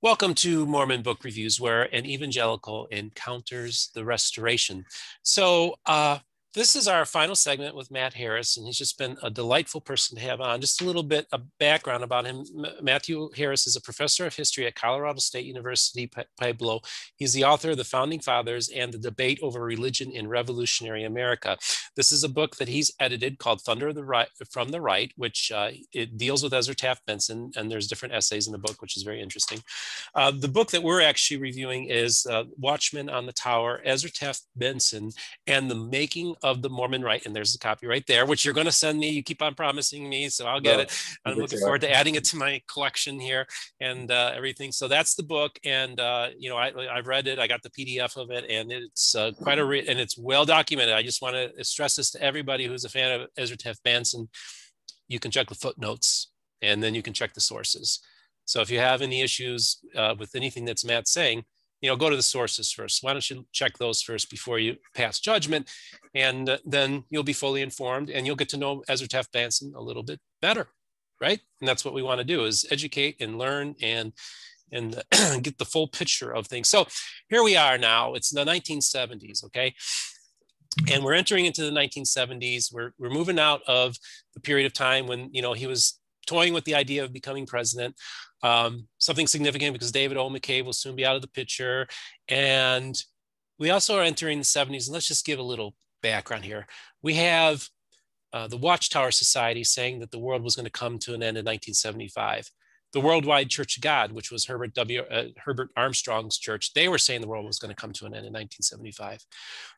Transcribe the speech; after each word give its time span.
Welcome 0.00 0.34
to 0.34 0.64
Mormon 0.64 1.02
Book 1.02 1.24
Reviews, 1.24 1.60
where 1.60 1.92
an 1.92 2.06
evangelical 2.06 2.86
encounters 2.92 3.90
the 3.96 4.04
restoration. 4.04 4.84
So, 5.24 5.74
uh, 5.86 6.18
this 6.58 6.74
is 6.74 6.88
our 6.88 7.04
final 7.04 7.36
segment 7.36 7.76
with 7.76 7.88
Matt 7.88 8.14
Harris, 8.14 8.56
and 8.56 8.66
he's 8.66 8.76
just 8.76 8.98
been 8.98 9.16
a 9.22 9.30
delightful 9.30 9.80
person 9.80 10.16
to 10.16 10.24
have 10.24 10.40
on. 10.40 10.60
Just 10.60 10.80
a 10.80 10.84
little 10.84 11.04
bit 11.04 11.28
of 11.30 11.42
background 11.60 12.02
about 12.02 12.26
him. 12.26 12.44
Matthew 12.82 13.30
Harris 13.36 13.68
is 13.68 13.76
a 13.76 13.80
professor 13.80 14.26
of 14.26 14.34
history 14.34 14.66
at 14.66 14.74
Colorado 14.74 15.20
State 15.20 15.46
University, 15.46 16.10
Pueblo. 16.36 16.80
He's 17.14 17.32
the 17.32 17.44
author 17.44 17.70
of 17.70 17.76
The 17.76 17.84
Founding 17.84 18.18
Fathers 18.18 18.68
and 18.70 18.92
the 18.92 18.98
Debate 18.98 19.38
Over 19.40 19.62
Religion 19.62 20.10
in 20.10 20.26
Revolutionary 20.26 21.04
America. 21.04 21.56
This 21.94 22.10
is 22.10 22.24
a 22.24 22.28
book 22.28 22.56
that 22.56 22.66
he's 22.66 22.90
edited 22.98 23.38
called 23.38 23.60
Thunder 23.60 23.92
the 23.92 24.04
right, 24.04 24.28
from 24.50 24.70
the 24.70 24.80
Right, 24.80 25.12
which 25.14 25.52
uh, 25.54 25.70
it 25.92 26.18
deals 26.18 26.42
with 26.42 26.52
Ezra 26.52 26.74
Taft 26.74 27.06
Benson, 27.06 27.52
and 27.54 27.70
there's 27.70 27.86
different 27.86 28.14
essays 28.14 28.48
in 28.48 28.52
the 28.52 28.58
book, 28.58 28.82
which 28.82 28.96
is 28.96 29.04
very 29.04 29.22
interesting. 29.22 29.62
Uh, 30.12 30.32
the 30.32 30.48
book 30.48 30.72
that 30.72 30.82
we're 30.82 31.02
actually 31.02 31.36
reviewing 31.36 31.84
is 31.84 32.26
uh, 32.26 32.44
Watchman 32.56 33.08
on 33.08 33.26
the 33.26 33.32
Tower, 33.32 33.80
Ezra 33.84 34.10
Taft 34.10 34.42
Benson, 34.56 35.12
and 35.46 35.70
the 35.70 35.76
Making 35.76 36.34
the 36.54 36.68
Mormon 36.68 37.02
Right. 37.02 37.24
And 37.24 37.34
there's 37.34 37.54
a 37.54 37.58
copy 37.58 37.86
right 37.86 38.06
there, 38.06 38.26
which 38.26 38.44
you're 38.44 38.54
going 38.54 38.66
to 38.66 38.72
send 38.72 38.98
me. 38.98 39.10
You 39.10 39.22
keep 39.22 39.40
on 39.40 39.54
promising 39.54 40.08
me, 40.08 40.28
so 40.28 40.46
I'll 40.46 40.60
get 40.60 40.80
it. 40.80 41.02
I'm 41.24 41.36
looking 41.36 41.58
forward 41.58 41.80
to 41.82 41.90
adding 41.90 42.14
it 42.16 42.24
to 42.24 42.36
my 42.36 42.60
collection 42.72 43.18
here 43.20 43.46
and 43.80 44.10
uh, 44.10 44.32
everything. 44.34 44.72
So 44.72 44.88
that's 44.88 45.14
the 45.14 45.22
book, 45.22 45.58
and 45.64 45.98
uh, 46.00 46.28
you 46.38 46.50
know 46.50 46.56
I 46.56 46.72
I've 46.90 47.06
read 47.06 47.26
it. 47.26 47.38
I 47.38 47.46
got 47.46 47.62
the 47.62 47.70
PDF 47.70 48.16
of 48.16 48.30
it, 48.30 48.44
and 48.50 48.72
it's 48.72 49.14
uh, 49.14 49.32
quite 49.32 49.58
a 49.58 49.64
re- 49.64 49.86
and 49.86 49.98
it's 49.98 50.18
well 50.18 50.44
documented. 50.44 50.94
I 50.94 51.02
just 51.02 51.22
want 51.22 51.34
to 51.34 51.64
stress 51.64 51.96
this 51.96 52.10
to 52.12 52.22
everybody 52.22 52.66
who's 52.66 52.84
a 52.84 52.88
fan 52.88 53.20
of 53.20 53.28
Ezra 53.36 53.56
Taft 53.56 53.82
Benson. 53.82 54.28
You 55.08 55.18
can 55.18 55.30
check 55.30 55.48
the 55.48 55.54
footnotes, 55.54 56.30
and 56.62 56.82
then 56.82 56.94
you 56.94 57.02
can 57.02 57.12
check 57.12 57.34
the 57.34 57.40
sources. 57.40 58.00
So 58.44 58.60
if 58.62 58.70
you 58.70 58.78
have 58.78 59.02
any 59.02 59.20
issues 59.20 59.78
uh, 59.94 60.14
with 60.18 60.34
anything 60.34 60.64
that's 60.64 60.84
Matt 60.84 61.06
saying, 61.06 61.44
you 61.80 61.88
know, 61.88 61.96
go 61.96 62.10
to 62.10 62.16
the 62.16 62.22
sources 62.22 62.72
first. 62.72 63.02
Why 63.02 63.12
don't 63.12 63.30
you 63.30 63.46
check 63.52 63.78
those 63.78 64.02
first 64.02 64.30
before 64.30 64.58
you 64.58 64.76
pass 64.94 65.20
judgment? 65.20 65.68
And 66.14 66.48
uh, 66.48 66.58
then 66.64 67.04
you'll 67.10 67.22
be 67.22 67.32
fully 67.32 67.62
informed 67.62 68.10
and 68.10 68.26
you'll 68.26 68.36
get 68.36 68.48
to 68.50 68.56
know 68.56 68.82
Ezra 68.88 69.08
Taft 69.08 69.32
Benson 69.32 69.72
a 69.76 69.82
little 69.82 70.02
bit 70.02 70.20
better, 70.42 70.68
right? 71.20 71.40
And 71.60 71.68
that's 71.68 71.84
what 71.84 71.94
we 71.94 72.02
want 72.02 72.18
to 72.18 72.24
do 72.24 72.44
is 72.44 72.66
educate 72.70 73.16
and 73.20 73.38
learn 73.38 73.74
and 73.82 74.12
and 74.70 75.02
get 75.42 75.58
the 75.58 75.64
full 75.64 75.88
picture 75.88 76.30
of 76.30 76.46
things. 76.46 76.68
So 76.68 76.86
here 77.28 77.42
we 77.42 77.56
are 77.56 77.78
now. 77.78 78.14
It's 78.14 78.30
the 78.30 78.44
1970s, 78.44 79.44
okay? 79.44 79.74
And 80.92 81.02
we're 81.02 81.14
entering 81.14 81.46
into 81.46 81.62
the 81.62 81.70
1970s. 81.70 82.72
We're, 82.72 82.92
we're 82.98 83.10
moving 83.10 83.38
out 83.38 83.62
of 83.66 83.96
the 84.34 84.40
period 84.40 84.66
of 84.66 84.72
time 84.72 85.06
when, 85.06 85.30
you 85.32 85.42
know, 85.42 85.54
he 85.54 85.66
was 85.66 85.98
toying 86.26 86.52
with 86.52 86.64
the 86.64 86.74
idea 86.74 87.02
of 87.02 87.12
becoming 87.12 87.46
president. 87.46 87.96
Um, 88.42 88.86
something 88.98 89.26
significant 89.26 89.72
because 89.72 89.92
David 89.92 90.16
O. 90.16 90.30
McKay 90.30 90.64
will 90.64 90.72
soon 90.72 90.94
be 90.96 91.04
out 91.04 91.16
of 91.16 91.22
the 91.22 91.28
picture. 91.28 91.88
And 92.28 93.00
we 93.58 93.70
also 93.70 93.96
are 93.98 94.02
entering 94.02 94.38
the 94.38 94.44
70s. 94.44 94.86
And 94.86 94.94
let's 94.94 95.08
just 95.08 95.26
give 95.26 95.38
a 95.38 95.42
little 95.42 95.74
background 96.02 96.44
here. 96.44 96.66
We 97.02 97.14
have 97.14 97.68
uh, 98.32 98.46
the 98.46 98.56
Watchtower 98.56 99.10
Society 99.10 99.64
saying 99.64 100.00
that 100.00 100.10
the 100.10 100.18
world 100.18 100.42
was 100.42 100.54
going 100.54 100.66
to 100.66 100.70
come 100.70 100.98
to 101.00 101.14
an 101.14 101.22
end 101.22 101.38
in 101.38 101.44
1975. 101.44 102.50
The 102.92 103.00
Worldwide 103.00 103.50
Church 103.50 103.76
of 103.76 103.82
God, 103.82 104.12
which 104.12 104.30
was 104.30 104.46
Herbert 104.46 104.72
W. 104.74 105.02
Uh, 105.02 105.24
Herbert 105.36 105.70
Armstrong's 105.76 106.38
church, 106.38 106.72
they 106.72 106.88
were 106.88 106.98
saying 106.98 107.20
the 107.20 107.28
world 107.28 107.44
was 107.44 107.58
going 107.58 107.74
to 107.74 107.80
come 107.80 107.92
to 107.92 108.06
an 108.06 108.14
end 108.14 108.26
in 108.26 108.32
1975. 108.32 109.24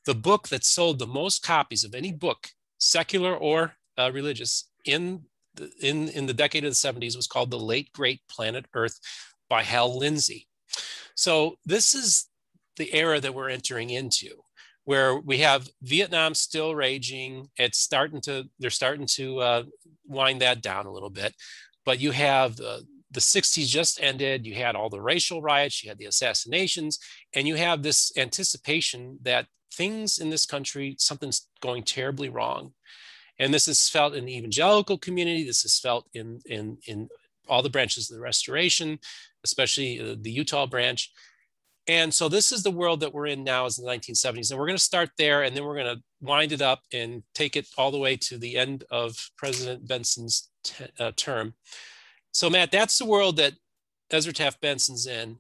The 0.07 0.15
book 0.15 0.49
that 0.49 0.65
sold 0.65 0.99
the 0.99 1.07
most 1.07 1.43
copies 1.43 1.83
of 1.83 1.95
any 1.95 2.13
book, 2.13 2.49
secular 2.79 3.37
or 3.37 3.75
uh, 3.99 4.11
religious, 4.13 4.71
in 4.85 5.25
in, 5.81 6.09
in 6.09 6.27
the 6.27 6.35
decade 6.35 6.65
of 6.65 6.71
the 6.71 6.75
70s 6.75 7.17
was 7.17 7.27
called 7.27 7.51
The 7.51 7.59
Late 7.59 7.93
Great 7.93 8.21
Planet 8.29 8.67
Earth 8.75 8.99
by 9.49 9.63
Hal 9.63 9.99
Lindsey. 9.99 10.47
So 11.15 11.57
this 11.65 11.95
is 11.95 12.29
the 12.77 12.93
era 12.95 13.21
that 13.21 13.35
we're 13.35 13.51
entering 13.51 13.91
into 13.91 14.29
where 14.85 15.19
we 15.19 15.39
have 15.39 15.69
Vietnam 15.83 16.35
still 16.35 16.75
raging. 16.75 17.49
It's 17.57 17.79
starting 17.79 18.21
to, 18.23 18.45
they're 18.59 18.71
starting 18.71 19.07
to 19.15 19.39
uh, 19.41 19.63
wind 20.07 20.41
that 20.41 20.63
down 20.63 20.87
a 20.87 20.93
little 20.93 21.11
bit. 21.11 21.35
But 21.85 22.01
you 22.01 22.11
have 22.11 22.57
the, 22.57 22.85
the 23.11 23.21
60s 23.21 23.67
just 23.67 24.03
ended. 24.03 24.47
You 24.47 24.55
had 24.55 24.77
all 24.77 24.89
the 24.89 25.01
racial 25.01 25.43
riots, 25.43 25.83
you 25.83 25.91
had 25.91 25.99
the 25.99 26.07
assassinations, 26.07 26.99
and 27.35 27.47
you 27.47 27.57
have 27.57 27.83
this 27.83 28.13
anticipation 28.17 29.19
that 29.23 29.47
things 29.73 30.19
in 30.19 30.31
this 30.31 30.47
country, 30.47 30.97
something's 30.99 31.49
going 31.61 31.85
terribly 31.85 32.29
wrong. 32.29 32.73
And 33.41 33.53
this 33.53 33.67
is 33.67 33.89
felt 33.89 34.15
in 34.15 34.27
the 34.27 34.37
evangelical 34.37 34.99
community. 34.99 35.45
This 35.45 35.65
is 35.65 35.81
felt 35.81 36.07
in, 36.13 36.41
in, 36.45 36.77
in 36.87 37.09
all 37.49 37.63
the 37.63 37.71
branches 37.71 38.11
of 38.11 38.17
the 38.17 38.23
restoration, 38.23 39.01
especially 39.43 39.99
uh, 39.99 40.17
the 40.21 40.31
Utah 40.31 40.67
branch. 40.67 41.11
And 41.89 42.13
so 42.13 42.29
this 42.29 42.53
is 42.53 42.63
the 42.63 42.71
world 42.71 43.01
that 43.01 43.15
we're 43.15 43.27
in 43.27 43.43
now 43.43 43.65
is 43.65 43.77
the 43.77 43.83
1970s. 43.83 44.51
And 44.51 44.61
we're 44.61 44.67
going 44.67 44.77
to 44.77 44.85
start 44.85 45.11
there 45.17 45.43
and 45.43 45.57
then 45.57 45.65
we're 45.65 45.75
going 45.75 45.97
to 45.97 46.03
wind 46.21 46.53
it 46.53 46.61
up 46.61 46.83
and 46.93 47.23
take 47.35 47.57
it 47.57 47.67
all 47.79 47.91
the 47.91 47.99
way 47.99 48.17
to 48.17 48.37
the 48.37 48.59
end 48.59 48.85
of 48.91 49.17
President 49.39 49.89
Benson's 49.89 50.51
uh, 51.01 51.13
term. 51.17 51.55
So, 52.33 52.51
Matt, 52.51 52.71
that's 52.71 52.99
the 52.99 53.07
world 53.07 53.39
that 53.39 53.55
Ezra 54.11 54.33
Taft 54.35 54.61
Benson's 54.61 55.07
in. 55.07 55.39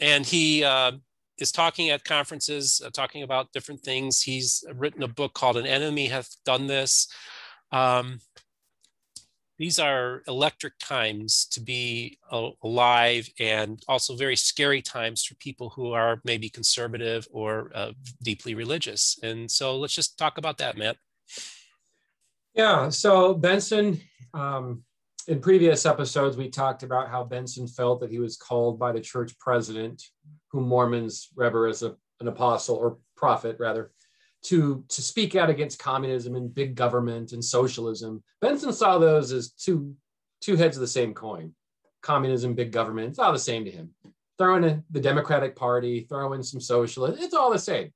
And 0.00 0.26
he 0.26 0.64
uh, 0.64 0.92
is 1.38 1.52
talking 1.52 1.90
at 1.90 2.04
conferences, 2.04 2.82
uh, 2.84 2.90
talking 2.90 3.22
about 3.22 3.52
different 3.52 3.80
things. 3.80 4.22
He's 4.22 4.64
written 4.74 5.02
a 5.02 5.08
book 5.08 5.34
called 5.34 5.56
An 5.56 5.66
Enemy 5.66 6.08
Hath 6.08 6.36
Done 6.44 6.66
This. 6.66 7.08
Um, 7.72 8.20
these 9.58 9.78
are 9.78 10.22
electric 10.28 10.74
times 10.78 11.46
to 11.52 11.60
be 11.60 12.18
alive 12.62 13.28
and 13.40 13.82
also 13.88 14.14
very 14.14 14.36
scary 14.36 14.82
times 14.82 15.24
for 15.24 15.34
people 15.36 15.70
who 15.70 15.92
are 15.92 16.20
maybe 16.24 16.50
conservative 16.50 17.26
or 17.30 17.70
uh, 17.74 17.92
deeply 18.22 18.54
religious. 18.54 19.18
And 19.22 19.50
so 19.50 19.78
let's 19.78 19.94
just 19.94 20.18
talk 20.18 20.36
about 20.36 20.58
that, 20.58 20.76
Matt. 20.76 20.98
Yeah, 22.54 22.90
so 22.90 23.32
Benson, 23.34 24.00
um, 24.34 24.82
in 25.26 25.40
previous 25.40 25.86
episodes, 25.86 26.36
we 26.36 26.50
talked 26.50 26.82
about 26.82 27.08
how 27.08 27.24
Benson 27.24 27.66
felt 27.66 28.00
that 28.00 28.10
he 28.10 28.18
was 28.18 28.36
called 28.36 28.78
by 28.78 28.92
the 28.92 29.00
church 29.00 29.38
president, 29.38 30.02
whom 30.50 30.68
Mormons 30.68 31.28
rever 31.34 31.66
as 31.66 31.82
a, 31.82 31.96
an 32.20 32.28
apostle 32.28 32.76
or 32.76 32.98
prophet, 33.16 33.56
rather, 33.58 33.90
to, 34.46 34.84
to 34.88 35.02
speak 35.02 35.34
out 35.34 35.50
against 35.50 35.78
communism 35.78 36.36
and 36.36 36.54
big 36.54 36.74
government 36.74 37.32
and 37.32 37.44
socialism. 37.44 38.22
Benson 38.40 38.72
saw 38.72 38.98
those 38.98 39.32
as 39.32 39.50
two, 39.50 39.94
two 40.40 40.56
heads 40.56 40.76
of 40.76 40.80
the 40.80 40.86
same 40.86 41.14
coin. 41.14 41.52
Communism, 42.02 42.54
big 42.54 42.70
government, 42.70 43.08
it's 43.08 43.18
all 43.18 43.32
the 43.32 43.38
same 43.38 43.64
to 43.64 43.70
him. 43.70 43.90
Throw 44.38 44.56
in 44.56 44.84
the 44.90 45.00
Democratic 45.00 45.56
Party, 45.56 46.06
throw 46.08 46.34
in 46.34 46.42
some 46.42 46.60
socialists, 46.60 47.24
it's 47.24 47.34
all 47.34 47.50
the 47.50 47.58
same. 47.58 47.92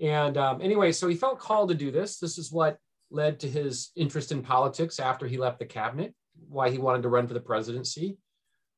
And 0.00 0.38
um, 0.38 0.62
anyway, 0.62 0.92
so 0.92 1.08
he 1.08 1.16
felt 1.16 1.40
called 1.40 1.68
to 1.68 1.74
do 1.74 1.90
this. 1.90 2.18
This 2.18 2.38
is 2.38 2.52
what 2.52 2.78
led 3.10 3.40
to 3.40 3.48
his 3.48 3.90
interest 3.96 4.32
in 4.32 4.42
politics 4.42 5.00
after 5.00 5.26
he 5.26 5.36
left 5.36 5.58
the 5.58 5.66
cabinet, 5.66 6.14
why 6.48 6.70
he 6.70 6.78
wanted 6.78 7.02
to 7.02 7.08
run 7.08 7.26
for 7.26 7.34
the 7.34 7.40
presidency. 7.40 8.16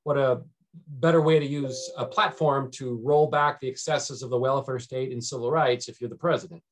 What 0.05 0.17
a 0.17 0.43
better 0.89 1.21
way 1.21 1.39
to 1.39 1.47
use 1.47 1.91
a 1.97 2.07
platform 2.07 2.71
to 2.73 3.01
roll 3.05 3.27
back 3.27 3.61
the 3.61 3.69
excesses 3.69 4.23
of 4.23 4.31
the 4.31 4.39
welfare 4.39 4.79
state 4.79 5.13
and 5.13 5.23
civil 5.23 5.51
rights 5.51 5.89
if 5.89 6.01
you're 6.01 6.11
the 6.11 6.17
president. 6.17 6.63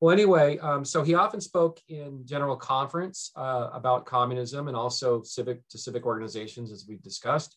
Well, 0.00 0.12
anyway, 0.12 0.58
um, 0.58 0.82
so 0.84 1.02
he 1.02 1.14
often 1.14 1.42
spoke 1.42 1.78
in 1.88 2.22
general 2.24 2.56
conference 2.56 3.32
uh, 3.36 3.68
about 3.72 4.06
communism 4.06 4.68
and 4.68 4.76
also 4.76 5.22
civic 5.22 5.66
to 5.68 5.78
civic 5.78 6.06
organizations, 6.06 6.72
as 6.72 6.86
we've 6.88 7.02
discussed. 7.02 7.56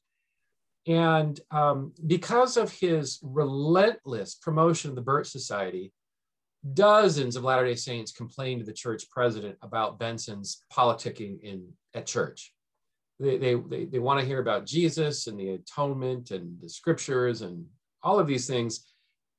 And 0.85 1.39
um, 1.51 1.93
because 2.05 2.57
of 2.57 2.69
his 2.71 3.19
relentless 3.23 4.35
promotion 4.35 4.89
of 4.89 4.95
the 4.97 5.01
Birch 5.01 5.27
Society, 5.27 5.93
dozens 6.73 7.37
of 7.37 7.45
Latter-day 7.45 7.75
Saints 7.75 8.11
complained 8.11 8.59
to 8.59 8.65
the 8.65 8.73
church 8.73 9.09
president 9.09 9.57
about 9.61 9.97
Benson's 9.97 10.63
politicking 10.71 11.41
in 11.41 11.69
at 11.93 12.05
church. 12.05 12.53
They, 13.21 13.37
they, 13.37 13.55
they, 13.55 13.85
they 13.85 13.99
want 13.99 14.19
to 14.19 14.25
hear 14.25 14.41
about 14.41 14.65
Jesus 14.65 15.27
and 15.27 15.39
the 15.39 15.51
atonement 15.51 16.31
and 16.31 16.59
the 16.59 16.67
scriptures 16.67 17.41
and 17.41 17.65
all 18.01 18.19
of 18.19 18.27
these 18.27 18.47
things 18.47 18.92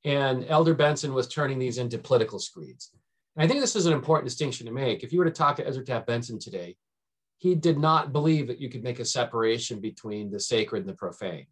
and 0.05 0.45
Elder 0.47 0.75
Benson 0.75 1.13
was 1.13 1.27
turning 1.27 1.57
these 1.57 1.79
into 1.79 1.97
political 1.97 2.39
screeds. 2.39 2.91
And 3.35 3.43
I 3.43 3.47
think 3.47 3.59
this 3.59 3.75
is 3.75 3.87
an 3.87 3.93
important 3.93 4.29
distinction 4.29 4.67
to 4.67 4.71
make. 4.71 5.03
If 5.03 5.11
you 5.11 5.19
were 5.19 5.25
to 5.25 5.31
talk 5.31 5.55
to 5.57 5.67
Ezra 5.67 5.83
Taft 5.83 6.05
Benson 6.05 6.39
today, 6.39 6.77
he 7.37 7.55
did 7.55 7.79
not 7.79 8.13
believe 8.13 8.47
that 8.47 8.61
you 8.61 8.69
could 8.69 8.83
make 8.83 8.99
a 8.99 9.05
separation 9.05 9.81
between 9.81 10.31
the 10.31 10.39
sacred 10.39 10.81
and 10.81 10.89
the 10.89 10.93
profane. 10.93 11.47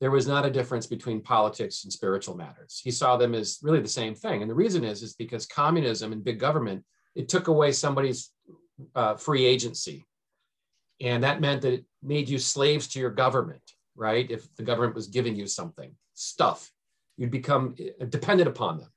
There 0.00 0.10
was 0.10 0.28
not 0.28 0.44
a 0.44 0.50
difference 0.50 0.86
between 0.86 1.22
politics 1.22 1.84
and 1.84 1.92
spiritual 1.92 2.36
matters. 2.36 2.80
He 2.84 2.90
saw 2.90 3.16
them 3.16 3.34
as 3.34 3.58
really 3.62 3.80
the 3.80 3.88
same 3.88 4.14
thing. 4.14 4.42
And 4.42 4.50
the 4.50 4.54
reason 4.54 4.84
is, 4.84 5.02
is 5.02 5.14
because 5.14 5.46
communism 5.46 6.12
and 6.12 6.22
big 6.22 6.38
government, 6.38 6.84
it 7.14 7.28
took 7.28 7.48
away 7.48 7.72
somebody's 7.72 8.30
uh, 8.94 9.14
free 9.14 9.46
agency. 9.46 10.04
And 11.00 11.24
that 11.24 11.40
meant 11.40 11.62
that 11.62 11.72
it 11.72 11.84
made 12.02 12.28
you 12.28 12.38
slaves 12.38 12.86
to 12.88 13.00
your 13.00 13.10
government, 13.10 13.62
right? 13.96 14.30
If 14.30 14.54
the 14.56 14.62
government 14.62 14.94
was 14.94 15.06
giving 15.06 15.36
you 15.36 15.46
something, 15.46 15.94
stuff, 16.12 16.70
you'd 17.16 17.30
become 17.30 17.74
uh, 18.00 18.04
dependent 18.06 18.48
upon 18.48 18.78
them. 18.78 18.90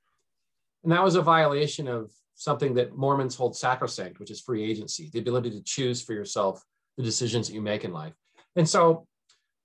And 0.83 0.91
that 0.91 1.03
was 1.03 1.15
a 1.15 1.21
violation 1.21 1.87
of 1.87 2.11
something 2.35 2.73
that 2.75 2.95
Mormons 2.95 3.35
hold 3.35 3.55
sacrosanct, 3.55 4.19
which 4.19 4.31
is 4.31 4.41
free 4.41 4.63
agency, 4.63 5.09
the 5.11 5.19
ability 5.19 5.51
to 5.51 5.63
choose 5.63 6.01
for 6.01 6.13
yourself 6.13 6.63
the 6.97 7.03
decisions 7.03 7.47
that 7.47 7.53
you 7.53 7.61
make 7.61 7.83
in 7.83 7.91
life. 7.91 8.13
And 8.55 8.67
so 8.67 9.07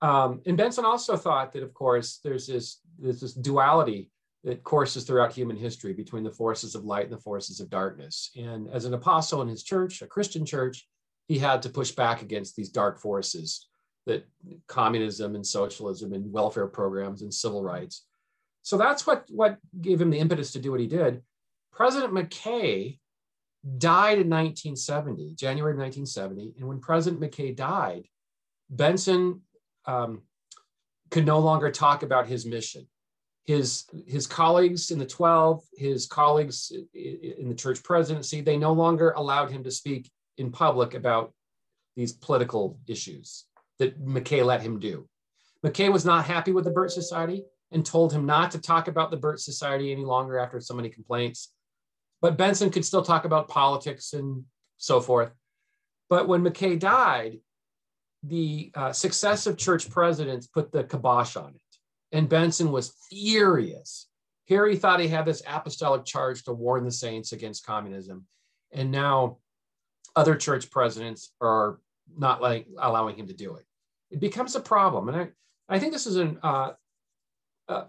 Um, 0.02 0.40
and 0.46 0.56
Benson 0.56 0.84
also 0.84 1.16
thought 1.16 1.52
that, 1.52 1.62
of 1.62 1.72
course, 1.72 2.18
there's 2.24 2.46
this, 2.46 2.80
there's 2.98 3.20
this 3.20 3.34
duality 3.34 4.10
that 4.42 4.64
courses 4.64 5.04
throughout 5.04 5.32
human 5.32 5.56
history 5.56 5.94
between 5.94 6.24
the 6.24 6.36
forces 6.42 6.74
of 6.74 6.84
light 6.84 7.06
and 7.08 7.12
the 7.12 7.22
forces 7.30 7.60
of 7.60 7.70
darkness. 7.70 8.30
And 8.36 8.68
as 8.76 8.84
an 8.84 8.94
apostle 8.94 9.42
in 9.42 9.48
his 9.48 9.62
church, 9.62 10.02
a 10.02 10.12
Christian 10.16 10.44
church, 10.44 10.88
he 11.28 11.38
had 11.38 11.62
to 11.62 11.68
push 11.68 11.92
back 11.94 12.22
against 12.22 12.56
these 12.56 12.72
dark 12.72 12.98
forces 12.98 13.68
that 14.06 14.26
communism 14.66 15.36
and 15.36 15.46
socialism 15.46 16.12
and 16.12 16.32
welfare 16.32 16.66
programs 16.66 17.22
and 17.22 17.32
civil 17.32 17.62
rights. 17.62 18.04
So 18.62 18.76
that's 18.76 19.06
what, 19.06 19.24
what 19.28 19.58
gave 19.80 20.00
him 20.00 20.10
the 20.10 20.18
impetus 20.18 20.52
to 20.52 20.60
do 20.60 20.70
what 20.70 20.80
he 20.80 20.86
did. 20.86 21.22
President 21.72 22.12
McKay 22.12 22.98
died 23.78 24.18
in 24.18 24.28
1970, 24.28 25.34
January 25.34 25.74
1970. 25.74 26.54
And 26.58 26.68
when 26.68 26.80
President 26.80 27.20
McKay 27.20 27.54
died, 27.54 28.04
Benson 28.70 29.40
um, 29.86 30.22
could 31.10 31.26
no 31.26 31.40
longer 31.40 31.70
talk 31.70 32.02
about 32.02 32.26
his 32.26 32.46
mission. 32.46 32.86
His, 33.44 33.84
his 34.06 34.28
colleagues 34.28 34.92
in 34.92 34.98
the 35.00 35.06
12, 35.06 35.62
his 35.76 36.06
colleagues 36.06 36.72
in 36.94 37.48
the 37.48 37.54
church 37.54 37.82
presidency, 37.82 38.40
they 38.40 38.56
no 38.56 38.72
longer 38.72 39.10
allowed 39.16 39.50
him 39.50 39.64
to 39.64 39.70
speak 39.70 40.10
in 40.38 40.52
public 40.52 40.94
about 40.94 41.32
these 41.96 42.12
political 42.12 42.78
issues 42.86 43.44
that 43.78 44.00
McKay 44.00 44.44
let 44.44 44.62
him 44.62 44.78
do. 44.78 45.08
McKay 45.64 45.92
was 45.92 46.04
not 46.04 46.24
happy 46.24 46.52
with 46.52 46.64
the 46.64 46.70
Birch 46.70 46.92
Society 46.92 47.44
and 47.72 47.84
told 47.84 48.12
him 48.12 48.26
not 48.26 48.50
to 48.52 48.60
talk 48.60 48.86
about 48.86 49.10
the 49.10 49.16
Birch 49.16 49.40
Society 49.40 49.92
any 49.92 50.04
longer 50.04 50.38
after 50.38 50.60
so 50.60 50.74
many 50.74 50.88
complaints. 50.88 51.52
But 52.20 52.36
Benson 52.36 52.70
could 52.70 52.84
still 52.84 53.02
talk 53.02 53.24
about 53.24 53.48
politics 53.48 54.12
and 54.12 54.44
so 54.76 55.00
forth. 55.00 55.32
But 56.08 56.28
when 56.28 56.44
McKay 56.44 56.78
died, 56.78 57.40
the 58.22 58.70
uh, 58.74 58.92
successive 58.92 59.56
church 59.56 59.90
presidents 59.90 60.46
put 60.46 60.70
the 60.70 60.84
kibosh 60.84 61.36
on 61.36 61.54
it. 61.54 62.16
And 62.16 62.28
Benson 62.28 62.70
was 62.70 62.94
furious. 63.08 64.08
Here 64.44 64.66
he 64.66 64.76
thought 64.76 65.00
he 65.00 65.08
had 65.08 65.24
this 65.24 65.42
apostolic 65.48 66.04
charge 66.04 66.44
to 66.44 66.52
warn 66.52 66.84
the 66.84 66.90
saints 66.90 67.32
against 67.32 67.66
communism. 67.66 68.26
And 68.72 68.90
now 68.90 69.38
other 70.14 70.36
church 70.36 70.70
presidents 70.70 71.32
are 71.40 71.80
not 72.16 72.42
like 72.42 72.66
allowing 72.78 73.16
him 73.16 73.28
to 73.28 73.34
do 73.34 73.56
it. 73.56 73.64
It 74.10 74.20
becomes 74.20 74.54
a 74.54 74.60
problem. 74.60 75.08
And 75.08 75.16
I, 75.16 75.28
I 75.68 75.78
think 75.78 75.92
this 75.92 76.06
is 76.06 76.16
an, 76.16 76.38
uh, 76.42 76.72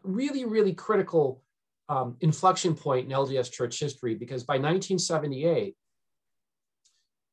really, 0.03 0.45
really 0.45 0.73
critical 0.73 1.41
um, 1.89 2.15
inflection 2.21 2.75
point 2.75 3.05
in 3.05 3.11
LDS 3.11 3.51
church 3.51 3.79
history 3.79 4.15
because 4.15 4.43
by 4.43 4.53
1978, 4.53 5.75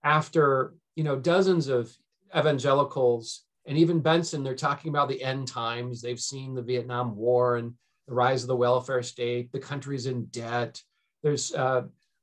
after 0.02 0.74
you 0.96 1.04
know 1.04 1.16
dozens 1.16 1.68
of 1.68 1.94
evangelicals 2.36 3.44
and 3.66 3.76
even 3.76 4.00
Benson, 4.00 4.42
they're 4.42 4.54
talking 4.54 4.88
about 4.88 5.08
the 5.08 5.22
end 5.22 5.46
times. 5.46 6.00
They've 6.00 6.20
seen 6.20 6.54
the 6.54 6.62
Vietnam 6.62 7.14
War 7.14 7.56
and 7.56 7.74
the 8.08 8.14
rise 8.14 8.42
of 8.42 8.48
the 8.48 8.56
welfare 8.56 9.02
state. 9.02 9.52
The 9.52 9.58
country's 9.58 10.06
in 10.06 10.24
debt. 10.26 10.82
There's 11.22 11.54
uh, 11.54 11.82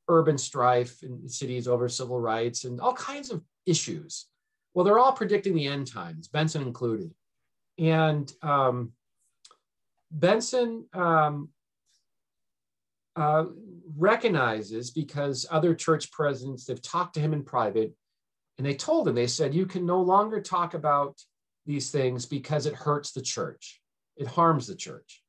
urban 0.09 0.37
strife 0.37 1.03
in 1.03 1.29
cities 1.29 1.67
over 1.67 1.87
civil 1.87 2.19
rights 2.19 2.63
and 2.63 2.81
all 2.81 2.93
kinds 2.93 3.31
of 3.31 3.43
issues. 3.65 4.25
Well, 4.73 4.83
they're 4.83 4.99
all 4.99 5.13
predicting 5.13 5.55
the 5.55 5.67
end 5.67 5.87
times, 5.87 6.27
Benson 6.27 6.63
included. 6.63 7.11
And 7.77 8.31
um, 8.41 8.91
Benson 10.11 10.85
um, 10.93 11.49
uh, 13.15 13.45
recognizes 13.97 14.91
because 14.91 15.45
other 15.49 15.73
church 15.73 16.11
presidents 16.11 16.67
have 16.67 16.81
talked 16.81 17.15
to 17.15 17.19
him 17.19 17.33
in 17.33 17.43
private 17.43 17.93
and 18.57 18.65
they 18.65 18.73
told 18.73 19.07
him, 19.07 19.15
they 19.15 19.27
said, 19.27 19.53
you 19.53 19.65
can 19.65 19.85
no 19.85 20.01
longer 20.01 20.41
talk 20.41 20.73
about 20.73 21.19
these 21.65 21.91
things 21.91 22.25
because 22.25 22.65
it 22.65 22.73
hurts 22.73 23.11
the 23.11 23.21
church, 23.21 23.81
it 24.15 24.27
harms 24.27 24.67
the 24.67 24.75
church. 24.75 25.21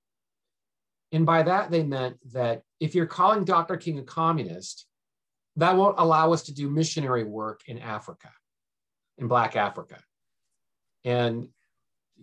And 1.12 1.26
by 1.26 1.42
that, 1.42 1.70
they 1.70 1.82
meant 1.82 2.16
that 2.32 2.62
if 2.80 2.94
you're 2.94 3.06
calling 3.06 3.44
Dr. 3.44 3.76
King 3.76 3.98
a 3.98 4.02
communist, 4.02 4.86
that 5.56 5.76
won't 5.76 5.98
allow 5.98 6.32
us 6.32 6.44
to 6.44 6.54
do 6.54 6.70
missionary 6.70 7.24
work 7.24 7.62
in 7.66 7.78
Africa, 7.78 8.30
in 9.16 9.26
Black 9.26 9.56
Africa. 9.56 9.98
And 11.04 11.48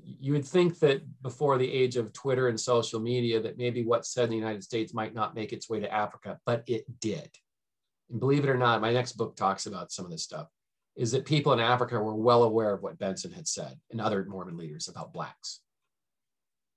you 0.04 0.34
would 0.34 0.46
think 0.46 0.80
that 0.80 1.02
before 1.22 1.58
the 1.58 1.72
age 1.72 1.96
of 1.96 2.14
Twitter 2.14 2.50
and 2.50 2.60
social 2.60 3.00
media, 3.00 3.42
that 3.42 3.58
maybe 3.58 3.84
what's 3.84 4.12
said 4.12 4.26
in 4.26 4.30
the 4.32 4.36
United 4.36 4.64
States 4.64 4.94
might 4.94 5.14
not 5.14 5.36
make 5.36 5.54
its 5.54 5.70
way 5.70 5.80
to 5.80 5.94
Africa, 5.94 6.40
but 6.46 6.64
it 6.68 6.86
did. 7.00 7.30
And 8.10 8.20
believe 8.20 8.44
it 8.44 8.50
or 8.50 8.58
not, 8.58 8.82
my 8.82 8.92
next 8.92 9.14
book 9.14 9.36
talks 9.36 9.66
about 9.66 9.92
some 9.92 10.06
of 10.06 10.12
this 10.12 10.24
stuff, 10.24 10.48
is 10.96 11.12
that 11.12 11.26
people 11.26 11.54
in 11.54 11.60
Africa 11.60 12.00
were 12.00 12.16
well 12.16 12.44
aware 12.44 12.74
of 12.74 12.84
what 12.84 13.00
Benson 13.00 13.32
had 13.32 13.48
said 13.48 13.78
and 13.92 14.00
other 14.00 14.26
Mormon 14.26 14.58
leaders 14.58 14.88
about 14.88 15.14
Blacks. 15.14 15.62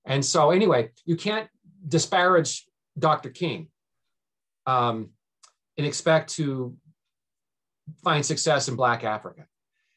And 0.05 0.25
so, 0.25 0.51
anyway, 0.51 0.91
you 1.05 1.15
can't 1.15 1.49
disparage 1.87 2.65
Dr. 2.97 3.29
King 3.29 3.67
um, 4.65 5.09
and 5.77 5.85
expect 5.85 6.31
to 6.35 6.75
find 8.03 8.25
success 8.25 8.67
in 8.67 8.75
Black 8.75 9.03
Africa. 9.03 9.45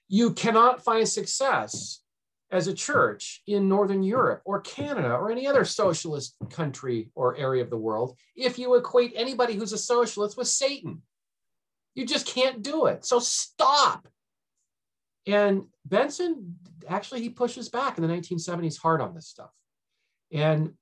You 0.09 0.33
cannot 0.35 0.85
find 0.85 1.09
success 1.09 2.02
as 2.53 2.67
a 2.67 2.75
church 2.75 3.43
in 3.47 3.67
Northern 3.67 4.03
Europe 4.03 4.43
or 4.45 4.61
Canada 4.61 5.15
or 5.15 5.33
any 5.33 5.47
other 5.47 5.65
socialist 5.65 6.37
country 6.51 7.11
or 7.15 7.35
area 7.37 7.63
of 7.63 7.71
the 7.71 7.79
world 7.79 8.19
if 8.37 8.59
you 8.59 8.75
equate 8.75 9.15
anybody 9.17 9.55
who's 9.55 9.73
a 9.73 9.79
socialist 9.79 10.37
with 10.37 10.47
Satan. 10.47 11.01
You 11.95 12.07
just 12.07 12.27
can't 12.27 12.63
do 12.63 12.87
it. 12.87 13.07
So 13.07 13.19
stop. 13.19 14.07
And 15.27 15.65
Benson 15.87 16.57
actually 16.87 17.23
he 17.23 17.31
pushes 17.31 17.71
back 17.71 17.97
in 17.97 18.07
the 18.07 18.15
1970s 18.15 18.79
hard 18.79 19.01
on 19.01 19.15
this 19.15 19.29
stuff. 19.29 19.51
And 20.31 20.75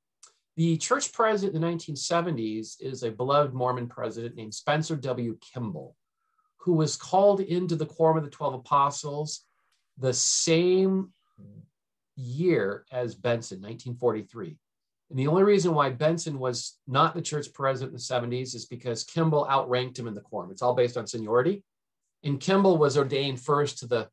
the 0.56 0.76
church 0.76 1.12
president 1.12 1.54
in 1.54 1.62
the 1.62 1.68
1970s 1.68 2.76
is 2.80 3.04
a 3.04 3.10
beloved 3.12 3.54
Mormon 3.54 3.86
president 3.86 4.34
named 4.34 4.54
Spencer 4.54 4.96
W. 4.96 5.38
Kimball, 5.40 5.96
who 6.58 6.72
was 6.72 6.96
called 6.96 7.40
into 7.40 7.76
the 7.76 7.86
Quorum 7.86 8.18
of 8.18 8.24
the 8.24 8.30
12 8.30 8.54
Apostles 8.54 9.44
the 9.98 10.12
same 10.12 11.12
year 12.16 12.84
as 12.92 13.14
Benson, 13.14 13.58
1943. 13.58 14.56
And 15.10 15.18
the 15.18 15.26
only 15.26 15.42
reason 15.42 15.74
why 15.74 15.90
Benson 15.90 16.38
was 16.38 16.78
not 16.86 17.14
the 17.14 17.22
church 17.22 17.52
president 17.52 17.90
in 17.90 17.96
the 17.96 18.36
70s 18.36 18.54
is 18.54 18.66
because 18.66 19.04
Kimball 19.04 19.48
outranked 19.48 19.98
him 19.98 20.06
in 20.06 20.14
the 20.14 20.20
quorum. 20.20 20.50
It's 20.50 20.62
all 20.62 20.74
based 20.74 20.96
on 20.96 21.06
seniority. 21.06 21.64
And 22.22 22.40
Kimball 22.40 22.78
was 22.78 22.96
ordained 22.96 23.40
first 23.40 23.78
to 23.78 23.86
the 23.86 24.08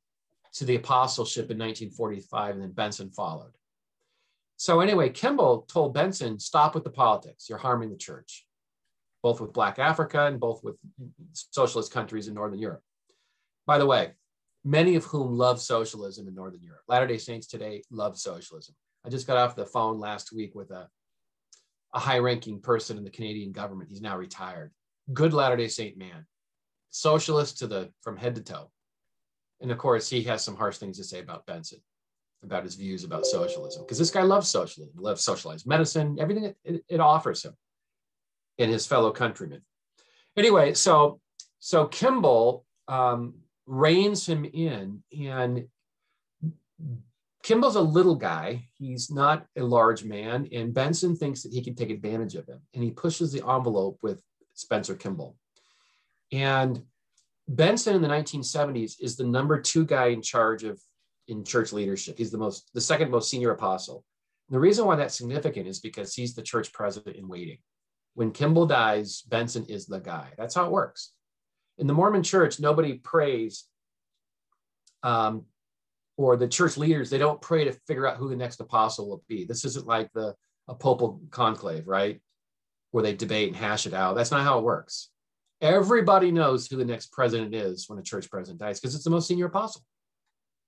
to 0.54 0.66
the 0.66 0.76
apostleship 0.76 1.52
in 1.52 1.58
1945, 1.60 2.56
and 2.56 2.64
then 2.64 2.72
Benson 2.72 3.12
followed. 3.12 3.52
So 4.56 4.80
anyway, 4.80 5.10
Kimball 5.10 5.62
told 5.64 5.94
Benson, 5.94 6.40
stop 6.40 6.74
with 6.74 6.84
the 6.84 6.90
politics. 6.90 7.48
You're 7.48 7.60
harming 7.60 7.92
the 7.92 7.98
church, 7.98 8.48
both 9.22 9.40
with 9.40 9.54
Black 9.54 9.78
Africa 9.78 10.26
and 10.26 10.40
both 10.40 10.64
with 10.64 10.76
socialist 11.34 11.92
countries 11.92 12.28
in 12.28 12.34
Northern 12.34 12.58
Europe. 12.58 12.82
By 13.68 13.78
the 13.78 13.86
way, 13.86 14.14
many 14.68 14.96
of 14.96 15.06
whom 15.06 15.32
love 15.32 15.62
socialism 15.62 16.28
in 16.28 16.36
Northern 16.36 16.62
Europe. 16.62 16.82
Latter 16.90 17.08
day 17.08 17.18
Saints 17.18 17.48
today 17.48 17.84
love 17.90 18.18
socialism. 18.18 18.76
I 19.06 19.10
just 19.10 19.26
got 19.26 19.38
off 19.38 19.56
the 19.56 19.66
phone 19.66 19.98
last 19.98 20.34
week 20.34 20.56
with 20.56 20.72
a, 20.72 20.90
a 21.94 22.00
high 22.00 22.20
ranking 22.20 22.60
person 22.60 22.98
in 22.98 23.06
the 23.06 23.10
Canadian 23.10 23.54
government. 23.54 23.90
He's 23.90 24.02
now 24.02 24.18
retired. 24.18 24.74
Good 25.14 25.34
Latter 25.34 25.56
day 25.56 25.70
Saint 25.70 25.98
man, 25.98 26.26
socialist 26.90 27.60
to 27.60 27.68
the 27.68 27.92
from 28.02 28.18
head 28.18 28.36
to 28.36 28.42
toe. 28.42 28.70
And 29.62 29.72
of 29.72 29.78
course, 29.78 30.10
he 30.10 30.22
has 30.24 30.44
some 30.44 30.58
harsh 30.58 30.78
things 30.80 30.98
to 30.98 31.06
say 31.06 31.22
about 31.22 31.46
Benson, 31.46 31.80
about 32.44 32.66
his 32.66 32.76
views 32.76 33.06
about 33.06 33.26
socialism, 33.26 33.84
because 33.84 33.98
this 33.98 34.12
guy 34.12 34.24
loves 34.24 34.50
socialism, 34.50 34.94
loves 34.98 35.24
socialized 35.24 35.66
medicine, 35.66 36.18
everything 36.20 36.54
it, 36.66 36.84
it 36.90 37.00
offers 37.00 37.44
him 37.44 37.56
and 38.60 38.70
his 38.70 38.86
fellow 38.86 39.12
countrymen. 39.12 39.62
Anyway, 40.36 40.74
so 40.74 41.22
so 41.60 41.88
Kimball 41.88 42.66
um, 42.90 43.36
reins 43.68 44.28
him 44.28 44.46
in. 44.46 45.04
And 45.20 45.68
Kimball's 47.44 47.76
a 47.76 47.82
little 47.82 48.16
guy. 48.16 48.68
He's 48.78 49.12
not 49.12 49.46
a 49.56 49.62
large 49.62 50.04
man. 50.04 50.48
And 50.52 50.74
Benson 50.74 51.16
thinks 51.16 51.44
that 51.44 51.54
he 51.54 51.62
can 51.62 51.76
take 51.76 51.90
advantage 51.90 52.36
of 52.36 52.48
him. 52.48 52.62
And 52.74 52.84
he 52.84 52.92
pushes 52.92 53.32
the 53.32 53.48
envelope 53.48 54.00
with 54.02 54.24
Spencer 54.54 54.96
Kimball. 54.96 55.36
And 56.32 56.82
Benson 57.48 57.96
in 57.96 58.02
the 58.02 58.08
1970s 58.08 58.96
is 59.00 59.16
the 59.16 59.24
number 59.24 59.62
two 59.62 59.86
guy 59.86 60.08
in 60.08 60.22
charge 60.22 60.64
of 60.64 60.82
in 61.28 61.44
church 61.44 61.74
leadership. 61.74 62.18
He's 62.18 62.32
the 62.32 62.38
most, 62.38 62.70
the 62.74 62.82
second 62.82 63.12
most 63.12 63.30
senior 63.30 63.52
apostle. 63.52 64.04
And 64.48 64.56
the 64.56 64.60
reason 64.60 64.86
why 64.86 64.96
that's 64.96 65.18
significant 65.18 65.68
is 65.68 65.80
because 65.80 66.14
he's 66.14 66.34
the 66.34 66.42
church 66.42 66.72
president 66.72 67.18
in 67.18 67.28
waiting. 67.28 67.58
When 68.14 68.32
Kimball 68.32 68.66
dies, 68.66 69.22
Benson 69.22 69.66
is 69.66 69.86
the 69.86 70.00
guy. 70.00 70.30
That's 70.38 70.56
how 70.56 70.66
it 70.66 70.72
works 70.72 71.12
in 71.78 71.88
the 71.88 71.94
Mormon 71.94 72.24
church, 72.24 72.60
nobody 72.60 72.96
prays, 72.96 73.66
um, 75.04 75.46
or 76.18 76.36
the 76.36 76.48
church 76.48 76.78
leaders, 76.78 77.10
they 77.10 77.20
don't 77.20 77.42
pray 77.42 77.66
to 77.66 77.72
figure 77.88 78.08
out 78.08 78.18
who 78.18 78.30
the 78.30 78.36
next 78.36 78.60
apostle 78.60 79.08
will 79.08 79.24
be. 79.28 79.46
This 79.46 79.66
isn't 79.66 79.86
like 79.86 80.12
the 80.14 80.36
a 80.68 80.76
papal 80.76 81.22
conclave, 81.30 81.88
right? 81.88 82.20
Where 82.92 83.04
they 83.04 83.16
debate 83.16 83.48
and 83.48 83.56
hash 83.56 83.86
it 83.86 83.94
out. 83.94 84.16
That's 84.16 84.32
not 84.32 84.44
how 84.44 84.60
it 84.60 84.66
works. 84.66 85.10
Everybody 85.62 86.32
knows 86.32 86.68
who 86.68 86.76
the 86.76 86.86
next 86.86 87.12
president 87.12 87.56
is 87.56 87.88
when 87.88 88.00
a 88.00 88.04
church 88.04 88.30
president 88.30 88.60
dies 88.60 88.80
because 88.80 88.96
it's 88.96 89.04
the 89.04 89.10
most 89.10 89.28
senior 89.28 89.46
apostle. 89.46 89.84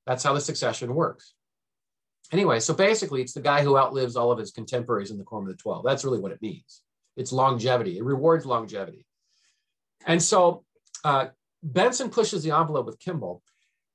That's 0.05 0.23
how 0.23 0.33
the 0.33 0.41
succession 0.41 0.95
works. 0.95 1.33
anyway, 2.31 2.59
so 2.59 2.73
basically, 2.73 3.21
it's 3.21 3.33
the 3.33 3.41
guy 3.41 3.61
who 3.63 3.77
outlives 3.77 4.15
all 4.15 4.31
of 4.31 4.39
his 4.39 4.51
contemporaries 4.51 5.11
in 5.11 5.17
the 5.17 5.23
Quorum 5.23 5.47
of 5.47 5.55
the 5.55 5.61
Twelve. 5.61 5.83
That's 5.83 6.05
really 6.05 6.19
what 6.19 6.31
it 6.31 6.41
means. 6.41 6.81
It's 7.17 7.31
longevity. 7.31 7.97
It 7.97 8.03
rewards 8.03 8.45
longevity. 8.45 9.05
And 10.05 10.21
so 10.21 10.63
uh, 11.03 11.27
Benson 11.63 12.09
pushes 12.09 12.43
the 12.43 12.51
envelope 12.51 12.85
with 12.85 12.99
Kimball. 12.99 13.41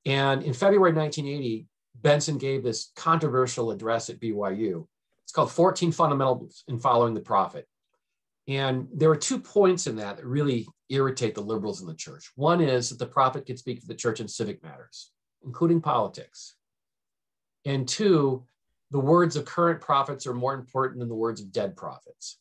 And 0.05 0.43
in 0.43 0.53
February 0.53 0.93
1980, 0.93 1.67
Benson 2.01 2.37
gave 2.37 2.63
this 2.63 2.91
controversial 2.95 3.71
address 3.71 4.09
at 4.09 4.19
BYU. 4.19 4.87
It's 5.23 5.31
called 5.31 5.51
14 5.51 5.91
Fundamentals 5.91 6.63
in 6.67 6.79
Following 6.79 7.13
the 7.13 7.21
Prophet. 7.21 7.67
And 8.47 8.87
there 8.93 9.09
are 9.09 9.15
two 9.15 9.39
points 9.39 9.87
in 9.87 9.95
that 9.95 10.17
that 10.17 10.25
really 10.25 10.67
irritate 10.89 11.33
the 11.33 11.41
liberals 11.41 11.81
in 11.81 11.87
the 11.87 11.95
church. 11.95 12.31
One 12.35 12.61
is 12.61 12.89
that 12.89 12.99
the 12.99 13.07
prophet 13.07 13.47
could 13.47 13.57
speak 13.57 13.81
for 13.81 13.87
the 13.87 13.95
church 13.95 14.19
in 14.19 14.27
civic 14.27 14.61
matters, 14.61 15.11
including 15.43 15.81
politics. 15.81 16.55
And 17.65 17.87
two, 17.87 18.45
the 18.91 18.99
words 18.99 19.35
of 19.35 19.45
current 19.45 19.81
prophets 19.81 20.27
are 20.27 20.33
more 20.33 20.53
important 20.53 20.99
than 20.99 21.09
the 21.09 21.15
words 21.15 21.41
of 21.41 21.51
dead 21.51 21.75
prophets. 21.75 22.37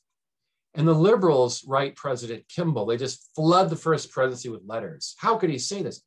And 0.75 0.89
the 0.89 0.95
liberals 0.95 1.65
write 1.67 1.95
President 1.97 2.49
Kimball, 2.49 2.87
they 2.87 2.97
just 2.97 3.31
flood 3.35 3.71
the 3.71 3.77
first 3.77 4.11
presidency 4.11 4.49
with 4.49 4.63
letters. 4.67 5.15
How 5.19 5.37
could 5.37 5.51
he 5.51 5.59
say 5.59 5.83
this? 5.83 6.03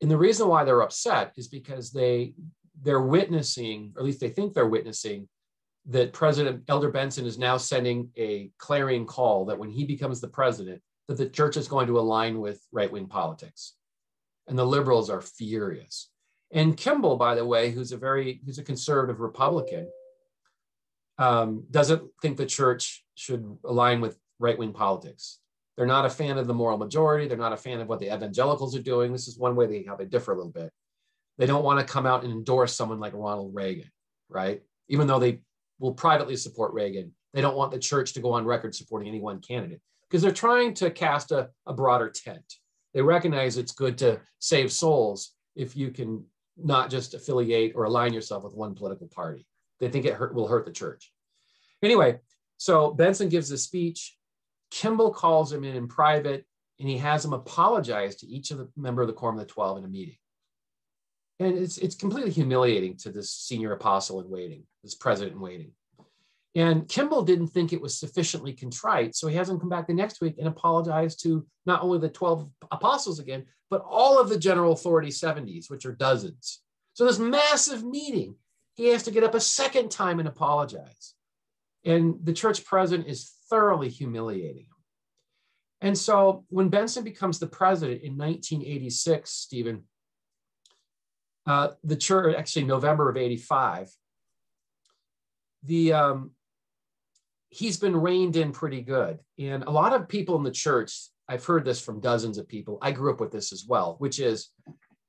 And 0.00 0.10
the 0.10 0.16
reason 0.16 0.48
why 0.48 0.62
they're 0.64 0.82
upset 0.82 1.32
is 1.36 1.48
because 1.48 1.90
they 1.90 2.34
they're 2.82 3.00
witnessing, 3.00 3.92
or 3.96 4.00
at 4.00 4.04
least 4.04 4.20
they 4.20 4.28
think 4.28 4.52
they're 4.52 4.68
witnessing, 4.68 5.28
that 5.86 6.12
President 6.12 6.64
Elder 6.68 6.90
Benson 6.90 7.26
is 7.26 7.38
now 7.38 7.56
sending 7.56 8.10
a 8.16 8.50
clarion 8.58 9.06
call 9.06 9.46
that 9.46 9.58
when 9.58 9.70
he 9.70 9.84
becomes 9.84 10.20
the 10.20 10.28
president, 10.28 10.82
that 11.08 11.16
the 11.16 11.28
church 11.28 11.56
is 11.56 11.68
going 11.68 11.86
to 11.86 11.98
align 11.98 12.40
with 12.40 12.60
right-wing 12.72 13.06
politics. 13.06 13.74
And 14.48 14.58
the 14.58 14.66
liberals 14.66 15.10
are 15.10 15.22
furious. 15.22 16.10
And 16.52 16.76
Kimball, 16.76 17.16
by 17.16 17.34
the 17.34 17.44
way, 17.44 17.70
who's 17.70 17.92
a 17.92 17.96
very 17.96 18.40
who's 18.44 18.58
a 18.58 18.64
conservative 18.64 19.20
Republican, 19.20 19.88
um, 21.18 21.64
doesn't 21.70 22.02
think 22.20 22.36
the 22.36 22.46
church 22.46 23.04
should 23.14 23.56
align 23.64 24.00
with 24.00 24.18
right 24.38 24.58
wing 24.58 24.72
politics. 24.72 25.38
They're 25.76 25.86
not 25.86 26.06
a 26.06 26.10
fan 26.10 26.38
of 26.38 26.46
the 26.46 26.54
moral 26.54 26.78
majority. 26.78 27.28
They're 27.28 27.36
not 27.36 27.52
a 27.52 27.56
fan 27.56 27.80
of 27.80 27.88
what 27.88 28.00
the 28.00 28.14
evangelicals 28.14 28.74
are 28.76 28.82
doing. 28.82 29.12
This 29.12 29.28
is 29.28 29.38
one 29.38 29.56
way 29.56 29.66
they 29.66 29.84
how 29.86 29.96
they 29.96 30.06
differ 30.06 30.32
a 30.32 30.36
little 30.36 30.52
bit. 30.52 30.70
They 31.38 31.46
don't 31.46 31.64
want 31.64 31.80
to 31.80 31.92
come 31.92 32.06
out 32.06 32.24
and 32.24 32.32
endorse 32.32 32.74
someone 32.74 32.98
like 32.98 33.12
Ronald 33.14 33.54
Reagan, 33.54 33.90
right? 34.28 34.62
Even 34.88 35.06
though 35.06 35.18
they 35.18 35.40
will 35.78 35.92
privately 35.92 36.36
support 36.36 36.72
Reagan, 36.72 37.12
they 37.34 37.42
don't 37.42 37.56
want 37.56 37.72
the 37.72 37.78
church 37.78 38.14
to 38.14 38.20
go 38.20 38.32
on 38.32 38.46
record 38.46 38.74
supporting 38.74 39.08
any 39.08 39.20
one 39.20 39.40
candidate 39.40 39.80
because 40.08 40.22
they're 40.22 40.30
trying 40.30 40.72
to 40.74 40.90
cast 40.90 41.32
a, 41.32 41.50
a 41.66 41.74
broader 41.74 42.08
tent. 42.08 42.54
They 42.94 43.02
recognize 43.02 43.58
it's 43.58 43.72
good 43.72 43.98
to 43.98 44.20
save 44.38 44.72
souls 44.72 45.34
if 45.54 45.76
you 45.76 45.90
can 45.90 46.24
not 46.56 46.88
just 46.88 47.12
affiliate 47.12 47.72
or 47.74 47.84
align 47.84 48.14
yourself 48.14 48.44
with 48.44 48.54
one 48.54 48.74
political 48.74 49.08
party. 49.08 49.46
They 49.80 49.88
think 49.88 50.06
it 50.06 50.14
hurt, 50.14 50.34
will 50.34 50.48
hurt 50.48 50.64
the 50.64 50.72
church. 50.72 51.12
Anyway, 51.82 52.20
so 52.56 52.92
Benson 52.92 53.28
gives 53.28 53.50
a 53.50 53.58
speech. 53.58 54.16
Kimball 54.70 55.12
calls 55.12 55.52
him 55.52 55.64
in 55.64 55.76
in 55.76 55.88
private, 55.88 56.44
and 56.80 56.88
he 56.88 56.98
has 56.98 57.24
him 57.24 57.32
apologize 57.32 58.16
to 58.16 58.26
each 58.26 58.50
of 58.50 58.58
the 58.58 58.68
member 58.76 59.02
of 59.02 59.08
the 59.08 59.14
Quorum 59.14 59.38
of 59.38 59.46
the 59.46 59.52
Twelve 59.52 59.78
in 59.78 59.84
a 59.84 59.88
meeting. 59.88 60.16
And 61.38 61.56
it's 61.56 61.78
it's 61.78 61.94
completely 61.94 62.30
humiliating 62.30 62.96
to 62.98 63.10
this 63.10 63.30
senior 63.30 63.72
apostle 63.72 64.20
in 64.20 64.30
waiting, 64.30 64.64
this 64.82 64.94
president 64.94 65.36
in 65.36 65.40
waiting. 65.40 65.72
And 66.54 66.88
Kimball 66.88 67.22
didn't 67.22 67.48
think 67.48 67.72
it 67.74 67.82
was 67.82 68.00
sufficiently 68.00 68.54
contrite, 68.54 69.14
so 69.14 69.28
he 69.28 69.36
hasn't 69.36 69.60
come 69.60 69.68
back 69.68 69.86
the 69.86 69.92
next 69.92 70.22
week 70.22 70.36
and 70.38 70.48
apologize 70.48 71.14
to 71.16 71.46
not 71.66 71.82
only 71.82 71.98
the 71.98 72.08
12 72.08 72.50
apostles 72.72 73.18
again, 73.18 73.44
but 73.68 73.84
all 73.86 74.18
of 74.18 74.30
the 74.30 74.38
general 74.38 74.72
authority 74.72 75.10
70s, 75.10 75.68
which 75.68 75.84
are 75.84 75.94
dozens. 75.94 76.62
So 76.94 77.04
this 77.04 77.18
massive 77.18 77.84
meeting, 77.84 78.36
he 78.76 78.88
has 78.88 79.02
to 79.04 79.10
get 79.10 79.24
up 79.24 79.34
a 79.34 79.40
second 79.40 79.90
time 79.90 80.18
and 80.18 80.28
apologize. 80.28 81.14
And 81.84 82.16
the 82.22 82.32
church 82.32 82.64
president 82.64 83.08
is 83.08 83.32
thoroughly 83.48 83.88
humiliating 83.88 84.64
him. 84.64 84.76
And 85.80 85.98
so 85.98 86.44
when 86.48 86.68
Benson 86.68 87.04
becomes 87.04 87.38
the 87.38 87.46
president 87.46 88.02
in 88.02 88.16
1986, 88.16 89.30
Steven, 89.30 89.84
uh, 91.46 91.70
the 91.84 91.96
church, 91.96 92.34
actually 92.36 92.64
November 92.64 93.08
of 93.08 93.16
85, 93.16 93.90
the 95.62 95.92
um, 95.92 96.30
he's 97.50 97.78
been 97.78 97.96
reined 97.96 98.36
in 98.36 98.52
pretty 98.52 98.82
good. 98.82 99.20
And 99.38 99.64
a 99.64 99.70
lot 99.70 99.92
of 99.92 100.08
people 100.08 100.36
in 100.36 100.42
the 100.42 100.50
church, 100.50 101.08
I've 101.28 101.44
heard 101.44 101.64
this 101.64 101.80
from 101.80 102.00
dozens 102.00 102.38
of 102.38 102.48
people. 102.48 102.78
I 102.82 102.92
grew 102.92 103.12
up 103.12 103.20
with 103.20 103.32
this 103.32 103.52
as 103.52 103.64
well, 103.66 103.96
which 103.98 104.18
is 104.18 104.50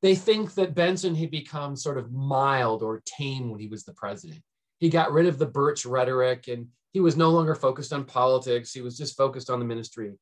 they 0.01 0.15
think 0.15 0.53
that 0.55 0.75
Benson 0.75 1.15
had 1.15 1.31
become 1.31 1.75
sort 1.75 1.97
of 1.97 2.11
mild 2.11 2.83
or 2.83 3.01
tame 3.05 3.49
when 3.49 3.59
he 3.59 3.67
was 3.67 3.83
the 3.83 3.93
president. 3.93 4.41
He 4.79 4.89
got 4.89 5.11
rid 5.11 5.25
of 5.25 5.39
the 5.39 5.45
Birch 5.45 5.85
rhetoric 5.85 6.47
and 6.47 6.67
he 6.93 6.99
was 6.99 7.17
no 7.17 7.31
longer 7.31 7.55
focused 7.55 7.93
on 7.93 8.05
politics. 8.05 8.71
He 8.71 8.81
was 8.81 8.97
just 8.97 9.17
focused 9.17 9.49
on 9.49 9.59
the 9.59 9.65
ministry. 9.65 10.13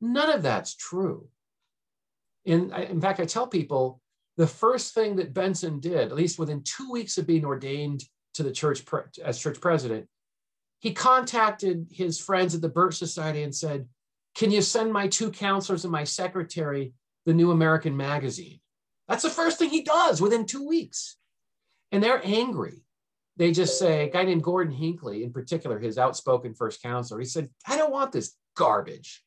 None 0.00 0.30
of 0.30 0.42
that's 0.42 0.74
true. 0.76 1.28
And 2.46 2.72
in 2.72 3.00
fact, 3.00 3.18
I 3.18 3.24
tell 3.24 3.48
people 3.48 4.00
the 4.36 4.46
first 4.46 4.94
thing 4.94 5.16
that 5.16 5.34
Benson 5.34 5.80
did, 5.80 6.08
at 6.08 6.14
least 6.14 6.38
within 6.38 6.62
two 6.62 6.90
weeks 6.90 7.18
of 7.18 7.26
being 7.26 7.44
ordained 7.44 8.04
to 8.34 8.42
the 8.42 8.52
church 8.52 8.84
as 9.24 9.38
church 9.38 9.60
president, 9.60 10.06
he 10.78 10.92
contacted 10.92 11.88
his 11.90 12.20
friends 12.20 12.54
at 12.54 12.60
the 12.60 12.68
Birch 12.68 12.96
Society 12.96 13.42
and 13.42 13.54
said, 13.54 13.88
Can 14.36 14.50
you 14.50 14.62
send 14.62 14.92
my 14.92 15.08
two 15.08 15.30
counselors 15.32 15.84
and 15.84 15.90
my 15.90 16.04
secretary 16.04 16.92
the 17.24 17.34
New 17.34 17.50
American 17.50 17.96
Magazine? 17.96 18.60
That's 19.08 19.22
the 19.22 19.30
first 19.30 19.58
thing 19.58 19.70
he 19.70 19.82
does 19.82 20.20
within 20.20 20.46
two 20.46 20.66
weeks. 20.66 21.16
And 21.92 22.02
they're 22.02 22.20
angry 22.24 22.86
they 23.36 23.52
just 23.52 23.78
say, 23.78 24.04
a 24.04 24.10
guy 24.10 24.24
named 24.24 24.42
Gordon 24.42 24.72
Hinckley, 24.72 25.22
in 25.22 25.32
particular, 25.32 25.78
his 25.78 25.98
outspoken 25.98 26.54
first 26.54 26.82
counselor, 26.82 27.20
he 27.20 27.26
said, 27.26 27.50
I 27.66 27.76
don't 27.76 27.92
want 27.92 28.12
this 28.12 28.34
garbage. 28.56 29.22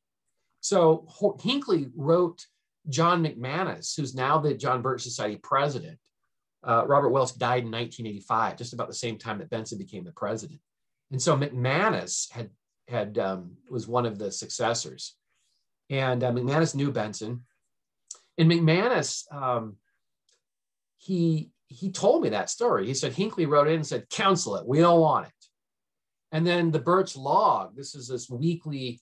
So 0.61 1.07
Hinckley 1.41 1.89
wrote 1.95 2.45
John 2.89 3.23
McManus, 3.23 3.95
who's 3.95 4.15
now 4.15 4.39
the 4.39 4.55
John 4.55 4.81
Birch 4.81 5.03
Society 5.03 5.37
president. 5.37 5.99
Uh, 6.63 6.85
Robert 6.87 7.09
Welch 7.09 7.37
died 7.37 7.63
in 7.63 7.71
1985, 7.71 8.57
just 8.57 8.73
about 8.73 8.87
the 8.87 8.93
same 8.93 9.17
time 9.17 9.37
that 9.37 9.49
Benson 9.49 9.77
became 9.77 10.03
the 10.03 10.11
president. 10.11 10.59
And 11.11 11.21
so 11.21 11.37
McManus 11.37 12.31
had 12.31 12.49
had 12.87 13.19
um, 13.19 13.51
was 13.69 13.87
one 13.87 14.05
of 14.07 14.17
the 14.17 14.31
successors, 14.31 15.15
and 15.89 16.23
uh, 16.23 16.31
McManus 16.31 16.75
knew 16.75 16.91
Benson. 16.91 17.45
And 18.39 18.49
McManus, 18.49 19.31
um, 19.31 19.75
he 20.97 21.51
he 21.67 21.91
told 21.91 22.23
me 22.23 22.29
that 22.29 22.49
story. 22.49 22.87
He 22.87 22.95
said 22.95 23.13
Hinckley 23.13 23.45
wrote 23.45 23.67
in 23.67 23.75
and 23.75 23.85
said, 23.85 24.09
cancel 24.09 24.55
it. 24.55 24.65
We 24.65 24.79
don't 24.79 25.01
want 25.01 25.27
it. 25.27 25.33
And 26.31 26.47
then 26.47 26.71
the 26.71 26.79
Birch 26.79 27.15
Log, 27.15 27.75
this 27.75 27.93
is 27.93 28.07
this 28.07 28.27
weekly 28.27 28.99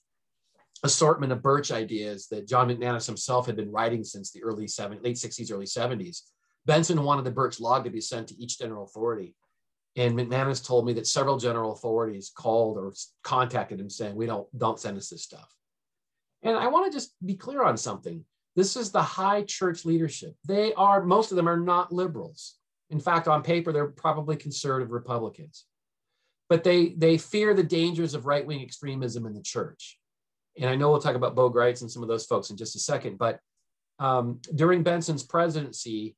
assortment 0.84 1.32
of 1.32 1.42
Birch 1.42 1.72
ideas 1.72 2.26
that 2.28 2.46
John 2.46 2.68
McManus 2.68 3.06
himself 3.06 3.46
had 3.46 3.56
been 3.56 3.72
writing 3.72 4.04
since 4.04 4.30
the 4.30 4.42
early 4.42 4.66
70s, 4.66 5.02
late 5.02 5.16
60s, 5.16 5.50
early 5.50 5.64
70s. 5.64 6.22
Benson 6.66 7.02
wanted 7.02 7.24
the 7.24 7.30
Birch 7.30 7.58
Log 7.58 7.84
to 7.84 7.90
be 7.90 8.02
sent 8.02 8.28
to 8.28 8.38
each 8.38 8.58
general 8.58 8.84
authority. 8.84 9.34
And 9.96 10.14
McManus 10.14 10.64
told 10.64 10.84
me 10.84 10.92
that 10.94 11.06
several 11.06 11.38
general 11.38 11.72
authorities 11.72 12.30
called 12.36 12.76
or 12.76 12.92
contacted 13.22 13.80
him 13.80 13.88
saying, 13.88 14.14
we 14.14 14.26
don't, 14.26 14.46
don't 14.58 14.78
send 14.78 14.98
us 14.98 15.08
this 15.08 15.22
stuff. 15.22 15.48
And 16.42 16.56
I 16.56 16.68
want 16.68 16.92
to 16.92 16.96
just 16.96 17.14
be 17.24 17.34
clear 17.34 17.62
on 17.64 17.78
something. 17.78 18.24
This 18.58 18.74
is 18.74 18.90
the 18.90 19.00
high 19.00 19.44
church 19.44 19.84
leadership. 19.84 20.34
They 20.44 20.74
are, 20.74 21.00
most 21.04 21.30
of 21.30 21.36
them 21.36 21.48
are 21.48 21.60
not 21.60 21.92
liberals. 21.92 22.56
In 22.90 22.98
fact, 22.98 23.28
on 23.28 23.40
paper, 23.40 23.72
they're 23.72 23.86
probably 23.86 24.34
conservative 24.34 24.90
Republicans. 24.90 25.64
But 26.48 26.64
they, 26.64 26.88
they 26.96 27.18
fear 27.18 27.54
the 27.54 27.62
dangers 27.62 28.14
of 28.14 28.26
right 28.26 28.44
wing 28.44 28.60
extremism 28.60 29.26
in 29.26 29.34
the 29.34 29.42
church. 29.42 29.96
And 30.58 30.68
I 30.68 30.74
know 30.74 30.90
we'll 30.90 31.00
talk 31.00 31.14
about 31.14 31.36
Bo 31.36 31.50
Gritz 31.50 31.82
and 31.82 31.90
some 31.90 32.02
of 32.02 32.08
those 32.08 32.26
folks 32.26 32.50
in 32.50 32.56
just 32.56 32.74
a 32.74 32.80
second. 32.80 33.16
But 33.16 33.38
um, 34.00 34.40
during 34.52 34.82
Benson's 34.82 35.22
presidency, 35.22 36.16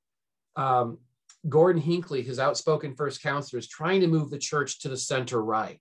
um, 0.56 0.97
Gordon 1.47 1.82
Hinckley, 1.82 2.23
his 2.23 2.38
outspoken 2.38 2.94
first 2.94 3.23
counselor, 3.23 3.59
is 3.59 3.68
trying 3.68 4.00
to 4.00 4.06
move 4.06 4.30
the 4.30 4.38
church 4.38 4.80
to 4.80 4.88
the 4.88 4.97
center 4.97 5.42
right 5.42 5.78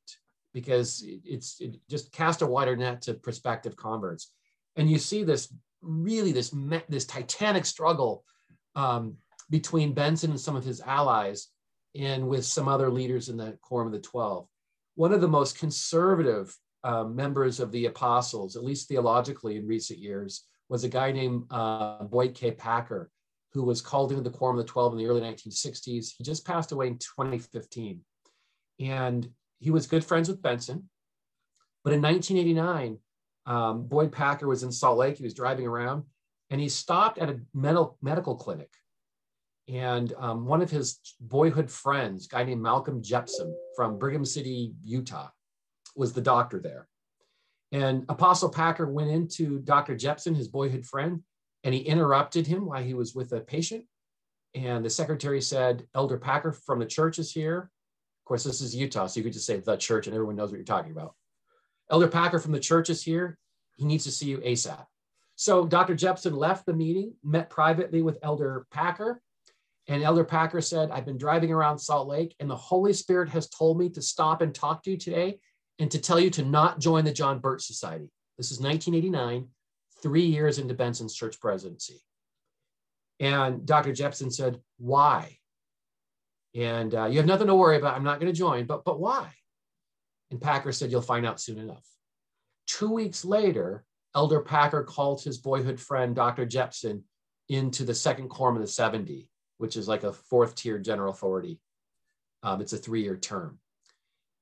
because 0.53 1.05
it's 1.05 1.61
it 1.61 1.77
just 1.89 2.11
cast 2.11 2.41
a 2.41 2.45
wider 2.45 2.75
net 2.75 3.03
to 3.03 3.13
prospective 3.13 3.77
converts. 3.77 4.33
And 4.75 4.91
you 4.91 4.97
see 4.97 5.23
this 5.23 5.53
really 5.81 6.31
this 6.31 6.53
this 6.87 7.05
titanic 7.05 7.65
struggle 7.65 8.23
um, 8.75 9.15
between 9.49 9.93
Benson 9.93 10.31
and 10.31 10.39
some 10.39 10.55
of 10.55 10.63
his 10.63 10.81
allies 10.81 11.47
and 11.95 12.27
with 12.27 12.45
some 12.45 12.67
other 12.67 12.89
leaders 12.89 13.29
in 13.29 13.37
the 13.37 13.57
Quorum 13.61 13.87
of 13.87 13.93
the 13.93 13.99
Twelve. 13.99 14.47
One 14.95 15.13
of 15.13 15.21
the 15.21 15.27
most 15.27 15.57
conservative 15.57 16.55
uh, 16.83 17.03
members 17.03 17.59
of 17.59 17.71
the 17.71 17.85
apostles, 17.85 18.55
at 18.55 18.63
least 18.63 18.87
theologically 18.87 19.57
in 19.57 19.67
recent 19.67 19.99
years, 19.99 20.43
was 20.69 20.83
a 20.83 20.89
guy 20.89 21.11
named 21.11 21.45
uh, 21.49 22.03
Boyd 22.03 22.35
K. 22.35 22.51
Packer, 22.51 23.09
who 23.53 23.63
was 23.63 23.81
called 23.81 24.11
into 24.11 24.23
the 24.23 24.29
Quorum 24.29 24.59
of 24.59 24.65
the 24.65 24.71
Twelve 24.71 24.93
in 24.93 24.99
the 24.99 25.07
early 25.07 25.21
1960s. 25.21 26.13
He 26.17 26.23
just 26.23 26.45
passed 26.45 26.71
away 26.71 26.87
in 26.87 26.97
2015. 26.97 28.01
And 28.79 29.29
he 29.59 29.71
was 29.71 29.87
good 29.87 30.05
friends 30.05 30.29
with 30.29 30.41
Benson. 30.41 30.89
But 31.83 31.93
in 31.93 32.01
1989, 32.01 32.97
um, 33.49 33.85
Boyd 33.85 34.11
Packer 34.11 34.47
was 34.47 34.63
in 34.63 34.71
Salt 34.71 34.97
Lake. 34.97 35.17
He 35.17 35.23
was 35.23 35.33
driving 35.33 35.67
around 35.67 36.03
and 36.49 36.61
he 36.61 36.69
stopped 36.69 37.17
at 37.17 37.29
a 37.29 37.39
medical, 37.53 37.97
medical 38.01 38.35
clinic 38.35 38.69
and 39.69 40.13
um, 40.17 40.47
one 40.47 40.61
of 40.63 40.71
his 40.71 40.99
boyhood 41.19 41.69
friends, 41.69 42.25
guy 42.25 42.43
named 42.43 42.61
Malcolm 42.61 43.03
Jeppsen 43.03 43.53
from 43.75 43.99
Brigham 43.99 44.25
City, 44.25 44.73
Utah, 44.83 45.29
was 45.95 46.11
the 46.11 46.21
doctor 46.21 46.59
there. 46.59 46.87
And 47.71 48.03
Apostle 48.09 48.49
Packer 48.49 48.89
went 48.89 49.11
into 49.11 49.59
Dr. 49.59 49.95
Jeppsen, 49.95 50.35
his 50.35 50.47
boyhood 50.47 50.87
friend, 50.87 51.21
and 51.63 51.75
he 51.75 51.81
interrupted 51.81 52.47
him 52.47 52.65
while 52.65 52.81
he 52.81 52.95
was 52.95 53.13
with 53.13 53.31
a 53.31 53.41
patient. 53.41 53.85
And 54.55 54.83
the 54.83 54.89
secretary 54.89 55.41
said, 55.41 55.85
Elder 55.93 56.17
Packer 56.17 56.51
from 56.51 56.79
the 56.79 56.87
church 56.87 57.19
is 57.19 57.31
here. 57.31 57.69
Of 58.21 58.25
course, 58.25 58.43
this 58.43 58.61
is 58.61 58.75
Utah, 58.75 59.05
so 59.05 59.19
you 59.19 59.23
could 59.23 59.33
just 59.33 59.45
say 59.45 59.57
the 59.57 59.77
church 59.77 60.07
and 60.07 60.15
everyone 60.15 60.35
knows 60.35 60.49
what 60.49 60.57
you're 60.57 60.65
talking 60.65 60.91
about. 60.91 61.13
Elder 61.89 62.07
Packer 62.07 62.39
from 62.39 62.51
the 62.51 62.59
church 62.59 62.89
is 62.89 63.03
here. 63.03 63.37
He 63.77 63.85
needs 63.85 64.03
to 64.03 64.11
see 64.11 64.27
you 64.27 64.39
ASAP. 64.39 64.85
So 65.35 65.65
Dr. 65.65 65.95
Jeppsen 65.95 66.35
left 66.35 66.65
the 66.65 66.73
meeting, 66.73 67.13
met 67.23 67.49
privately 67.49 68.01
with 68.01 68.19
Elder 68.21 68.67
Packer, 68.71 69.21
and 69.89 70.03
Elder 70.03 70.23
Packer 70.23 70.61
said, 70.61 70.91
I've 70.91 71.05
been 71.05 71.17
driving 71.17 71.51
around 71.51 71.79
Salt 71.79 72.07
Lake, 72.07 72.35
and 72.39 72.49
the 72.49 72.55
Holy 72.55 72.93
Spirit 72.93 73.29
has 73.29 73.49
told 73.49 73.79
me 73.79 73.89
to 73.89 74.01
stop 74.03 74.41
and 74.41 74.53
talk 74.53 74.83
to 74.83 74.91
you 74.91 74.97
today 74.97 75.39
and 75.79 75.89
to 75.89 75.99
tell 75.99 76.19
you 76.19 76.29
to 76.31 76.45
not 76.45 76.79
join 76.79 77.05
the 77.05 77.11
John 77.11 77.39
Birch 77.39 77.63
Society. 77.63 78.11
This 78.37 78.51
is 78.51 78.59
1989, 78.59 79.47
three 80.03 80.25
years 80.25 80.59
into 80.59 80.75
Benson's 80.75 81.15
church 81.15 81.39
presidency. 81.39 82.01
And 83.19 83.65
Dr. 83.65 83.91
Jeppsen 83.91 84.31
said, 84.31 84.61
Why? 84.77 85.39
And 86.53 86.93
uh, 86.93 87.05
you 87.05 87.17
have 87.17 87.25
nothing 87.25 87.47
to 87.47 87.55
worry 87.55 87.77
about. 87.77 87.95
I'm 87.95 88.03
not 88.03 88.19
going 88.19 88.31
to 88.31 88.37
join, 88.37 88.65
but, 88.65 88.85
but 88.85 88.99
why? 88.99 89.29
And 90.31 90.41
Packer 90.41 90.71
said, 90.71 90.91
You'll 90.91 91.01
find 91.01 91.25
out 91.25 91.41
soon 91.41 91.57
enough. 91.57 91.85
Two 92.67 92.91
weeks 92.91 93.25
later, 93.25 93.83
Elder 94.15 94.41
Packer 94.41 94.83
called 94.83 95.23
his 95.23 95.37
boyhood 95.37 95.79
friend, 95.79 96.15
Dr. 96.15 96.45
Jeppsen, 96.45 97.03
into 97.47 97.83
the 97.83 97.95
second 97.95 98.29
quorum 98.29 98.55
of 98.55 98.61
the 98.61 98.67
70 98.67 99.29
which 99.59 99.75
is 99.77 99.87
like 99.87 100.03
a 100.03 100.11
fourth 100.11 100.55
tier 100.55 100.79
general 100.79 101.11
authority. 101.11 101.59
Um, 102.41 102.61
it's 102.61 102.73
a 102.73 102.77
three 102.77 103.03
year 103.03 103.17
term. 103.17 103.59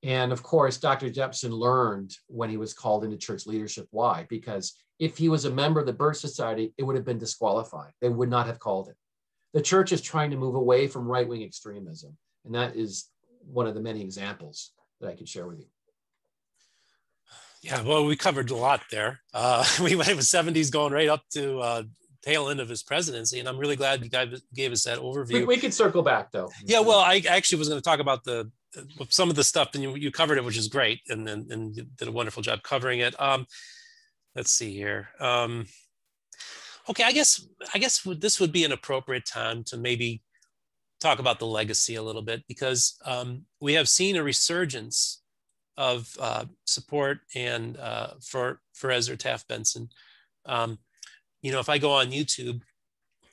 And 0.03 0.32
of 0.32 0.44
course, 0.44 0.77
Dr. 0.77 1.10
Jeppsen 1.10 1.51
learned 1.51 2.15
when 2.27 2.50
he 2.50 2.58
was 2.58 2.74
called 2.74 3.03
into 3.03 3.17
church 3.17 3.46
leadership 3.46 3.88
why, 3.89 4.27
because 4.29 4.75
if 5.00 5.17
he 5.17 5.27
was 5.27 5.46
a 5.46 5.51
member 5.51 5.79
of 5.79 5.88
the 5.88 5.94
Birch 5.94 6.17
Society, 6.17 6.74
it 6.77 6.84
would 6.84 6.96
have 6.96 7.06
been 7.06 7.17
disqualified. 7.17 7.91
They 8.00 8.10
would 8.10 8.29
not 8.29 8.46
have 8.46 8.60
called 8.60 8.88
him. 8.88 8.96
The 9.53 9.62
church 9.62 9.91
is 9.91 10.01
trying 10.01 10.29
to 10.32 10.38
move 10.38 10.56
away 10.56 10.88
from 10.88 11.08
right 11.08 11.27
wing 11.27 11.44
extremism. 11.44 12.15
And 12.46 12.53
that 12.53 12.75
is 12.75 13.10
one 13.44 13.65
of 13.65 13.74
the 13.74 13.82
many 13.82 14.01
examples 14.01 14.72
that 15.01 15.10
I 15.10 15.15
could 15.15 15.27
share 15.27 15.48
with 15.48 15.60
you. 15.60 15.65
Yeah, 17.61 17.81
well, 17.81 18.05
we 18.05 18.15
covered 18.15 18.49
a 18.49 18.55
lot 18.55 18.81
there. 18.91 19.21
Uh, 19.33 19.65
we 19.83 19.95
went 19.95 20.09
from 20.09 20.19
70s 20.19 20.71
going 20.71 20.93
right 20.93 21.09
up 21.09 21.23
to 21.31 21.59
uh, 21.59 21.83
tail 22.21 22.49
end 22.49 22.59
of 22.59 22.69
his 22.69 22.83
presidency. 22.83 23.39
And 23.39 23.47
I'm 23.47 23.57
really 23.57 23.75
glad 23.75 24.03
you 24.03 24.09
guys 24.09 24.41
gave 24.53 24.71
us 24.71 24.83
that 24.83 24.99
overview. 24.99 25.33
We, 25.33 25.45
we 25.45 25.57
could 25.57 25.73
circle 25.73 26.03
back 26.03 26.31
though. 26.31 26.49
Yeah, 26.63 26.81
well, 26.81 26.99
I 26.99 27.21
actually 27.29 27.59
was 27.59 27.69
going 27.69 27.81
to 27.81 27.85
talk 27.85 27.99
about 27.99 28.23
the 28.23 28.51
some 29.09 29.29
of 29.29 29.35
the 29.35 29.43
stuff, 29.43 29.69
and 29.73 29.81
you, 29.81 29.95
you 29.95 30.11
covered 30.11 30.37
it, 30.37 30.43
which 30.43 30.57
is 30.57 30.67
great, 30.67 30.99
and 31.07 31.27
and, 31.27 31.51
and 31.51 31.75
did 31.97 32.07
a 32.07 32.11
wonderful 32.11 32.43
job 32.43 32.61
covering 32.63 32.99
it. 32.99 33.19
Um, 33.19 33.47
let's 34.35 34.51
see 34.51 34.73
here. 34.73 35.09
Um, 35.19 35.65
okay, 36.89 37.03
I 37.03 37.11
guess 37.11 37.47
I 37.73 37.79
guess 37.79 38.01
this 38.19 38.39
would 38.39 38.51
be 38.51 38.65
an 38.65 38.71
appropriate 38.71 39.25
time 39.25 39.63
to 39.65 39.77
maybe 39.77 40.21
talk 40.99 41.19
about 41.19 41.39
the 41.39 41.47
legacy 41.47 41.95
a 41.95 42.03
little 42.03 42.21
bit 42.21 42.43
because 42.47 42.97
um, 43.05 43.45
we 43.61 43.73
have 43.73 43.87
seen 43.87 44.15
a 44.15 44.23
resurgence 44.23 45.21
of 45.77 46.12
uh, 46.19 46.46
support 46.65 47.19
and 47.36 47.77
uh, 47.77 48.13
for 48.22 48.62
for 48.74 48.91
Ezra 48.91 49.17
Taft 49.17 49.48
Benson. 49.48 49.89
Um, 50.46 50.79
you 51.41 51.51
know, 51.51 51.60
if 51.60 51.69
I 51.69 51.77
go 51.77 51.91
on 51.91 52.12
YouTube, 52.12 52.62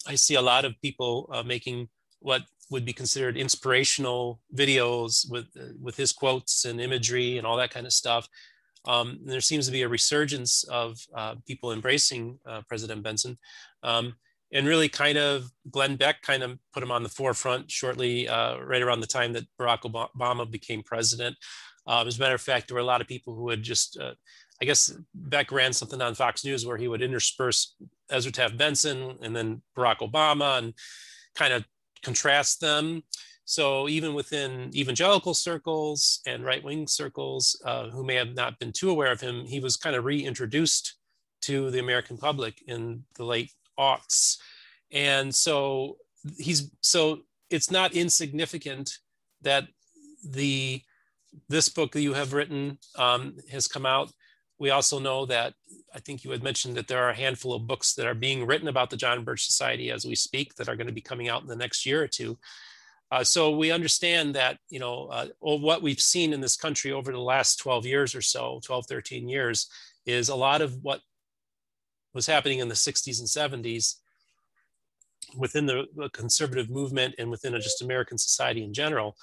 I 0.06 0.14
see 0.14 0.34
a 0.34 0.42
lot 0.42 0.64
of 0.64 0.80
people 0.82 1.28
uh, 1.32 1.42
making 1.42 1.88
what 2.20 2.42
would 2.70 2.84
be 2.84 2.92
considered 2.92 3.36
inspirational 3.36 4.40
videos 4.54 5.30
with 5.30 5.46
with 5.80 5.96
his 5.96 6.12
quotes 6.12 6.64
and 6.64 6.80
imagery 6.80 7.38
and 7.38 7.46
all 7.46 7.56
that 7.56 7.70
kind 7.70 7.86
of 7.86 7.92
stuff. 7.92 8.28
Um, 8.86 9.20
there 9.24 9.40
seems 9.40 9.66
to 9.66 9.72
be 9.72 9.82
a 9.82 9.88
resurgence 9.88 10.64
of 10.64 10.98
uh, 11.14 11.36
people 11.46 11.72
embracing 11.72 12.38
uh, 12.46 12.60
President 12.68 13.02
Benson. 13.02 13.38
Um, 13.82 14.16
and 14.52 14.68
really 14.68 14.88
kind 14.88 15.18
of 15.18 15.50
Glenn 15.70 15.96
Beck 15.96 16.22
kind 16.22 16.42
of 16.42 16.58
put 16.72 16.82
him 16.82 16.92
on 16.92 17.02
the 17.02 17.08
forefront 17.08 17.70
shortly, 17.70 18.28
uh, 18.28 18.58
right 18.58 18.82
around 18.82 19.00
the 19.00 19.06
time 19.06 19.32
that 19.32 19.44
Barack 19.60 19.80
Obama 19.80 20.48
became 20.48 20.82
president. 20.82 21.36
Uh, 21.86 22.04
as 22.06 22.16
a 22.16 22.20
matter 22.20 22.34
of 22.34 22.40
fact, 22.40 22.68
there 22.68 22.74
were 22.74 22.80
a 22.80 22.84
lot 22.84 23.00
of 23.00 23.06
people 23.06 23.34
who 23.34 23.50
had 23.50 23.62
just 23.62 23.98
uh, 23.98 24.14
I 24.62 24.64
guess 24.64 24.96
Beck 25.14 25.50
ran 25.50 25.72
something 25.72 26.00
on 26.00 26.14
Fox 26.14 26.44
News 26.44 26.64
where 26.64 26.76
he 26.76 26.88
would 26.88 27.02
intersperse 27.02 27.74
Ezra 28.10 28.32
Taft 28.32 28.56
Benson 28.56 29.18
and 29.20 29.34
then 29.34 29.62
Barack 29.76 29.98
Obama 29.98 30.58
and 30.58 30.74
kind 31.34 31.52
of 31.52 31.64
contrast 32.02 32.60
them. 32.60 33.02
So 33.46 33.88
even 33.88 34.14
within 34.14 34.70
evangelical 34.74 35.34
circles 35.34 36.20
and 36.26 36.44
right 36.44 36.62
wing 36.62 36.86
circles 36.86 37.60
uh, 37.64 37.90
who 37.90 38.04
may 38.04 38.14
have 38.14 38.34
not 38.34 38.58
been 38.58 38.72
too 38.72 38.90
aware 38.90 39.12
of 39.12 39.20
him, 39.20 39.44
he 39.44 39.60
was 39.60 39.76
kind 39.76 39.96
of 39.96 40.04
reintroduced 40.04 40.94
to 41.42 41.70
the 41.70 41.80
American 41.80 42.16
public 42.16 42.62
in 42.66 43.04
the 43.16 43.24
late 43.24 43.52
aughts. 43.78 44.38
And 44.92 45.34
so 45.34 45.98
he's 46.38 46.70
so 46.80 47.18
it's 47.50 47.70
not 47.70 47.92
insignificant 47.92 48.98
that 49.42 49.64
the 50.26 50.80
this 51.48 51.68
book 51.68 51.92
that 51.92 52.02
you 52.02 52.14
have 52.14 52.32
written 52.32 52.78
um, 52.96 53.36
has 53.50 53.68
come 53.68 53.86
out 53.86 54.10
we 54.58 54.70
also 54.70 54.98
know 54.98 55.26
that 55.26 55.54
I 55.94 56.00
think 56.00 56.24
you 56.24 56.30
had 56.30 56.42
mentioned 56.42 56.76
that 56.76 56.88
there 56.88 57.02
are 57.04 57.10
a 57.10 57.16
handful 57.16 57.52
of 57.54 57.66
books 57.66 57.94
that 57.94 58.06
are 58.06 58.14
being 58.14 58.46
written 58.46 58.68
about 58.68 58.90
the 58.90 58.96
John 58.96 59.24
Birch 59.24 59.46
Society 59.46 59.90
as 59.90 60.04
we 60.04 60.14
speak 60.14 60.54
that 60.54 60.68
are 60.68 60.76
going 60.76 60.86
to 60.86 60.92
be 60.92 61.00
coming 61.00 61.28
out 61.28 61.42
in 61.42 61.48
the 61.48 61.56
next 61.56 61.84
year 61.84 62.02
or 62.02 62.08
two. 62.08 62.38
Uh, 63.10 63.22
so 63.22 63.56
we 63.56 63.70
understand 63.70 64.34
that, 64.34 64.58
you 64.70 64.80
know, 64.80 65.06
uh, 65.06 65.26
what 65.40 65.82
we've 65.82 66.00
seen 66.00 66.32
in 66.32 66.40
this 66.40 66.56
country 66.56 66.92
over 66.92 67.12
the 67.12 67.20
last 67.20 67.56
12 67.58 67.84
years 67.84 68.14
or 68.14 68.22
so, 68.22 68.60
12, 68.64 68.86
13 68.86 69.28
years, 69.28 69.68
is 70.06 70.28
a 70.28 70.34
lot 70.34 70.62
of 70.62 70.82
what 70.82 71.00
was 72.12 72.26
happening 72.26 72.60
in 72.60 72.68
the 72.68 72.74
60s 72.74 73.18
and 73.18 73.64
70s 73.64 73.96
within 75.36 75.66
the, 75.66 75.84
conservative 76.12 76.70
movement 76.70 77.14
and 77.18 77.30
within 77.30 77.52
just 77.54 77.82
American 77.82 78.18
society 78.18 78.64
in 78.64 78.72
general 78.72 79.16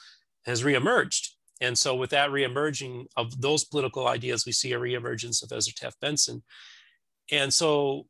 has 0.46 0.64
reemerged. 0.64 1.31
And 1.62 1.78
so 1.78 1.96
with 1.96 2.10
that 2.10 2.32
reemerging 2.32 3.06
of 3.16 3.40
those 3.40 3.64
political 3.64 4.08
ideas, 4.08 4.46
we 4.46 4.52
see 4.52 4.74
a 4.74 4.80
reemergence 4.80 5.44
of 5.44 5.52
Ezra 5.56 5.74
Taft 5.74 6.02
Benson. 6.02 6.44
And 7.32 7.54
so 7.54 8.08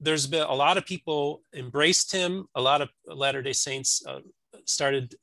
there's 0.00 0.26
been 0.26 0.42
a 0.42 0.54
lot 0.54 0.78
of 0.78 0.86
people 0.86 1.42
embraced 1.54 2.10
him. 2.10 2.46
A 2.54 2.60
lot 2.60 2.80
of 2.80 2.88
Latter-day 3.06 3.52
Saints 3.52 4.02
uh, 4.06 4.20
started 4.64 5.14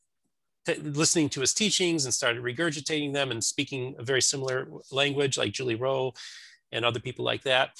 listening 0.84 1.30
to 1.30 1.42
his 1.42 1.54
teachings 1.54 2.06
and 2.06 2.14
started 2.14 2.44
regurgitating 2.44 3.14
them 3.14 3.32
and 3.32 3.44
speaking 3.44 3.96
a 3.98 4.04
very 4.04 4.22
similar 4.22 4.68
language 4.92 5.38
like 5.38 5.52
Julie 5.52 5.76
Rowe 5.76 6.14
and 6.72 6.86
other 6.86 7.00
people 7.00 7.26
like 7.26 7.44
that. 7.44 7.72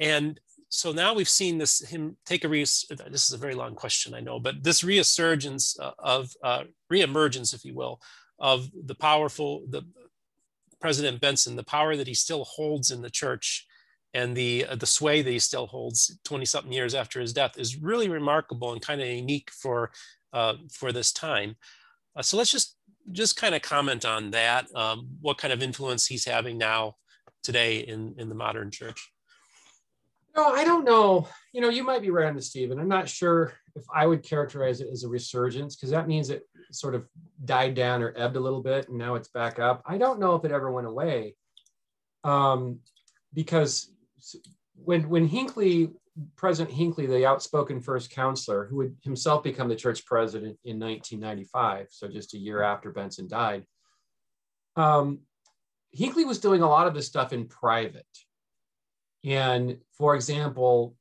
And 0.00 0.40
so 0.68 0.90
now 0.90 1.14
we've 1.14 1.28
seen 1.28 1.58
this 1.58 1.78
him 1.88 2.16
take 2.26 2.42
a 2.42 2.48
re 2.48 2.62
this 2.62 3.28
is 3.28 3.32
a 3.32 3.38
very 3.38 3.54
long 3.54 3.76
question 3.76 4.12
I 4.12 4.18
know 4.18 4.40
but 4.40 4.64
this 4.64 4.82
resurgence 4.82 5.78
uh, 5.78 5.92
of 6.00 6.32
uh, 6.42 6.64
reemergence 6.92 7.54
if 7.54 7.64
you 7.64 7.74
will 7.74 8.00
of 8.38 8.68
the 8.86 8.94
powerful, 8.94 9.64
the 9.68 9.82
President 10.80 11.20
Benson, 11.20 11.56
the 11.56 11.64
power 11.64 11.96
that 11.96 12.06
he 12.06 12.14
still 12.14 12.44
holds 12.44 12.90
in 12.90 13.02
the 13.02 13.10
church 13.10 13.66
and 14.12 14.36
the 14.36 14.64
uh, 14.66 14.76
the 14.76 14.86
sway 14.86 15.22
that 15.22 15.30
he 15.30 15.38
still 15.38 15.66
holds 15.66 16.18
20 16.24 16.44
something 16.44 16.72
years 16.72 16.94
after 16.94 17.20
his 17.20 17.32
death 17.32 17.58
is 17.58 17.76
really 17.76 18.08
remarkable 18.08 18.72
and 18.72 18.80
kind 18.80 19.00
of 19.00 19.08
unique 19.08 19.50
for 19.50 19.90
uh, 20.32 20.54
for 20.70 20.92
this 20.92 21.12
time. 21.12 21.56
Uh, 22.16 22.22
so 22.22 22.36
let's 22.36 22.50
just 22.50 22.76
just 23.12 23.36
kind 23.36 23.54
of 23.54 23.62
comment 23.62 24.04
on 24.04 24.30
that. 24.30 24.66
Um, 24.74 25.08
what 25.20 25.38
kind 25.38 25.52
of 25.52 25.62
influence 25.62 26.06
he's 26.06 26.24
having 26.24 26.56
now 26.56 26.96
today 27.42 27.78
in 27.78 28.14
in 28.18 28.28
the 28.28 28.34
modern 28.34 28.70
church? 28.70 29.10
No, 30.36 30.52
I 30.52 30.64
don't 30.64 30.84
know. 30.84 31.28
You 31.52 31.60
know, 31.60 31.68
you 31.68 31.84
might 31.84 32.02
be 32.02 32.10
right 32.10 32.26
on 32.26 32.34
this, 32.34 32.48
Steven. 32.48 32.78
I'm 32.78 32.88
not 32.88 33.08
sure 33.08 33.54
if 33.76 33.84
I 33.92 34.06
would 34.06 34.22
characterize 34.22 34.80
it 34.80 34.88
as 34.92 35.04
a 35.04 35.08
resurgence 35.08 35.74
because 35.74 35.90
that 35.90 36.08
means 36.08 36.30
it 36.30 36.44
sort 36.70 36.94
of 36.94 37.06
died 37.44 37.74
down 37.74 38.02
or 38.02 38.14
ebbed 38.16 38.36
a 38.36 38.40
little 38.40 38.62
bit 38.62 38.88
and 38.88 38.98
now 38.98 39.14
it's 39.14 39.28
back 39.28 39.58
up. 39.58 39.82
I 39.86 39.98
don't 39.98 40.20
know 40.20 40.34
if 40.34 40.44
it 40.44 40.52
ever 40.52 40.70
went 40.70 40.86
away 40.86 41.34
um, 42.22 42.78
because 43.32 43.90
when 44.74 45.08
when 45.08 45.26
Hinckley, 45.26 45.90
President 46.36 46.74
Hinckley, 46.74 47.06
the 47.06 47.26
outspoken 47.26 47.80
first 47.80 48.10
counselor, 48.10 48.66
who 48.66 48.76
would 48.76 48.96
himself 49.02 49.42
become 49.42 49.68
the 49.68 49.76
church 49.76 50.04
president 50.06 50.58
in 50.64 50.78
1995, 50.78 51.88
so 51.90 52.08
just 52.08 52.34
a 52.34 52.38
year 52.38 52.62
after 52.62 52.90
Benson 52.90 53.28
died, 53.28 53.64
um, 54.76 55.20
Hinckley 55.92 56.24
was 56.24 56.38
doing 56.38 56.62
a 56.62 56.68
lot 56.68 56.86
of 56.86 56.94
this 56.94 57.06
stuff 57.06 57.32
in 57.32 57.46
private. 57.46 58.06
And 59.24 59.78
for 59.96 60.14
example, 60.14 60.96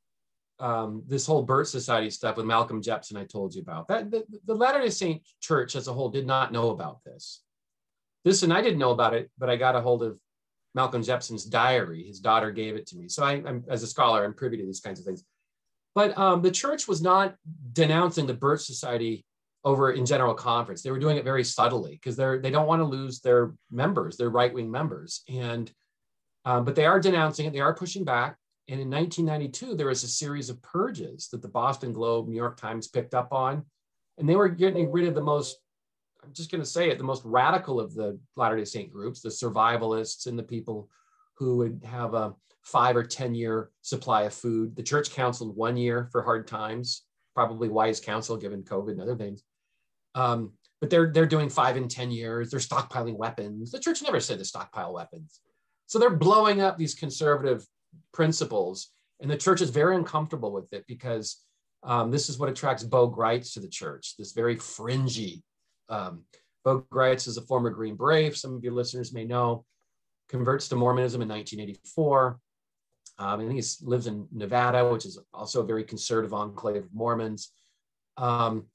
um, 0.60 1.04
this 1.08 1.26
whole 1.26 1.44
Birch 1.44 1.68
Society 1.68 2.10
stuff 2.10 2.38
with 2.38 2.46
Malcolm 2.46 2.82
Jeppsen 2.82 3.18
I 3.18 3.26
told 3.26 3.54
you 3.56 3.62
about, 3.62 3.88
that 3.88 4.12
the, 4.12 4.24
the 4.46 4.56
Latter-day 4.56 4.90
Saint 4.90 5.22
Church 5.42 5.76
as 5.76 5.88
a 5.88 5.94
whole 5.94 6.10
did 6.10 6.26
not 6.26 6.52
know 6.52 6.70
about 6.70 7.04
this. 7.04 7.42
This, 8.24 8.44
and 8.44 8.54
I 8.54 8.62
didn't 8.62 8.80
know 8.80 8.92
about 8.92 9.14
it, 9.14 9.30
but 9.38 9.50
I 9.50 9.56
got 9.56 9.76
a 9.76 9.82
hold 9.82 10.04
of 10.04 10.18
Malcolm 10.76 11.04
Jeppsen's 11.04 11.46
diary. 11.46 12.04
His 12.04 12.20
daughter 12.20 12.52
gave 12.52 12.76
it 12.76 12.88
to 12.88 12.98
me. 12.98 13.10
So 13.10 13.24
I, 13.24 13.34
am 13.34 13.64
as 13.68 13.84
a 13.84 13.88
scholar, 13.88 14.24
I'm 14.24 14.34
privy 14.34 14.58
to 14.58 14.66
these 14.66 14.80
kinds 14.80 15.00
of 15.00 15.06
things. 15.06 15.24
But 15.96 16.18
um, 16.18 16.42
the 16.42 16.52
church 16.52 16.88
was 16.88 17.02
not 17.02 17.36
denouncing 17.74 18.26
the 18.26 18.34
Birch 18.34 18.62
Society 18.62 19.26
over 19.64 19.92
in 19.92 20.06
general 20.06 20.34
conference. 20.34 20.82
They 20.82 20.92
were 20.92 21.00
doing 21.00 21.18
it 21.18 21.24
very 21.24 21.44
subtly 21.44 21.92
because 21.92 22.16
they're 22.16 22.40
they 22.40 22.50
don't 22.50 22.68
want 22.68 22.82
to 22.82 22.86
lose 22.86 23.20
their 23.20 23.54
members, 23.72 24.18
their 24.18 24.30
right 24.30 24.54
wing 24.54 24.70
members, 24.70 25.24
and 25.30 25.72
um, 26.46 26.66
but 26.66 26.76
they 26.76 26.86
are 26.86 27.00
denouncing 27.00 27.46
it. 27.46 27.54
They 27.54 27.62
are 27.62 27.74
pushing 27.74 28.04
back. 28.04 28.38
And 28.70 28.80
in 28.80 28.90
1992, 28.90 29.76
there 29.76 29.88
was 29.88 30.04
a 30.04 30.08
series 30.08 30.50
of 30.50 30.62
purges 30.62 31.28
that 31.30 31.42
the 31.42 31.50
Boston 31.50 31.92
Globe, 31.92 32.28
New 32.28 32.36
York 32.36 32.58
Times 32.58 32.88
picked 32.88 33.14
up 33.14 33.34
on, 33.34 33.66
and 34.18 34.28
they 34.28 34.36
were 34.36 34.48
getting 34.48 34.92
rid 34.92 35.08
of 35.08 35.16
the 35.16 35.22
most. 35.22 35.58
I'm 36.24 36.32
just 36.32 36.50
going 36.50 36.62
to 36.62 36.70
say 36.70 36.90
it, 36.90 36.98
the 36.98 37.04
most 37.04 37.24
radical 37.26 37.82
of 37.82 37.94
the 37.94 38.18
Latter 38.38 38.56
Day 38.56 38.64
Saint 38.64 38.90
groups, 38.92 39.22
the 39.22 39.30
survivalists 39.30 40.28
and 40.28 40.40
the 40.40 40.44
people 40.44 40.90
who 41.36 41.58
would 41.58 41.82
have 41.84 42.14
a 42.14 42.34
five 42.64 42.96
or 42.96 43.04
10 43.04 43.36
year 43.36 43.72
supply 43.82 44.24
of 44.24 44.34
food. 44.34 44.76
The 44.76 44.84
church 44.84 45.12
counseled 45.12 45.56
one 45.58 45.76
year 45.76 46.08
for 46.14 46.24
hard 46.24 46.48
times, 46.48 47.04
probably 47.36 47.68
wise 47.68 48.00
counsel 48.00 48.38
given 48.38 48.64
COVID 48.64 48.92
and 48.92 49.02
other 49.02 49.18
things. 49.18 49.44
Um, 50.16 50.54
but 50.80 50.90
they're, 50.90 51.12
they're 51.12 51.26
doing 51.26 51.50
five 51.50 51.76
and 51.76 51.92
10 51.92 52.12
years. 52.12 52.52
They're 52.52 52.60
stockpiling 52.60 53.18
weapons. 53.18 53.72
The 53.72 53.80
church 53.80 54.02
never 54.02 54.22
said 54.22 54.40
to 54.40 54.46
stockpile 54.46 54.94
weapons. 54.94 55.42
So 55.88 56.00
they're 56.00 56.10
blowing 56.10 56.62
up 56.62 56.78
these 56.78 56.96
conservative 56.96 57.66
principles. 58.14 58.90
And 59.22 59.30
the 59.30 59.38
church 59.38 59.62
is 59.62 59.70
very 59.70 59.96
uncomfortable 59.96 60.52
with 60.52 60.72
it 60.74 60.86
because 60.88 61.44
um, 61.84 62.12
this 62.12 62.30
is 62.30 62.38
what 62.38 62.50
attracts 62.50 62.84
Bo 62.84 63.08
Gritz 63.08 63.54
to 63.54 63.60
the 63.60 63.68
church, 63.68 64.16
this 64.18 64.32
very 64.32 64.56
fringy. 64.56 65.44
Um, 65.90 66.24
Bo 66.64 66.86
Gritz 66.90 67.28
is 67.28 67.38
a 67.38 67.42
former 67.42 67.70
Green 67.70 67.96
Beret, 67.96 68.36
some 68.38 68.56
of 68.56 68.64
your 68.64 68.74
listeners 68.74 69.14
may 69.14 69.26
know, 69.26 69.66
converts 70.30 70.68
to 70.70 70.76
Mormonism 70.76 71.22
in 71.22 71.28
1984. 71.28 72.40
Um, 73.20 73.40
and 73.42 73.52
he 73.52 73.62
lives 73.82 74.08
in 74.08 74.28
Nevada, 74.32 74.90
which 74.90 75.06
is 75.06 75.20
also 75.34 75.62
a 75.62 75.66
very 75.66 75.84
conservative 75.84 76.34
enclave 76.34 76.84
of 76.84 76.94
Mormons. 76.94 77.52
Um, 78.18 78.66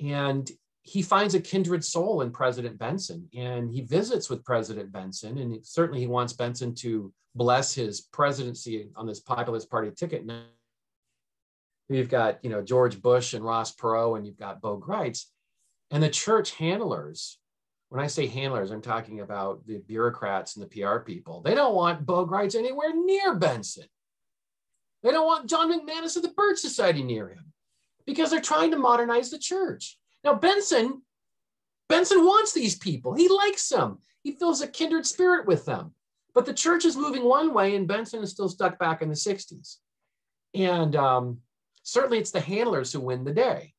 and 0.00 0.48
he 0.88 1.02
finds 1.02 1.34
a 1.34 1.40
kindred 1.40 1.84
soul 1.84 2.22
in 2.22 2.30
President 2.30 2.78
Benson, 2.78 3.28
and 3.36 3.70
he 3.70 3.82
visits 3.82 4.30
with 4.30 4.44
President 4.44 4.90
Benson, 4.90 5.36
and 5.36 5.64
certainly 5.64 6.00
he 6.00 6.06
wants 6.06 6.32
Benson 6.32 6.74
to 6.76 7.12
bless 7.34 7.74
his 7.74 8.00
presidency 8.00 8.88
on 8.96 9.06
this 9.06 9.20
populist 9.20 9.70
party 9.70 9.90
ticket. 9.90 10.24
Now, 10.24 10.44
you've 11.90 12.08
got 12.08 12.42
you 12.42 12.48
know 12.48 12.62
George 12.62 13.02
Bush 13.02 13.34
and 13.34 13.44
Ross 13.44 13.74
Perot, 13.74 14.16
and 14.16 14.26
you've 14.26 14.38
got 14.38 14.62
Bo 14.62 14.78
Gritz, 14.78 15.26
and 15.90 16.02
the 16.02 16.08
church 16.08 16.52
handlers. 16.52 17.38
When 17.90 18.02
I 18.02 18.06
say 18.06 18.26
handlers, 18.26 18.70
I'm 18.70 18.82
talking 18.82 19.20
about 19.20 19.66
the 19.66 19.78
bureaucrats 19.78 20.56
and 20.56 20.64
the 20.64 20.68
PR 20.68 20.98
people. 20.98 21.42
They 21.42 21.54
don't 21.54 21.74
want 21.74 22.06
Bo 22.06 22.24
Gritz 22.24 22.54
anywhere 22.54 22.94
near 22.94 23.34
Benson. 23.34 23.86
They 25.02 25.10
don't 25.10 25.26
want 25.26 25.48
John 25.48 25.70
McManus 25.70 26.16
of 26.16 26.22
the 26.22 26.28
Birch 26.28 26.58
Society 26.58 27.02
near 27.02 27.28
him 27.28 27.52
because 28.06 28.30
they're 28.30 28.40
trying 28.40 28.70
to 28.72 28.78
modernize 28.78 29.30
the 29.30 29.38
church. 29.38 29.98
Now, 30.24 30.34
Benson, 30.34 31.02
Benson 31.88 32.24
wants 32.24 32.52
these 32.52 32.76
people. 32.76 33.14
He 33.14 33.28
likes 33.28 33.68
them. 33.68 33.98
He 34.22 34.32
feels 34.32 34.60
a 34.60 34.68
kindred 34.68 35.06
spirit 35.06 35.46
with 35.46 35.64
them. 35.64 35.92
But 36.34 36.46
the 36.46 36.54
church 36.54 36.84
is 36.84 36.96
moving 36.96 37.24
one 37.24 37.54
way, 37.54 37.74
and 37.74 37.88
Benson 37.88 38.22
is 38.22 38.30
still 38.30 38.48
stuck 38.48 38.78
back 38.78 39.02
in 39.02 39.08
the 39.08 39.14
60s. 39.14 39.76
And 40.54 40.94
um, 40.96 41.38
certainly 41.82 42.18
it's 42.18 42.30
the 42.30 42.40
handlers 42.40 42.92
who 42.92 43.00
win 43.00 43.24
the 43.24 43.32
day. 43.32 43.74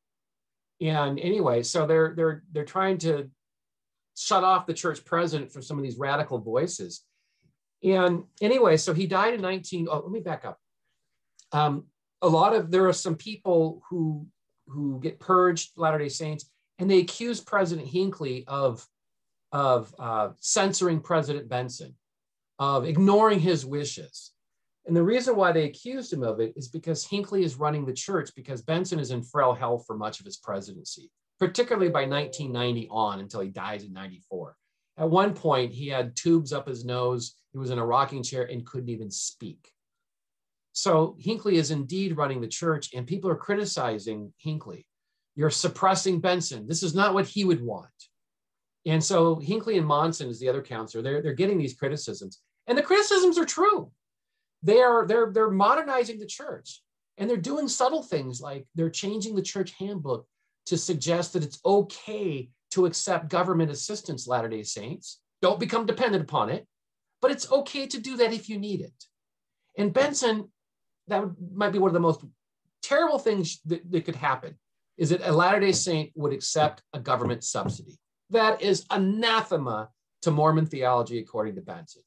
And 0.80 1.20
anyway, 1.20 1.62
so 1.62 1.86
they're 1.86 2.14
they're 2.16 2.42
they're 2.52 2.64
trying 2.64 2.98
to 2.98 3.30
shut 4.16 4.44
off 4.44 4.66
the 4.66 4.74
church 4.74 5.04
president 5.04 5.52
from 5.52 5.62
some 5.62 5.76
of 5.76 5.84
these 5.84 5.98
radical 5.98 6.38
voices. 6.38 7.02
And 7.82 8.24
anyway, 8.40 8.76
so 8.76 8.92
he 8.92 9.06
died 9.06 9.34
in 9.34 9.40
19. 9.40 9.88
Oh, 9.90 10.00
let 10.00 10.10
me 10.10 10.20
back 10.20 10.44
up. 10.44 10.58
Um, 11.52 11.84
a 12.22 12.28
lot 12.28 12.54
of 12.54 12.70
there 12.70 12.88
are 12.88 12.92
some 12.92 13.14
people 13.14 13.82
who 13.88 14.26
who 14.70 15.00
get 15.00 15.20
purged 15.20 15.70
Latter 15.76 15.98
Day 15.98 16.08
Saints, 16.08 16.50
and 16.78 16.90
they 16.90 16.98
accuse 16.98 17.40
President 17.40 17.88
Hinckley 17.88 18.44
of 18.46 18.86
of 19.52 19.92
uh, 19.98 20.30
censoring 20.38 21.00
President 21.00 21.48
Benson, 21.48 21.94
of 22.58 22.84
ignoring 22.84 23.40
his 23.40 23.66
wishes. 23.66 24.30
And 24.86 24.96
the 24.96 25.02
reason 25.02 25.36
why 25.36 25.52
they 25.52 25.64
accused 25.64 26.12
him 26.12 26.22
of 26.22 26.40
it 26.40 26.54
is 26.56 26.68
because 26.68 27.04
Hinckley 27.04 27.44
is 27.44 27.56
running 27.56 27.84
the 27.84 27.92
church 27.92 28.30
because 28.34 28.62
Benson 28.62 28.98
is 28.98 29.10
in 29.10 29.22
frail 29.22 29.52
health 29.52 29.84
for 29.86 29.96
much 29.96 30.20
of 30.20 30.26
his 30.26 30.36
presidency, 30.36 31.10
particularly 31.38 31.90
by 31.90 32.06
1990 32.06 32.88
on 32.90 33.20
until 33.20 33.40
he 33.40 33.48
dies 33.48 33.84
in 33.84 33.92
94. 33.92 34.56
At 34.98 35.10
one 35.10 35.34
point, 35.34 35.72
he 35.72 35.88
had 35.88 36.16
tubes 36.16 36.52
up 36.52 36.68
his 36.68 36.84
nose, 36.84 37.34
he 37.52 37.58
was 37.58 37.70
in 37.70 37.78
a 37.78 37.86
rocking 37.86 38.22
chair 38.22 38.44
and 38.44 38.66
couldn't 38.66 38.88
even 38.88 39.10
speak. 39.10 39.72
So 40.80 41.14
Hinckley 41.20 41.56
is 41.56 41.70
indeed 41.70 42.16
running 42.16 42.40
the 42.40 42.48
church, 42.48 42.94
and 42.94 43.06
people 43.06 43.28
are 43.28 43.36
criticizing 43.36 44.32
Hinckley. 44.38 44.86
You're 45.36 45.50
suppressing 45.50 46.20
Benson. 46.20 46.66
This 46.66 46.82
is 46.82 46.94
not 46.94 47.12
what 47.12 47.26
he 47.26 47.44
would 47.44 47.62
want. 47.62 47.88
And 48.86 49.04
so 49.04 49.36
Hinckley 49.36 49.76
and 49.76 49.86
Monson 49.86 50.30
is 50.30 50.40
the 50.40 50.48
other 50.48 50.62
counselor. 50.62 51.02
They're, 51.02 51.20
they're 51.20 51.34
getting 51.34 51.58
these 51.58 51.74
criticisms. 51.74 52.40
And 52.66 52.78
the 52.78 52.82
criticisms 52.82 53.36
are 53.36 53.44
true. 53.44 53.90
They 54.62 54.80
are 54.80 55.06
they're 55.06 55.30
they're 55.30 55.50
modernizing 55.50 56.18
the 56.18 56.24
church. 56.24 56.82
And 57.18 57.28
they're 57.28 57.36
doing 57.36 57.68
subtle 57.68 58.02
things 58.02 58.40
like 58.40 58.66
they're 58.74 58.88
changing 58.88 59.34
the 59.34 59.42
church 59.42 59.74
handbook 59.78 60.26
to 60.64 60.78
suggest 60.78 61.34
that 61.34 61.44
it's 61.44 61.60
okay 61.62 62.48
to 62.70 62.86
accept 62.86 63.28
government 63.28 63.70
assistance, 63.70 64.26
Latter-day 64.26 64.62
Saints. 64.62 65.20
Don't 65.42 65.60
become 65.60 65.84
dependent 65.84 66.24
upon 66.24 66.48
it, 66.48 66.66
but 67.20 67.30
it's 67.30 67.52
okay 67.52 67.86
to 67.88 68.00
do 68.00 68.16
that 68.16 68.32
if 68.32 68.48
you 68.48 68.58
need 68.58 68.80
it. 68.80 69.04
And 69.76 69.92
Benson 69.92 70.48
that 71.10 71.24
might 71.54 71.72
be 71.72 71.78
one 71.78 71.90
of 71.90 71.94
the 71.94 72.00
most 72.00 72.24
terrible 72.82 73.18
things 73.18 73.60
that, 73.66 73.88
that 73.90 74.04
could 74.04 74.16
happen 74.16 74.56
is 74.96 75.10
that 75.10 75.26
a 75.26 75.32
Latter-day 75.32 75.72
Saint 75.72 76.12
would 76.14 76.32
accept 76.32 76.82
a 76.92 77.00
government 77.00 77.44
subsidy. 77.44 77.98
That 78.30 78.62
is 78.62 78.86
anathema 78.90 79.90
to 80.22 80.30
Mormon 80.30 80.66
theology, 80.66 81.18
according 81.18 81.54
to 81.54 81.62
Benson. 81.62 82.02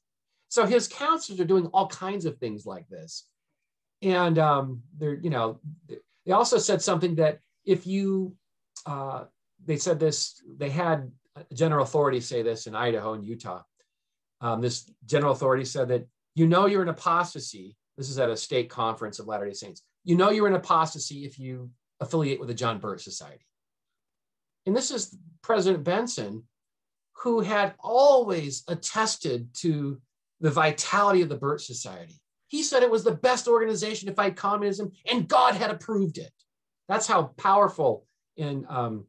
So 0.48 0.64
his 0.66 0.86
counselors 0.86 1.40
are 1.40 1.44
doing 1.44 1.66
all 1.66 1.88
kinds 1.88 2.24
of 2.24 2.38
things 2.38 2.64
like 2.64 2.88
this. 2.88 3.26
And 4.02 4.38
um, 4.38 4.82
they're, 4.96 5.14
you 5.14 5.30
know, 5.30 5.60
they 5.88 6.32
also 6.32 6.58
said 6.58 6.80
something 6.82 7.16
that 7.16 7.40
if 7.64 7.86
you, 7.86 8.36
uh, 8.86 9.24
they 9.64 9.76
said 9.76 9.98
this, 9.98 10.40
they 10.56 10.70
had 10.70 11.10
general 11.52 11.84
authority 11.84 12.20
say 12.20 12.42
this 12.42 12.66
in 12.66 12.74
Idaho 12.74 13.14
and 13.14 13.24
Utah. 13.24 13.62
Um, 14.40 14.60
this 14.60 14.88
general 15.06 15.32
authority 15.32 15.64
said 15.64 15.88
that 15.88 16.06
you 16.34 16.46
know 16.46 16.66
you're 16.66 16.82
in 16.82 16.88
apostasy 16.88 17.76
this 17.96 18.10
is 18.10 18.18
at 18.18 18.30
a 18.30 18.36
stake 18.36 18.70
conference 18.70 19.18
of 19.18 19.26
Latter 19.26 19.46
day 19.46 19.52
Saints. 19.52 19.82
You 20.04 20.16
know 20.16 20.30
you're 20.30 20.48
in 20.48 20.54
apostasy 20.54 21.24
if 21.24 21.38
you 21.38 21.70
affiliate 22.00 22.38
with 22.38 22.48
the 22.48 22.54
John 22.54 22.78
Birch 22.78 23.02
Society. 23.02 23.46
And 24.66 24.74
this 24.74 24.90
is 24.90 25.16
President 25.42 25.84
Benson, 25.84 26.44
who 27.16 27.40
had 27.40 27.74
always 27.78 28.64
attested 28.68 29.52
to 29.54 30.00
the 30.40 30.50
vitality 30.50 31.22
of 31.22 31.28
the 31.28 31.36
Birch 31.36 31.64
Society. 31.64 32.20
He 32.48 32.62
said 32.62 32.82
it 32.82 32.90
was 32.90 33.04
the 33.04 33.14
best 33.14 33.48
organization 33.48 34.08
to 34.08 34.14
fight 34.14 34.36
communism, 34.36 34.92
and 35.10 35.28
God 35.28 35.54
had 35.54 35.70
approved 35.70 36.18
it. 36.18 36.32
That's 36.88 37.06
how 37.06 37.34
powerful 37.36 38.06
and 38.36 38.66
um, 38.68 39.06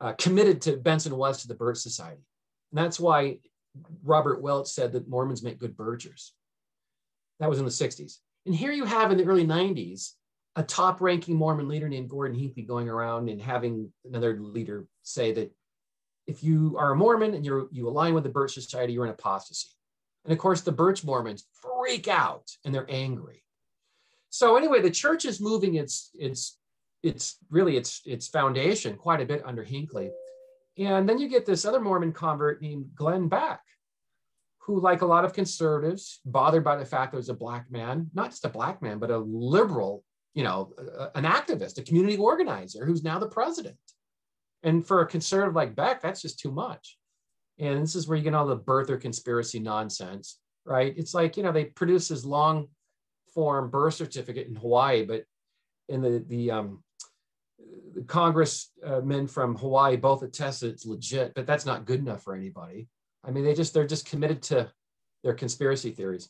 uh, 0.00 0.12
committed 0.12 0.62
to 0.62 0.76
Benson 0.76 1.16
was 1.16 1.42
to 1.42 1.48
the 1.48 1.54
Birch 1.54 1.78
Society. 1.78 2.22
And 2.70 2.78
that's 2.78 3.00
why 3.00 3.38
Robert 4.04 4.42
Welch 4.42 4.68
said 4.68 4.92
that 4.92 5.08
Mormons 5.08 5.42
make 5.42 5.58
good 5.58 5.76
birchers. 5.76 6.30
That 7.42 7.50
was 7.50 7.58
in 7.58 7.64
the 7.64 7.72
60s. 7.72 8.18
And 8.46 8.54
here 8.54 8.70
you 8.70 8.84
have 8.84 9.10
in 9.10 9.18
the 9.18 9.24
early 9.24 9.44
90s 9.44 10.12
a 10.54 10.62
top 10.62 11.00
ranking 11.00 11.34
Mormon 11.34 11.66
leader 11.66 11.88
named 11.88 12.08
Gordon 12.08 12.38
Hinckley 12.38 12.62
going 12.62 12.88
around 12.88 13.28
and 13.28 13.42
having 13.42 13.92
another 14.04 14.38
leader 14.38 14.86
say 15.02 15.32
that 15.32 15.52
if 16.28 16.44
you 16.44 16.76
are 16.78 16.92
a 16.92 16.96
Mormon 16.96 17.34
and 17.34 17.44
you 17.44 17.68
you 17.72 17.88
align 17.88 18.14
with 18.14 18.22
the 18.22 18.30
Birch 18.30 18.54
Society, 18.54 18.92
you're 18.92 19.06
in 19.06 19.10
apostasy. 19.10 19.70
And 20.24 20.32
of 20.32 20.38
course, 20.38 20.60
the 20.60 20.70
Birch 20.70 21.02
Mormons 21.02 21.48
freak 21.60 22.06
out 22.06 22.48
and 22.64 22.72
they're 22.72 22.86
angry. 22.88 23.42
So 24.30 24.56
anyway, 24.56 24.80
the 24.80 24.92
church 24.92 25.24
is 25.24 25.40
moving 25.40 25.74
its 25.74 26.10
its 26.14 26.58
its 27.02 27.38
really 27.50 27.76
its 27.76 28.02
its 28.06 28.28
foundation 28.28 28.96
quite 28.96 29.20
a 29.20 29.26
bit 29.26 29.42
under 29.44 29.64
Hinckley. 29.64 30.12
And 30.78 31.08
then 31.08 31.18
you 31.18 31.28
get 31.28 31.44
this 31.44 31.64
other 31.64 31.80
Mormon 31.80 32.12
convert 32.12 32.62
named 32.62 32.90
Glenn 32.94 33.26
Beck, 33.26 33.62
who, 34.64 34.80
like 34.80 35.02
a 35.02 35.06
lot 35.06 35.24
of 35.24 35.32
conservatives, 35.32 36.20
bothered 36.24 36.62
by 36.62 36.76
the 36.76 36.84
fact 36.84 37.12
there 37.12 37.18
was 37.18 37.28
a 37.28 37.34
black 37.34 37.70
man, 37.70 38.08
not 38.14 38.30
just 38.30 38.44
a 38.44 38.48
black 38.48 38.80
man, 38.80 38.98
but 38.98 39.10
a 39.10 39.18
liberal, 39.18 40.04
you 40.34 40.44
know, 40.44 40.72
an 41.14 41.24
activist, 41.24 41.78
a 41.78 41.82
community 41.82 42.16
organizer 42.16 42.86
who's 42.86 43.02
now 43.02 43.18
the 43.18 43.26
president. 43.26 43.76
And 44.62 44.86
for 44.86 45.00
a 45.00 45.06
conservative 45.06 45.56
like 45.56 45.74
Beck, 45.74 46.00
that's 46.00 46.22
just 46.22 46.38
too 46.38 46.52
much. 46.52 46.96
And 47.58 47.82
this 47.82 47.96
is 47.96 48.06
where 48.06 48.16
you 48.16 48.22
get 48.22 48.34
all 48.34 48.46
the 48.46 48.56
birther 48.56 49.00
conspiracy 49.00 49.58
nonsense, 49.58 50.38
right? 50.64 50.94
It's 50.96 51.12
like, 51.12 51.36
you 51.36 51.42
know, 51.42 51.52
they 51.52 51.64
produce 51.64 52.08
this 52.08 52.24
long 52.24 52.68
form 53.34 53.68
birth 53.68 53.94
certificate 53.94 54.46
in 54.46 54.54
Hawaii, 54.54 55.04
but 55.04 55.24
in 55.88 56.02
the, 56.02 56.24
the, 56.28 56.50
um, 56.52 56.84
the 57.94 58.02
congressmen 58.02 59.26
from 59.26 59.56
Hawaii 59.56 59.96
both 59.96 60.22
attest 60.22 60.62
it's 60.62 60.86
legit, 60.86 61.34
but 61.34 61.46
that's 61.46 61.66
not 61.66 61.84
good 61.84 62.00
enough 62.00 62.22
for 62.22 62.34
anybody. 62.34 62.88
I 63.24 63.30
mean, 63.30 63.44
they 63.44 63.54
just 63.54 63.74
they're 63.74 63.86
just 63.86 64.08
committed 64.08 64.42
to 64.44 64.70
their 65.22 65.34
conspiracy 65.34 65.90
theories. 65.90 66.28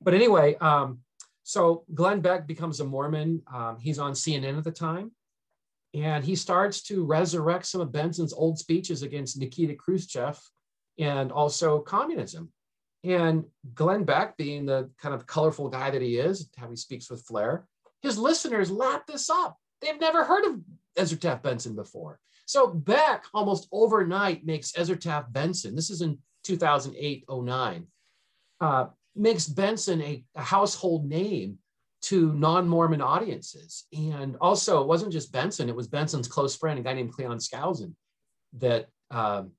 But 0.00 0.14
anyway, 0.14 0.56
um, 0.56 1.00
So 1.44 1.84
Glenn 1.94 2.20
Beck 2.20 2.46
becomes 2.46 2.80
a 2.80 2.84
Mormon. 2.84 3.42
Um, 3.52 3.78
he's 3.78 3.98
on 3.98 4.12
CNN 4.12 4.58
at 4.58 4.64
the 4.64 4.72
time. 4.72 5.12
And 5.92 6.24
he 6.24 6.34
starts 6.34 6.82
to 6.84 7.04
resurrect 7.04 7.66
some 7.66 7.80
of 7.80 7.92
Benson's 7.92 8.32
old 8.32 8.58
speeches 8.58 9.02
against 9.02 9.38
Nikita 9.38 9.74
Khrushchev 9.74 10.40
and 10.98 11.30
also 11.30 11.80
communism. 11.80 12.52
And 13.04 13.44
Glenn 13.74 14.04
Beck, 14.04 14.36
being 14.36 14.66
the 14.66 14.90
kind 14.98 15.14
of 15.14 15.26
colorful 15.26 15.68
guy 15.68 15.90
that 15.90 16.02
he 16.02 16.16
is, 16.16 16.50
how 16.56 16.68
he 16.70 16.76
speaks 16.76 17.10
with 17.10 17.24
flair, 17.26 17.66
his 18.02 18.18
listeners 18.18 18.70
lap 18.70 19.06
this 19.06 19.30
up. 19.30 19.56
They've 19.80 20.00
never 20.00 20.24
heard 20.24 20.44
of 20.46 20.60
Ezra 20.96 21.18
Taft 21.18 21.42
Benson 21.42 21.76
before. 21.76 22.18
So 22.46 22.66
Beck 22.66 23.24
almost 23.32 23.68
overnight 23.70 24.44
makes 24.44 24.76
Ezra 24.76 24.96
Taft 24.96 25.32
Benson, 25.32 25.76
this 25.76 25.90
is 25.90 26.00
in 26.00 26.18
2008 26.44 27.24
09, 27.28 27.86
uh, 28.60 28.86
makes 29.16 29.46
Benson 29.46 30.00
a, 30.02 30.24
a 30.34 30.42
household 30.42 31.08
name 31.08 31.58
to 32.02 32.34
non-Mormon 32.34 33.00
audiences. 33.00 33.84
And 33.96 34.36
also, 34.40 34.82
it 34.82 34.86
wasn't 34.86 35.12
just 35.12 35.32
Benson; 35.32 35.68
it 35.68 35.76
was 35.76 35.88
Benson's 35.88 36.28
close 36.28 36.54
friend, 36.56 36.78
a 36.78 36.82
guy 36.82 36.92
named 36.92 37.12
Cleon 37.12 37.38
Skousen, 37.38 37.94
that 38.58 38.88
um, 39.10 39.52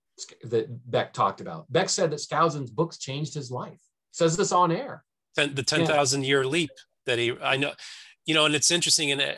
that 0.44 0.68
Beck 0.90 1.14
talked 1.14 1.42
about. 1.42 1.72
Beck 1.72 1.90
said 1.90 2.12
that 2.12 2.20
Skousen's 2.20 2.72
books 2.72 2.98
changed 2.98 3.34
his 3.34 3.52
life. 3.52 3.82
Says 4.12 4.38
this 4.38 4.52
on 4.52 4.72
air. 4.72 5.04
The 5.36 5.64
ten 5.64 5.86
thousand 5.86 6.24
yeah. 6.24 6.30
year 6.30 6.46
leap 6.46 6.70
that 7.06 7.20
he, 7.20 7.34
I 7.42 7.58
know, 7.58 7.74
you 8.26 8.34
know, 8.34 8.46
and 8.46 8.56
it's 8.56 8.72
interesting, 8.72 9.12
and 9.12 9.22
uh, 9.22 9.34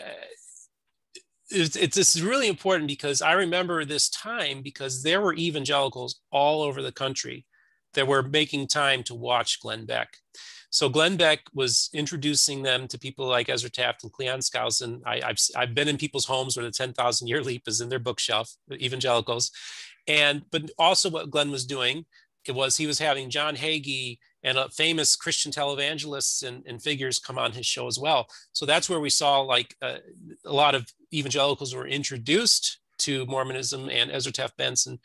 it's, 1.49 1.75
it's, 1.75 1.97
it's 1.97 2.19
really 2.19 2.47
important 2.47 2.87
because 2.87 3.21
I 3.21 3.33
remember 3.33 3.85
this 3.85 4.09
time 4.09 4.61
because 4.61 5.03
there 5.03 5.21
were 5.21 5.33
evangelicals 5.35 6.19
all 6.31 6.61
over 6.61 6.81
the 6.81 6.91
country 6.91 7.45
that 7.93 8.07
were 8.07 8.23
making 8.23 8.67
time 8.67 9.03
to 9.03 9.15
watch 9.15 9.59
Glenn 9.61 9.85
Beck. 9.85 10.09
So 10.69 10.89
Glenn 10.89 11.15
Beck 11.15 11.39
was 11.53 11.89
introducing 11.93 12.61
them 12.61 12.87
to 12.89 12.99
people 12.99 13.25
like 13.25 13.49
Ezra 13.49 13.69
Taft 13.69 14.03
and 14.03 14.11
Cleon 14.11 14.39
Skousen. 14.39 14.99
I, 15.05 15.21
have 15.25 15.37
I've 15.55 15.73
been 15.73 15.87
in 15.87 15.97
people's 15.97 16.25
homes 16.25 16.57
where 16.57 16.65
the 16.65 16.71
10,000 16.71 17.27
year 17.27 17.41
leap 17.41 17.63
is 17.67 17.81
in 17.81 17.89
their 17.89 17.99
bookshelf, 17.99 18.53
evangelicals. 18.71 19.51
And, 20.07 20.43
but 20.51 20.69
also 20.77 21.09
what 21.09 21.31
Glenn 21.31 21.51
was 21.51 21.65
doing, 21.65 22.05
it 22.45 22.55
was 22.55 22.77
he 22.77 22.87
was 22.87 22.99
having 22.99 23.29
John 23.29 23.55
Hagee 23.55 24.19
and 24.47 24.57
uh, 24.57 24.67
famous 24.69 25.17
Christian 25.17 25.51
televangelists 25.51 26.47
and, 26.47 26.63
and, 26.65 26.81
figures 26.81 27.19
come 27.19 27.37
on 27.37 27.51
his 27.51 27.65
show 27.65 27.85
as 27.85 27.99
well. 27.99 28.27
So 28.53 28.65
that's 28.65 28.89
where 28.89 29.01
we 29.01 29.09
saw 29.09 29.41
like 29.41 29.75
uh, 29.81 29.97
a 30.45 30.53
lot 30.53 30.73
of 30.73 30.87
evangelicals 31.13 31.75
were 31.75 31.85
introduced 31.85 32.79
to 32.99 33.25
Mormonism 33.25 33.89
and 33.89 34.09
Ezra 34.09 34.31
Taft 34.31 34.55
Benson 34.55 34.99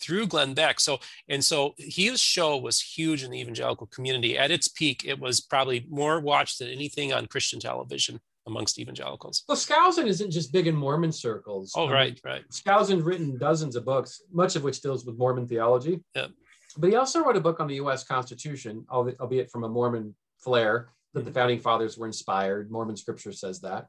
through 0.00 0.26
Glenn 0.26 0.54
Beck. 0.54 0.80
So, 0.80 0.98
and 1.28 1.44
so 1.44 1.74
his 1.76 2.20
show 2.20 2.56
was 2.56 2.80
huge 2.80 3.22
in 3.22 3.30
the 3.30 3.40
evangelical 3.40 3.86
community. 3.88 4.38
At 4.38 4.50
its 4.50 4.68
peak, 4.68 5.04
it 5.04 5.20
was 5.20 5.40
probably 5.40 5.86
more 5.90 6.18
watched 6.18 6.58
than 6.58 6.68
anything 6.68 7.12
on 7.12 7.26
Christian 7.26 7.60
television 7.60 8.18
amongst 8.46 8.78
evangelicals. 8.78 9.42
Well, 9.46 9.58
Skousen 9.58 10.06
isn't 10.06 10.30
just 10.30 10.52
big 10.52 10.66
in 10.66 10.74
Mormon 10.74 11.12
circles. 11.12 11.72
Oh, 11.76 11.90
right, 11.90 12.18
right. 12.24 12.44
Skousen's 12.50 13.02
written 13.02 13.36
dozens 13.38 13.76
of 13.76 13.84
books, 13.84 14.22
much 14.32 14.56
of 14.56 14.62
which 14.62 14.80
deals 14.80 15.04
with 15.04 15.18
Mormon 15.18 15.46
theology. 15.46 16.00
Yeah. 16.14 16.28
But 16.76 16.90
he 16.90 16.96
also 16.96 17.24
wrote 17.24 17.36
a 17.36 17.40
book 17.40 17.60
on 17.60 17.68
the 17.68 17.76
U.S. 17.76 18.04
Constitution, 18.04 18.84
albeit 18.90 19.50
from 19.50 19.64
a 19.64 19.68
Mormon 19.68 20.14
flair, 20.38 20.88
that 21.14 21.20
the 21.20 21.30
mm-hmm. 21.30 21.34
founding 21.38 21.60
fathers 21.60 21.96
were 21.96 22.06
inspired. 22.06 22.70
Mormon 22.70 22.96
scripture 22.96 23.32
says 23.32 23.60
that. 23.60 23.86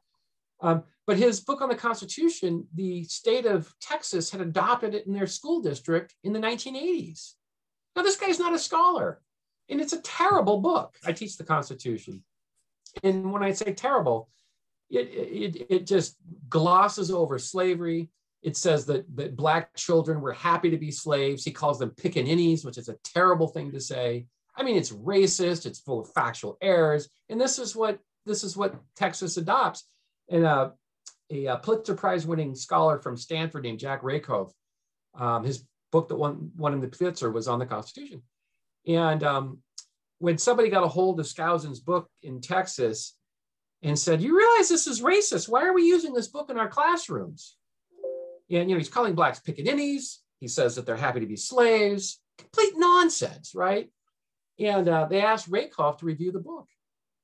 Um, 0.61 0.83
but 1.05 1.17
his 1.17 1.39
book 1.39 1.61
on 1.61 1.69
the 1.69 1.75
Constitution, 1.75 2.67
the 2.73 3.03
state 3.03 3.45
of 3.45 3.73
Texas 3.79 4.31
had 4.31 4.41
adopted 4.41 4.95
it 4.95 5.05
in 5.05 5.13
their 5.13 5.27
school 5.27 5.61
district 5.61 6.15
in 6.23 6.33
the 6.33 6.39
1980s. 6.39 7.33
Now, 7.95 8.01
this 8.01 8.17
guy's 8.17 8.39
not 8.39 8.53
a 8.53 8.59
scholar, 8.59 9.21
and 9.69 9.79
it's 9.81 9.93
a 9.93 10.01
terrible 10.01 10.59
book. 10.59 10.95
I 11.05 11.11
teach 11.11 11.37
the 11.37 11.43
Constitution. 11.43 12.23
And 13.03 13.31
when 13.31 13.43
I 13.43 13.51
say 13.51 13.73
terrible, 13.73 14.29
it, 14.89 15.07
it, 15.07 15.67
it 15.69 15.87
just 15.87 16.15
glosses 16.49 17.11
over 17.11 17.37
slavery. 17.37 18.09
It 18.43 18.55
says 18.55 18.85
that, 18.85 19.05
that 19.15 19.35
Black 19.35 19.75
children 19.75 20.21
were 20.21 20.33
happy 20.33 20.69
to 20.69 20.77
be 20.77 20.91
slaves. 20.91 21.43
He 21.43 21.51
calls 21.51 21.79
them 21.79 21.91
pickaninnies, 21.91 22.63
which 22.63 22.77
is 22.77 22.89
a 22.89 22.97
terrible 23.03 23.47
thing 23.47 23.71
to 23.71 23.79
say. 23.79 24.25
I 24.55 24.63
mean, 24.63 24.77
it's 24.77 24.91
racist, 24.91 25.65
it's 25.65 25.79
full 25.79 25.99
of 25.99 26.11
factual 26.13 26.57
errors. 26.61 27.09
And 27.29 27.39
this 27.39 27.59
is 27.59 27.75
what 27.75 27.99
this 28.25 28.43
is 28.43 28.57
what 28.57 28.75
Texas 28.95 29.37
adopts. 29.37 29.85
And 30.29 30.45
uh, 30.45 30.71
a, 31.31 31.45
a, 31.45 31.57
Pulitzer 31.57 31.95
Prize 31.95 32.27
winning 32.27 32.55
scholar 32.55 32.99
from 32.99 33.17
Stanford 33.17 33.63
named 33.63 33.79
Jack 33.79 34.01
Rakove, 34.01 34.51
um, 35.15 35.43
his 35.43 35.63
book 35.91 36.09
that 36.09 36.15
won, 36.15 36.51
won 36.57 36.73
in 36.73 36.81
the 36.81 36.87
Pulitzer 36.87 37.31
was 37.31 37.47
on 37.47 37.59
the 37.59 37.65
Constitution. 37.65 38.21
And 38.85 39.23
um, 39.23 39.59
when 40.19 40.37
somebody 40.37 40.69
got 40.69 40.83
a 40.83 40.87
hold 40.87 41.19
of 41.19 41.25
Skousen's 41.25 41.79
book 41.79 42.09
in 42.23 42.41
Texas 42.41 43.15
and 43.81 43.97
said, 43.97 44.21
You 44.21 44.37
realize 44.37 44.69
this 44.69 44.87
is 44.87 45.01
racist. 45.01 45.49
Why 45.49 45.65
are 45.65 45.73
we 45.73 45.83
using 45.83 46.13
this 46.13 46.27
book 46.27 46.49
in 46.49 46.57
our 46.57 46.69
classrooms? 46.69 47.56
You 48.47 48.65
know, 48.65 48.77
he's 48.77 48.89
calling 48.89 49.15
blacks 49.15 49.39
pickaninnies. 49.39 50.17
He 50.39 50.47
says 50.47 50.75
that 50.75 50.85
they're 50.85 50.95
happy 50.95 51.19
to 51.19 51.25
be 51.25 51.35
slaves. 51.35 52.21
Complete 52.37 52.73
nonsense, 52.75 53.53
right? 53.55 53.89
And 54.59 54.87
uh, 54.87 55.05
they 55.05 55.21
asked 55.21 55.51
Rakove 55.51 55.99
to 55.99 56.05
review 56.05 56.31
the 56.31 56.39
book. 56.39 56.67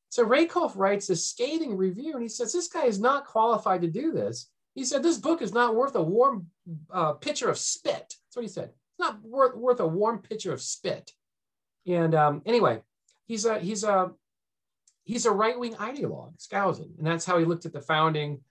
So 0.10 0.26
Rakove 0.26 0.74
writes 0.76 1.10
a 1.10 1.16
scathing 1.16 1.76
review 1.76 2.14
and 2.14 2.22
he 2.22 2.30
says, 2.30 2.54
This 2.54 2.68
guy 2.68 2.86
is 2.86 3.00
not 3.00 3.26
qualified 3.26 3.82
to 3.82 3.88
do 3.88 4.12
this. 4.12 4.50
He 4.76 4.86
said, 4.86 5.02
This 5.02 5.18
book 5.18 5.42
is 5.42 5.54
not 5.54 5.76
worth 5.76 5.96
a 5.96 6.04
warm 6.04 6.48
uh, 6.92 7.14
pitcher 7.14 7.50
of 7.50 7.58
spit. 7.58 7.94
That's 7.94 8.36
what 8.36 8.44
he 8.44 8.48
said. 8.48 8.66
It's 8.66 9.00
not 9.00 9.24
worth, 9.24 9.56
worth 9.56 9.80
a 9.80 9.88
warm 9.88 10.20
pitcher 10.20 10.54
of 10.54 10.62
spit. 10.62 11.12
And 11.88 12.14
um, 12.14 12.42
anyway, 12.46 12.82
he's 13.26 13.46
a, 13.46 13.60
he's 13.60 13.84
a, 13.84 14.12
he's 15.04 15.26
a 15.26 15.32
right 15.32 15.60
wing 15.60 15.74
ideologue, 15.74 16.38
Skousen. 16.38 16.98
And 16.98 17.08
that's 17.08 17.26
how 17.26 17.40
he 17.40 17.46
looked 17.46 17.66
at 17.66 17.74
the 17.74 17.82
founding. 17.82 18.42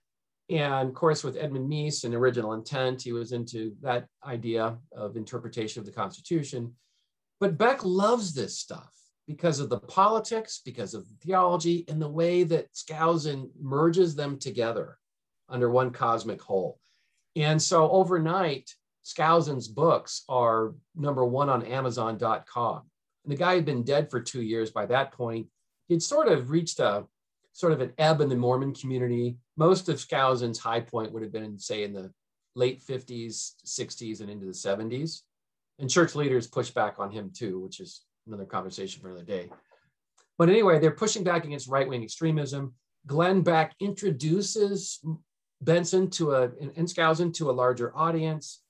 And 0.49 0.89
of 0.89 0.95
course, 0.95 1.23
with 1.23 1.37
Edmund 1.37 1.69
Meese 1.69 2.03
and 2.03 2.13
original 2.13 2.53
intent, 2.53 3.01
he 3.01 3.13
was 3.13 3.31
into 3.31 3.75
that 3.81 4.07
idea 4.25 4.77
of 4.95 5.15
interpretation 5.15 5.79
of 5.79 5.85
the 5.85 5.91
Constitution. 5.91 6.73
But 7.39 7.57
Beck 7.57 7.83
loves 7.83 8.33
this 8.33 8.59
stuff 8.59 8.91
because 9.27 9.59
of 9.59 9.69
the 9.69 9.79
politics, 9.79 10.61
because 10.63 10.93
of 10.93 11.05
theology, 11.21 11.85
and 11.87 12.01
the 12.01 12.09
way 12.09 12.43
that 12.43 12.73
Skousen 12.73 13.49
merges 13.59 14.15
them 14.15 14.37
together 14.37 14.97
under 15.47 15.69
one 15.69 15.91
cosmic 15.91 16.41
whole. 16.41 16.79
And 17.35 17.61
so 17.61 17.89
overnight, 17.89 18.69
Skousen's 19.03 19.67
books 19.67 20.23
are 20.29 20.73
number 20.95 21.25
one 21.25 21.49
on 21.49 21.63
Amazon.com. 21.63 22.81
And 23.23 23.31
the 23.31 23.37
guy 23.37 23.55
had 23.55 23.65
been 23.65 23.83
dead 23.83 24.11
for 24.11 24.19
two 24.19 24.41
years 24.41 24.71
by 24.71 24.85
that 24.87 25.13
point. 25.13 25.47
He'd 25.87 26.03
sort 26.03 26.27
of 26.27 26.49
reached 26.49 26.79
a 26.79 27.05
sort 27.53 27.71
of 27.71 27.81
an 27.81 27.93
ebb 27.97 28.19
in 28.19 28.29
the 28.29 28.35
Mormon 28.35 28.73
community. 28.73 29.37
Most 29.57 29.87
of 29.87 29.97
Skousen's 29.97 30.59
high 30.59 30.81
point 30.81 31.11
would 31.13 31.23
have 31.23 31.31
been, 31.31 31.57
say, 31.57 31.83
in 31.83 31.93
the 31.93 32.11
late 32.55 32.83
50s, 32.83 33.53
60s, 33.65 34.21
and 34.21 34.29
into 34.29 34.45
the 34.45 34.51
70s. 34.51 35.21
And 35.79 35.89
church 35.89 36.15
leaders 36.15 36.47
pushed 36.47 36.73
back 36.73 36.99
on 36.99 37.11
him 37.11 37.31
too, 37.33 37.59
which 37.59 37.79
is 37.79 38.01
another 38.27 38.45
conversation 38.45 39.01
for 39.01 39.09
another 39.09 39.25
day. 39.25 39.49
But 40.37 40.49
anyway, 40.49 40.79
they're 40.79 40.91
pushing 40.91 41.23
back 41.23 41.45
against 41.45 41.67
right 41.67 41.87
wing 41.87 42.03
extremism. 42.03 42.73
Glenn 43.05 43.41
Beck 43.41 43.75
introduces 43.79 45.03
Benson 45.61 46.09
to 46.11 46.33
a 46.33 46.43
and 46.43 46.87
Skousen 46.87 47.33
to 47.35 47.49
a 47.49 47.53
larger 47.53 47.95
audience. 47.95 48.61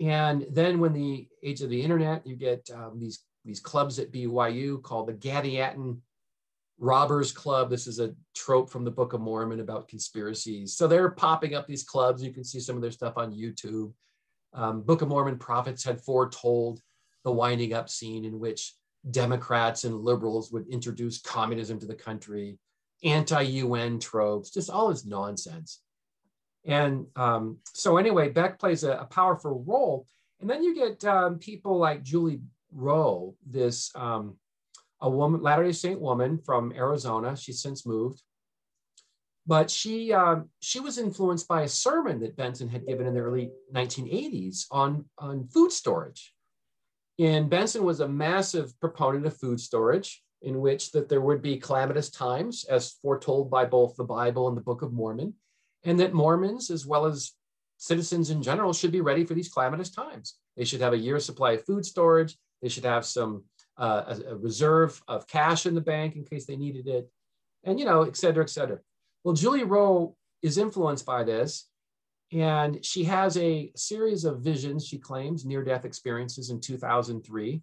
And 0.00 0.46
then 0.50 0.78
when 0.78 0.92
the 0.92 1.26
age 1.42 1.62
of 1.62 1.70
the 1.70 1.80
internet, 1.80 2.26
you 2.26 2.36
get 2.36 2.68
um, 2.74 2.98
these, 2.98 3.20
these 3.44 3.60
clubs 3.60 3.98
at 3.98 4.12
BYU 4.12 4.82
called 4.82 5.08
the 5.08 5.14
Gadianton 5.14 5.98
Robbers 6.78 7.32
Club. 7.32 7.70
This 7.70 7.86
is 7.86 7.98
a 7.98 8.14
trope 8.34 8.70
from 8.70 8.84
the 8.84 8.90
Book 8.90 9.12
of 9.12 9.20
Mormon 9.20 9.60
about 9.60 9.88
conspiracies. 9.88 10.76
So 10.76 10.86
they're 10.86 11.10
popping 11.10 11.54
up 11.54 11.66
these 11.66 11.84
clubs. 11.84 12.22
You 12.22 12.32
can 12.32 12.44
see 12.44 12.60
some 12.60 12.76
of 12.76 12.82
their 12.82 12.90
stuff 12.90 13.14
on 13.16 13.32
YouTube. 13.32 13.92
Um, 14.52 14.82
Book 14.82 15.02
of 15.02 15.08
Mormon 15.08 15.38
prophets 15.38 15.84
had 15.84 16.00
foretold 16.00 16.80
the 17.24 17.32
winding 17.32 17.72
up 17.72 17.88
scene 17.88 18.24
in 18.24 18.38
which 18.38 18.74
Democrats 19.10 19.84
and 19.84 20.00
liberals 20.00 20.52
would 20.52 20.66
introduce 20.68 21.20
communism 21.20 21.78
to 21.78 21.86
the 21.86 21.94
country, 21.94 22.58
anti-UN 23.04 23.98
tropes, 23.98 24.50
just 24.50 24.70
all 24.70 24.88
this 24.88 25.06
nonsense. 25.06 25.80
And 26.64 27.06
um, 27.14 27.58
so 27.72 27.96
anyway, 27.96 28.30
Beck 28.30 28.58
plays 28.58 28.82
a, 28.82 28.92
a, 28.92 29.04
powerful 29.04 29.62
role. 29.66 30.06
And 30.40 30.50
then 30.50 30.64
you 30.64 30.74
get 30.74 31.04
um, 31.04 31.38
people 31.38 31.78
like 31.78 32.02
Julie 32.02 32.40
Rowe, 32.72 33.36
this 33.46 33.92
um, 33.94 34.36
a 35.00 35.10
woman, 35.10 35.42
Latter-day 35.42 35.72
Saint 35.72 36.00
woman 36.00 36.38
from 36.38 36.72
Arizona. 36.72 37.36
She's 37.36 37.60
since 37.60 37.86
moved. 37.86 38.22
But 39.46 39.70
she, 39.70 40.12
uh, 40.12 40.40
she 40.60 40.80
was 40.80 40.98
influenced 40.98 41.46
by 41.46 41.62
a 41.62 41.68
sermon 41.68 42.20
that 42.20 42.36
Benson 42.36 42.68
had 42.68 42.86
given 42.86 43.06
in 43.06 43.14
the 43.14 43.20
early 43.20 43.50
1980s 43.72 44.66
on, 44.70 45.04
on 45.18 45.46
food 45.48 45.70
storage. 45.70 46.34
And 47.18 47.48
Benson 47.48 47.84
was 47.84 48.00
a 48.00 48.08
massive 48.08 48.78
proponent 48.80 49.24
of 49.26 49.36
food 49.36 49.60
storage, 49.60 50.22
in 50.42 50.60
which 50.60 50.92
that 50.92 51.08
there 51.08 51.20
would 51.20 51.42
be 51.42 51.58
calamitous 51.58 52.10
times, 52.10 52.64
as 52.64 52.96
foretold 53.02 53.50
by 53.50 53.64
both 53.64 53.96
the 53.96 54.04
Bible 54.04 54.48
and 54.48 54.56
the 54.56 54.62
Book 54.62 54.82
of 54.82 54.92
Mormon, 54.92 55.34
and 55.84 55.98
that 56.00 56.12
Mormons, 56.12 56.70
as 56.70 56.84
well 56.84 57.06
as 57.06 57.32
citizens 57.78 58.30
in 58.30 58.42
general, 58.42 58.72
should 58.72 58.92
be 58.92 59.00
ready 59.00 59.24
for 59.24 59.34
these 59.34 59.52
calamitous 59.52 59.90
times. 59.90 60.34
They 60.56 60.64
should 60.64 60.80
have 60.80 60.92
a 60.92 60.98
year's 60.98 61.24
supply 61.24 61.52
of 61.52 61.64
food 61.64 61.86
storage. 61.86 62.36
They 62.62 62.68
should 62.68 62.84
have 62.84 63.06
some 63.06 63.44
uh, 63.78 64.14
a, 64.28 64.32
a 64.32 64.36
reserve 64.36 65.02
of 65.08 65.26
cash 65.26 65.66
in 65.66 65.74
the 65.74 65.80
bank 65.80 66.16
in 66.16 66.24
case 66.24 66.46
they 66.46 66.56
needed 66.56 66.86
it. 66.86 67.10
and 67.64 67.78
you 67.78 67.84
know, 67.84 68.02
et 68.02 68.16
cetera, 68.16 68.42
et 68.42 68.50
cetera. 68.50 68.78
Well, 69.24 69.34
Julie 69.34 69.64
Rowe 69.64 70.16
is 70.42 70.58
influenced 70.58 71.04
by 71.04 71.24
this, 71.24 71.68
and 72.32 72.84
she 72.84 73.04
has 73.04 73.36
a 73.36 73.72
series 73.76 74.24
of 74.24 74.40
visions, 74.40 74.86
she 74.86 74.98
claims, 74.98 75.44
near 75.44 75.62
death 75.64 75.84
experiences 75.84 76.50
in 76.50 76.60
2003. 76.60 77.60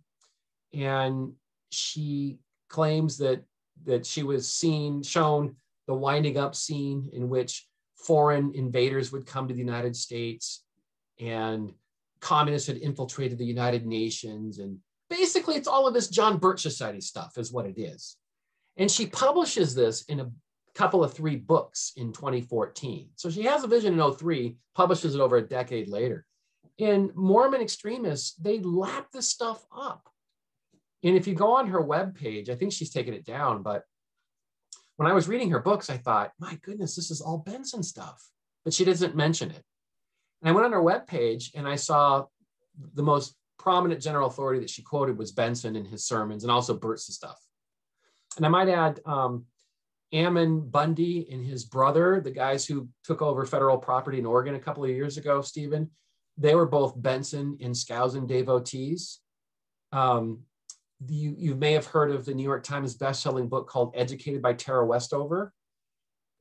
And 0.73 1.34
she 1.69 2.39
claims 2.69 3.17
that, 3.19 3.43
that 3.86 4.06
she 4.06 4.23
was 4.23 4.52
seen, 4.52 5.04
shown 5.04 5.56
the 5.88 5.93
winding 5.93 6.38
up 6.38 6.56
scene 6.56 7.10
in 7.13 7.30
which 7.30 7.67
foreign 7.95 8.54
invaders 8.56 9.12
would 9.12 9.26
come 9.26 9.47
to 9.47 9.54
the 9.54 9.60
United 9.60 9.95
States 9.95 10.63
and 11.19 11.73
communists 12.19 12.67
had 12.67 12.78
infiltrated 12.78 13.38
the 13.38 13.45
United 13.45 13.86
Nations. 13.86 14.60
And 14.60 14.80
basically, 15.13 15.56
it's 15.56 15.67
all 15.67 15.88
of 15.88 15.93
this 15.93 16.08
John 16.08 16.38
Birch 16.38 16.62
Society 16.62 17.02
stuff, 17.02 17.38
is 17.38 17.52
what 17.52 17.67
it 17.67 17.80
is. 17.80 18.17
And 18.78 18.89
she 18.89 19.06
publishes 19.06 19.76
this 19.76 20.04
in 20.06 20.19
a 20.19 20.32
couple 20.73 21.04
of 21.04 21.13
three 21.13 21.36
books 21.36 21.93
in 21.95 22.12
2014. 22.12 23.10
So 23.15 23.30
she 23.30 23.43
has 23.43 23.63
a 23.63 23.67
vision 23.67 23.99
in 23.99 24.13
03, 24.13 24.58
publishes 24.73 25.13
it 25.13 25.21
over 25.21 25.38
a 25.38 25.47
decade 25.47 25.88
later. 25.88 26.26
And 26.80 27.12
Mormon 27.15 27.62
extremists, 27.62 28.34
they 28.36 28.60
lap 28.60 29.08
this 29.13 29.30
stuff 29.30 29.63
up. 29.76 30.10
And 31.04 31.15
if 31.15 31.28
you 31.28 31.36
go 31.36 31.58
on 31.58 31.67
her 31.67 31.84
webpage, 31.84 32.49
I 32.49 32.56
think 32.56 32.71
she's 32.73 32.89
taken 32.89 33.13
it 33.13 33.26
down, 33.26 33.62
but 33.62 33.84
when 34.95 35.10
I 35.10 35.13
was 35.13 35.28
reading 35.28 35.49
her 35.52 35.60
books, 35.60 35.89
I 35.89 35.97
thought, 35.97 36.32
my 36.39 36.58
goodness, 36.63 36.95
this 36.95 37.12
is 37.12 37.21
all 37.21 37.39
Benson 37.39 37.84
stuff, 37.84 38.23
but 38.63 38.73
she 38.73 38.86
doesn't 38.86 39.15
mention 39.15 39.52
it. 39.52 39.63
And 40.41 40.49
I 40.49 40.52
went 40.52 40.65
on 40.65 40.71
her 40.71 40.82
webpage 40.82 41.52
and 41.56 41.67
I 41.67 41.76
saw 41.76 42.26
the 42.95 43.04
most 43.04 43.36
prominent 43.58 44.02
general 44.02 44.28
authority 44.28 44.60
that 44.60 44.70
she 44.70 44.82
quoted 44.82 45.18
was 45.18 45.32
Benson 45.32 45.76
in 45.76 45.86
his 45.86 46.06
sermons 46.06 46.44
and 46.44 46.52
also 46.52 46.74
Burt's 46.74 47.13
stuff. 47.13 47.39
And 48.38 48.46
I 48.46 48.50
might 48.50 48.70
add, 48.70 49.00
um, 49.06 49.46
Ammon 50.12 50.70
Bundy 50.70 51.28
and 51.32 51.44
his 51.44 51.66
brother, 51.66 52.22
the 52.22 52.32
guys 52.32 52.66
who 52.66 52.88
took 53.04 53.24
over 53.24 53.46
federal 53.46 53.80
property 53.80 54.20
in 54.20 54.28
Oregon 54.28 54.54
a 54.54 54.60
couple 54.60 54.84
of 54.84 54.92
years 54.92 55.18
ago, 55.18 55.42
Steven, 55.42 55.89
they 56.38 56.54
were 56.54 56.68
both 56.68 57.02
Benson 57.02 57.58
and 57.62 57.74
Skousen 57.74 58.28
devotees. 58.28 59.20
Um, 59.92 60.44
you, 61.08 61.36
you 61.38 61.56
may 61.56 61.74
have 61.74 61.88
heard 61.88 62.12
of 62.12 62.26
the 62.26 62.34
New 62.34 62.44
York 62.44 62.63
Times 62.63 62.94
best-selling 62.94 63.50
book 63.50 63.68
called 63.68 63.94
Educated 63.96 64.42
by 64.42 64.54
Tara 64.54 64.86
Westover. 64.86 65.52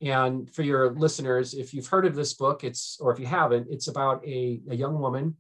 And 0.03 0.53
for 0.53 0.63
your 0.63 0.93
listeners, 0.93 1.55
if 1.55 1.73
you've 1.73 1.87
heard 1.87 2.07
of 2.07 2.15
this 2.15 2.35
book, 2.35 2.65
it's 2.65 2.99
or 3.01 3.13
if 3.13 3.19
you 3.19 3.27
haven't, 3.27 3.69
it's 3.71 3.89
about 3.89 4.23
a, 4.27 4.61
a 4.69 4.75
young 4.75 4.99
woman 4.99 5.37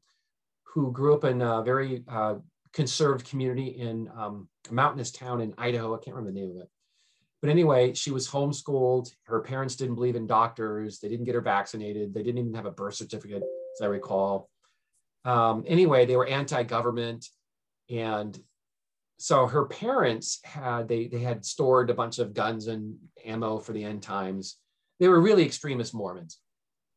who 0.72 0.92
grew 0.92 1.14
up 1.14 1.24
in 1.24 1.42
a 1.42 1.62
very 1.62 2.02
uh, 2.08 2.36
conserved 2.72 3.28
community 3.28 3.66
in 3.66 4.08
um, 4.16 4.48
a 4.70 4.72
mountainous 4.72 5.12
town 5.12 5.40
in 5.40 5.54
Idaho. 5.58 5.94
I 5.94 5.98
can't 5.98 6.16
remember 6.16 6.32
the 6.32 6.40
name 6.40 6.56
of 6.56 6.62
it. 6.62 6.70
But 7.42 7.50
anyway, 7.50 7.92
she 7.92 8.10
was 8.10 8.28
homeschooled. 8.28 9.10
Her 9.24 9.40
parents 9.40 9.76
didn't 9.76 9.96
believe 9.96 10.16
in 10.16 10.26
doctors. 10.26 10.98
They 10.98 11.08
didn't 11.08 11.26
get 11.26 11.34
her 11.34 11.40
vaccinated. 11.40 12.14
They 12.14 12.22
didn't 12.22 12.38
even 12.38 12.54
have 12.54 12.66
a 12.66 12.70
birth 12.70 12.94
certificate, 12.94 13.42
as 13.42 13.82
I 13.82 13.86
recall. 13.86 14.48
Um, 15.24 15.64
anyway, 15.66 16.06
they 16.06 16.16
were 16.16 16.26
anti-government, 16.26 17.26
and 17.90 18.38
so 19.18 19.46
her 19.46 19.66
parents 19.66 20.40
had 20.42 20.88
they 20.88 21.06
they 21.06 21.20
had 21.20 21.44
stored 21.44 21.90
a 21.90 21.94
bunch 21.94 22.18
of 22.18 22.34
guns 22.34 22.66
and 22.66 22.96
ammo 23.24 23.58
for 23.58 23.72
the 23.72 23.84
end 23.84 24.02
times. 24.02 24.56
They 24.98 25.08
were 25.08 25.20
really 25.20 25.44
extremist 25.44 25.94
Mormons, 25.94 26.38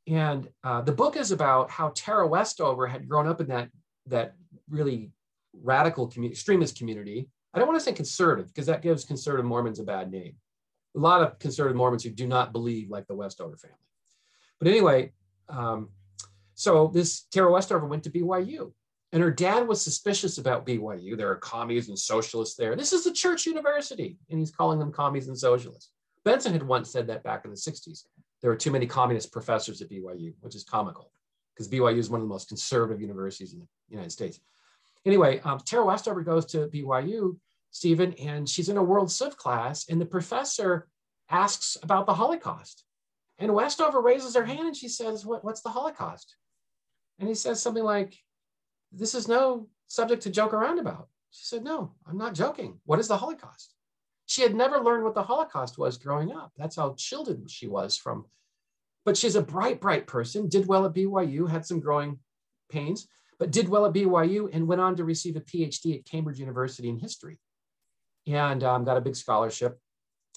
and 0.08 0.48
uh, 0.64 0.82
the 0.82 0.92
book 0.92 1.16
is 1.18 1.32
about 1.32 1.70
how 1.70 1.92
Tara 1.96 2.28
Westover 2.28 2.88
had 2.88 3.08
grown 3.08 3.28
up 3.28 3.42
in 3.42 3.48
that 3.48 3.70
that 4.08 4.36
really 4.70 5.12
radical 5.64 6.12
extremist 6.24 6.78
community, 6.78 7.30
I 7.54 7.60
don't 7.60 7.68
want 7.68 7.80
to 7.80 7.84
say 7.86 7.94
conservative 7.94 8.48
because 8.48 8.68
that 8.68 8.82
gives 8.82 9.04
conservative 9.04 9.46
Mormons 9.46 9.80
a 9.80 9.84
bad 9.84 10.12
name. 10.12 10.36
A 10.96 11.00
lot 11.00 11.22
of 11.22 11.40
conservative 11.40 11.76
Mormons 11.76 12.04
who 12.04 12.12
do 12.12 12.28
not 12.28 12.52
believe 12.52 12.90
like 12.90 13.08
the 13.08 13.16
Westover 13.16 13.58
family. 13.58 13.78
But 14.60 14.68
anyway, 14.68 15.12
um, 15.50 15.90
so 16.54 16.88
this 16.94 17.24
Tara 17.32 17.52
Westover 17.52 17.86
went 17.86 18.04
to 18.04 18.10
BYU 18.10 18.72
and 19.16 19.24
her 19.24 19.32
dad 19.32 19.66
was 19.66 19.82
suspicious 19.82 20.38
about 20.38 20.66
BYU. 20.66 21.18
There 21.18 21.32
are 21.32 21.38
commies 21.38 21.88
and 21.88 21.98
socialists 21.98 22.58
there. 22.58 22.76
This 22.76 22.92
is 22.92 23.06
a 23.06 23.14
church 23.14 23.46
university, 23.46 24.18
and 24.30 24.38
he's 24.38 24.52
calling 24.52 24.78
them 24.78 24.92
commies 24.92 25.30
and 25.30 25.38
socialists. 25.38 25.92
Benson 26.26 26.52
had 26.52 26.64
once 26.64 26.92
said 26.92 27.08
that 27.08 27.24
back 27.24 27.46
in 27.46 27.52
the 27.52 27.56
60s. 27.56 28.04
There 28.46 28.52
were 28.52 28.58
too 28.58 28.70
many 28.70 28.86
communist 28.86 29.32
professors 29.32 29.82
at 29.82 29.90
BYU, 29.90 30.36
which 30.42 30.54
is 30.54 30.64
comical 30.64 31.12
because 31.52 31.68
BYU 31.68 31.98
is 31.98 32.12
one 32.12 32.22
of 32.22 32.28
the 32.28 32.32
most 32.32 32.48
conservative 32.48 33.02
universities 33.02 33.54
in 33.54 33.60
the 33.60 33.66
United 33.90 34.12
States. 34.12 34.40
Anyway, 35.04 35.40
um, 35.40 35.58
Tara 35.66 35.84
Westover 35.84 36.22
goes 36.22 36.46
to 36.52 36.68
BYU 36.68 37.40
Steven, 37.72 38.14
and 38.22 38.48
she's 38.48 38.70
in 38.70 38.78
a 38.78 38.84
World 38.84 39.12
Civ 39.12 39.36
class, 39.36 39.90
and 39.90 40.00
the 40.00 40.06
professor 40.06 40.88
asks 41.28 41.76
about 41.82 42.06
the 42.06 42.14
Holocaust. 42.14 42.84
And 43.40 43.52
Westover 43.52 44.00
raises 44.00 44.36
her 44.36 44.46
hand 44.46 44.68
and 44.68 44.78
she 44.78 44.90
says, 44.90 45.26
what, 45.26 45.44
What's 45.44 45.62
the 45.62 45.70
Holocaust? 45.70 46.36
And 47.18 47.28
he 47.28 47.34
says 47.34 47.60
something 47.60 47.84
like, 47.84 48.16
This 48.92 49.16
is 49.16 49.28
no 49.28 49.70
subject 49.88 50.22
to 50.22 50.30
joke 50.30 50.54
around 50.54 50.78
about. 50.78 51.08
She 51.32 51.46
said, 51.46 51.64
No, 51.64 51.96
I'm 52.08 52.20
not 52.20 52.36
joking. 52.36 52.80
What 52.86 53.00
is 53.00 53.08
the 53.08 53.18
Holocaust? 53.18 53.75
She 54.26 54.42
had 54.42 54.56
never 54.56 54.80
learned 54.80 55.04
what 55.04 55.14
the 55.14 55.24
Holocaust 55.24 55.78
was 55.78 55.98
growing 55.98 56.32
up. 56.32 56.52
That's 56.58 56.76
how 56.76 56.96
shielded 56.98 57.50
she 57.50 57.68
was 57.68 57.96
from. 57.96 58.26
But 59.06 59.18
she's 59.18 59.36
a 59.36 59.42
bright, 59.42 59.80
bright 59.80 60.08
person, 60.08 60.50
did 60.50 60.68
well 60.68 60.86
at 60.86 60.94
BYU, 60.94 61.50
had 61.50 61.66
some 61.66 61.80
growing 61.80 62.20
pains, 62.70 63.08
but 63.38 63.52
did 63.52 63.70
well 63.70 63.86
at 63.86 63.94
BYU 63.94 64.50
and 64.52 64.68
went 64.68 64.82
on 64.82 64.96
to 64.96 65.04
receive 65.04 65.36
a 65.36 65.42
PhD 65.42 66.00
at 66.00 66.06
Cambridge 66.06 66.40
University 66.40 66.90
in 66.90 66.98
history 66.98 67.38
and 68.26 68.64
um, 68.64 68.84
got 68.84 68.98
a 68.98 69.02
big 69.02 69.16
scholarship. 69.16 69.80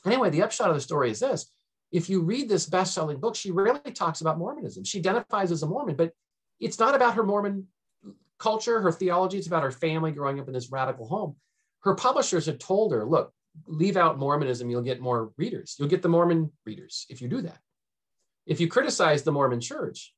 Anyway, 0.05 0.29
the 0.31 0.43
upshot 0.43 0.69
of 0.69 0.77
the 0.77 0.81
story 0.81 1.11
is 1.11 1.21
this. 1.21 1.51
If 1.91 2.11
you 2.11 2.21
read 2.21 2.49
this 2.49 2.67
best-selling 2.67 3.19
book, 3.19 3.35
she 3.35 3.51
rarely 3.51 3.93
talks 3.93 4.21
about 4.21 4.39
Mormonism. 4.39 4.85
She 4.85 4.99
identifies 4.99 5.51
as 5.51 5.63
a 5.63 5.67
Mormon, 5.67 5.97
but 5.97 6.13
it's 6.61 6.79
not 6.79 6.95
about 6.95 7.15
her 7.15 7.23
Mormon 7.23 7.67
culture, 8.39 8.83
her 8.83 8.93
theology. 8.93 9.39
It's 9.39 9.47
about 9.47 9.63
her 9.63 9.71
family 9.71 10.13
growing 10.13 10.39
up 10.39 10.47
in 10.47 10.53
this 10.53 10.71
radical 10.71 11.09
home. 11.09 11.37
Her 11.81 11.95
publishers 11.95 12.45
had 12.45 12.61
told 12.61 12.93
her, 12.93 13.07
look, 13.07 13.33
leave 13.67 13.97
out 13.97 14.19
Mormonism, 14.19 14.71
you'll 14.71 14.83
get 14.83 15.01
more 15.01 15.33
readers. 15.37 15.77
You'll 15.79 15.89
get 15.89 16.03
the 16.03 16.09
Mormon 16.09 16.51
readers 16.65 17.07
if 17.09 17.21
you 17.21 17.29
do 17.29 17.43
that. 17.43 17.59
If 18.47 18.61
you 18.61 18.69
criticize 18.69 19.23
the 19.23 19.33
Mormon 19.33 19.61
church, 19.61 20.15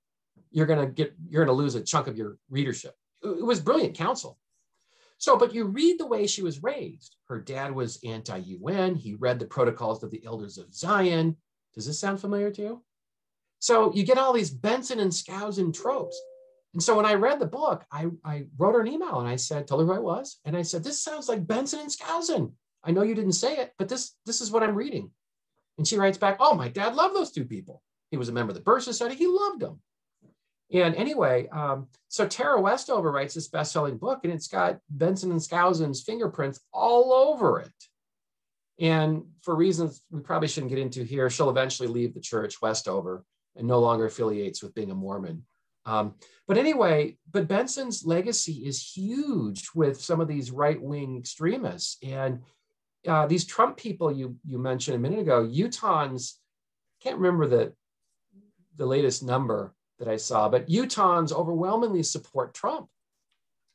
you're 0.50 0.66
going 0.66 0.86
to 0.86 0.92
get, 0.92 1.14
you're 1.28 1.44
going 1.44 1.56
to 1.56 1.62
lose 1.62 1.74
a 1.74 1.82
chunk 1.82 2.06
of 2.06 2.16
your 2.16 2.38
readership. 2.48 2.94
It 3.22 3.44
was 3.44 3.60
brilliant 3.60 3.96
counsel. 3.96 4.38
So, 5.18 5.36
but 5.36 5.54
you 5.54 5.66
read 5.66 5.98
the 5.98 6.06
way 6.06 6.26
she 6.26 6.42
was 6.42 6.62
raised. 6.62 7.16
Her 7.28 7.40
dad 7.40 7.74
was 7.74 7.98
anti 8.04 8.38
UN. 8.38 8.94
He 8.94 9.14
read 9.14 9.38
the 9.38 9.44
protocols 9.44 10.02
of 10.02 10.10
the 10.10 10.24
elders 10.24 10.56
of 10.56 10.74
Zion. 10.74 11.36
Does 11.74 11.86
this 11.86 12.00
sound 12.00 12.20
familiar 12.20 12.50
to 12.50 12.62
you? 12.62 12.82
So 13.58 13.92
you 13.92 14.04
get 14.04 14.16
all 14.16 14.32
these 14.32 14.50
Benson 14.50 14.98
and 14.98 15.12
Skousen 15.12 15.74
tropes. 15.74 16.18
And 16.72 16.82
so 16.82 16.96
when 16.96 17.04
I 17.04 17.14
read 17.14 17.38
the 17.38 17.46
book, 17.46 17.84
I, 17.92 18.06
I 18.24 18.46
wrote 18.56 18.74
her 18.74 18.80
an 18.80 18.88
email 18.88 19.20
and 19.20 19.28
I 19.28 19.36
said, 19.36 19.66
told 19.66 19.82
her 19.82 19.86
who 19.86 19.92
I 19.92 19.98
was. 19.98 20.38
And 20.44 20.56
I 20.56 20.62
said, 20.62 20.82
this 20.82 21.02
sounds 21.02 21.28
like 21.28 21.46
Benson 21.46 21.80
and 21.80 21.90
Skousen. 21.90 22.52
I 22.82 22.90
know 22.92 23.02
you 23.02 23.14
didn't 23.14 23.32
say 23.32 23.56
it, 23.56 23.72
but 23.78 23.88
this, 23.88 24.14
this 24.26 24.40
is 24.40 24.50
what 24.50 24.62
I'm 24.62 24.74
reading. 24.74 25.10
And 25.78 25.86
she 25.86 25.96
writes 25.96 26.18
back, 26.18 26.36
oh, 26.40 26.54
my 26.54 26.68
dad 26.68 26.94
loved 26.94 27.14
those 27.14 27.30
two 27.30 27.44
people. 27.44 27.82
He 28.10 28.16
was 28.16 28.28
a 28.28 28.32
member 28.32 28.50
of 28.50 28.56
the 28.56 28.62
Birch 28.62 28.84
Society. 28.84 29.16
He 29.16 29.26
loved 29.26 29.60
them. 29.60 29.80
And 30.72 30.94
anyway, 30.94 31.48
um, 31.48 31.88
so 32.08 32.26
Tara 32.26 32.60
Westover 32.60 33.10
writes 33.10 33.34
this 33.34 33.48
best-selling 33.48 33.98
book, 33.98 34.20
and 34.24 34.32
it's 34.32 34.46
got 34.46 34.78
Benson 34.88 35.30
and 35.32 35.40
Skousen's 35.40 36.02
fingerprints 36.02 36.60
all 36.72 37.12
over 37.12 37.60
it. 37.60 37.72
And 38.78 39.24
for 39.42 39.54
reasons 39.54 40.02
we 40.10 40.20
probably 40.20 40.48
shouldn't 40.48 40.70
get 40.70 40.78
into 40.78 41.02
here, 41.02 41.28
she'll 41.28 41.50
eventually 41.50 41.88
leave 41.88 42.14
the 42.14 42.20
church, 42.20 42.62
Westover, 42.62 43.24
and 43.56 43.66
no 43.66 43.80
longer 43.80 44.06
affiliates 44.06 44.62
with 44.62 44.74
being 44.74 44.90
a 44.90 44.94
Mormon. 44.94 45.44
Um, 45.86 46.14
but 46.46 46.56
anyway, 46.56 47.16
but 47.30 47.48
Benson's 47.48 48.04
legacy 48.04 48.64
is 48.64 48.80
huge 48.80 49.68
with 49.74 50.00
some 50.00 50.20
of 50.20 50.28
these 50.28 50.50
right-wing 50.50 51.18
extremists. 51.18 51.96
And 52.02 52.42
uh, 53.06 53.26
these 53.26 53.44
Trump 53.44 53.76
people 53.76 54.12
you 54.12 54.36
you 54.46 54.58
mentioned 54.58 54.96
a 54.96 55.00
minute 55.00 55.20
ago, 55.20 55.46
Utahns, 55.46 56.34
can't 57.02 57.18
remember 57.18 57.46
the 57.46 57.72
the 58.76 58.86
latest 58.86 59.22
number, 59.22 59.74
that 60.00 60.08
I 60.08 60.16
saw, 60.16 60.48
but 60.48 60.68
Utahns 60.68 61.30
overwhelmingly 61.30 62.02
support 62.02 62.54
Trump. 62.54 62.88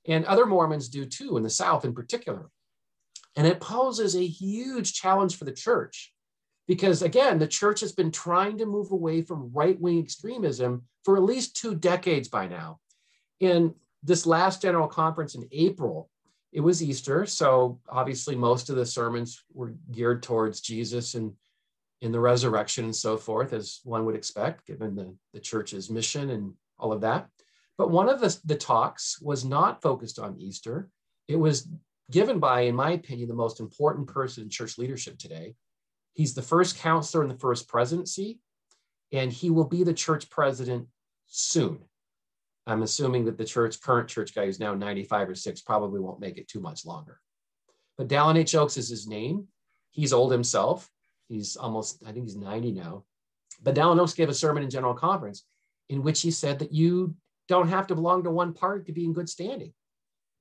And 0.07 0.25
other 0.25 0.45
Mormons 0.45 0.89
do 0.89 1.05
too, 1.05 1.37
in 1.37 1.43
the 1.43 1.49
South 1.49 1.85
in 1.85 1.93
particular. 1.93 2.49
And 3.37 3.47
it 3.47 3.61
poses 3.61 4.15
a 4.15 4.25
huge 4.25 4.93
challenge 4.93 5.37
for 5.37 5.45
the 5.45 5.51
church 5.51 6.13
because, 6.67 7.01
again, 7.01 7.37
the 7.37 7.47
church 7.47 7.79
has 7.81 7.91
been 7.91 8.11
trying 8.11 8.57
to 8.57 8.65
move 8.65 8.91
away 8.91 9.21
from 9.21 9.51
right 9.53 9.79
wing 9.79 9.99
extremism 9.99 10.83
for 11.03 11.15
at 11.15 11.23
least 11.23 11.55
two 11.55 11.75
decades 11.75 12.27
by 12.27 12.47
now. 12.47 12.79
In 13.39 13.75
this 14.03 14.25
last 14.25 14.61
general 14.61 14.87
conference 14.87 15.35
in 15.35 15.47
April, 15.51 16.09
it 16.55 16.61
was 16.61 16.81
Easter. 16.81 17.25
So 17.25 17.81
obviously, 17.89 18.33
most 18.33 18.69
of 18.69 18.77
the 18.77 18.85
sermons 18.85 19.43
were 19.53 19.73
geared 19.91 20.23
towards 20.23 20.61
Jesus 20.61 21.13
and 21.13 21.33
in 21.99 22.13
the 22.13 22.19
resurrection 22.19 22.85
and 22.85 22.95
so 22.95 23.17
forth, 23.17 23.51
as 23.51 23.81
one 23.83 24.05
would 24.05 24.15
expect, 24.15 24.65
given 24.65 24.95
the, 24.95 25.13
the 25.33 25.41
church's 25.41 25.89
mission 25.89 26.29
and 26.29 26.53
all 26.79 26.93
of 26.93 27.01
that. 27.01 27.27
But 27.77 27.91
one 27.91 28.07
of 28.07 28.21
the, 28.21 28.39
the 28.45 28.55
talks 28.55 29.19
was 29.21 29.43
not 29.43 29.81
focused 29.81 30.17
on 30.17 30.39
Easter. 30.39 30.87
It 31.27 31.35
was 31.35 31.67
given 32.09 32.39
by, 32.39 32.61
in 32.61 32.75
my 32.75 32.91
opinion, 32.91 33.27
the 33.27 33.35
most 33.35 33.59
important 33.59 34.07
person 34.07 34.43
in 34.43 34.49
church 34.49 34.77
leadership 34.77 35.17
today. 35.17 35.55
He's 36.13 36.35
the 36.35 36.41
first 36.41 36.79
counselor 36.79 37.21
in 37.23 37.29
the 37.29 37.37
first 37.37 37.67
presidency, 37.67 38.39
and 39.11 39.29
he 39.29 39.49
will 39.49 39.65
be 39.65 39.83
the 39.83 39.93
church 39.93 40.29
president 40.29 40.87
soon. 41.27 41.79
I'm 42.67 42.81
assuming 42.81 43.25
that 43.25 43.37
the 43.37 43.45
church, 43.45 43.81
current 43.81 44.09
church 44.09 44.33
guy 44.33 44.45
who's 44.45 44.59
now 44.59 44.73
95 44.73 45.29
or 45.29 45.35
6, 45.35 45.61
probably 45.61 45.99
won't 45.99 46.19
make 46.19 46.37
it 46.37 46.47
too 46.47 46.59
much 46.59 46.85
longer. 46.85 47.19
But 47.97 48.07
Dallin 48.07 48.37
H. 48.37 48.55
Oaks 48.55 48.77
is 48.77 48.89
his 48.89 49.07
name. 49.07 49.47
He's 49.91 50.13
old 50.13 50.31
himself. 50.31 50.89
He's 51.29 51.55
almost, 51.55 52.03
I 52.05 52.11
think 52.11 52.25
he's 52.25 52.35
90 52.35 52.71
now. 52.71 53.05
But 53.61 53.75
Dallin 53.75 53.99
Oaks 53.99 54.13
gave 54.13 54.29
a 54.29 54.33
sermon 54.33 54.63
in 54.63 54.69
General 54.69 54.93
Conference 54.93 55.45
in 55.89 56.01
which 56.01 56.21
he 56.21 56.31
said 56.31 56.59
that 56.59 56.73
you 56.73 57.15
don't 57.47 57.69
have 57.69 57.87
to 57.87 57.95
belong 57.95 58.23
to 58.23 58.31
one 58.31 58.53
party 58.53 58.83
to 58.85 58.91
be 58.91 59.05
in 59.05 59.13
good 59.13 59.29
standing. 59.29 59.73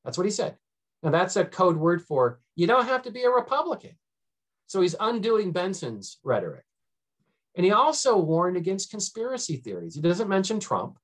That's 0.04 0.16
what 0.16 0.24
he 0.24 0.30
said. 0.30 0.56
Now, 1.02 1.10
that's 1.10 1.36
a 1.36 1.44
code 1.44 1.76
word 1.76 2.02
for 2.02 2.40
you 2.56 2.66
don't 2.66 2.86
have 2.86 3.02
to 3.02 3.10
be 3.10 3.22
a 3.24 3.30
Republican. 3.30 3.92
So 4.66 4.80
he's 4.80 4.96
undoing 4.98 5.52
Benson's 5.52 6.18
rhetoric. 6.24 6.64
And 7.54 7.64
he 7.64 7.72
also 7.72 8.16
warned 8.16 8.56
against 8.56 8.90
conspiracy 8.90 9.56
theories. 9.56 9.94
He 9.94 10.00
doesn't 10.00 10.28
mention 10.28 10.58
Trump, 10.58 10.98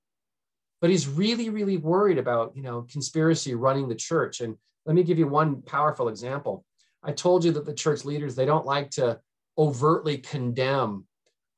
but 0.81 0.91
he's 0.91 1.09
really, 1.09 1.51
really 1.51 1.77
worried 1.77 2.19
about, 2.19 2.57
you 2.57 2.63
know, 2.63 2.87
conspiracy 2.91 3.55
running 3.55 3.89
the 3.89 3.95
church. 3.95 4.41
And 4.41 4.57
let 4.87 4.97
me 4.97 5.03
give 5.03 5.19
you 5.19 5.29
one 5.29 5.63
powerful 5.63 6.09
example. 6.09 6.65
I 7.03 7.13
told 7.13 7.45
you 7.45 7.53
that 7.53 7.67
the 7.67 7.75
church 7.75 8.05
leaders, 8.05 8.35
they 8.35 8.47
don't 8.47 8.67
like 8.67 8.91
to 8.93 9.21
overtly 9.59 10.19
condemn 10.19 11.07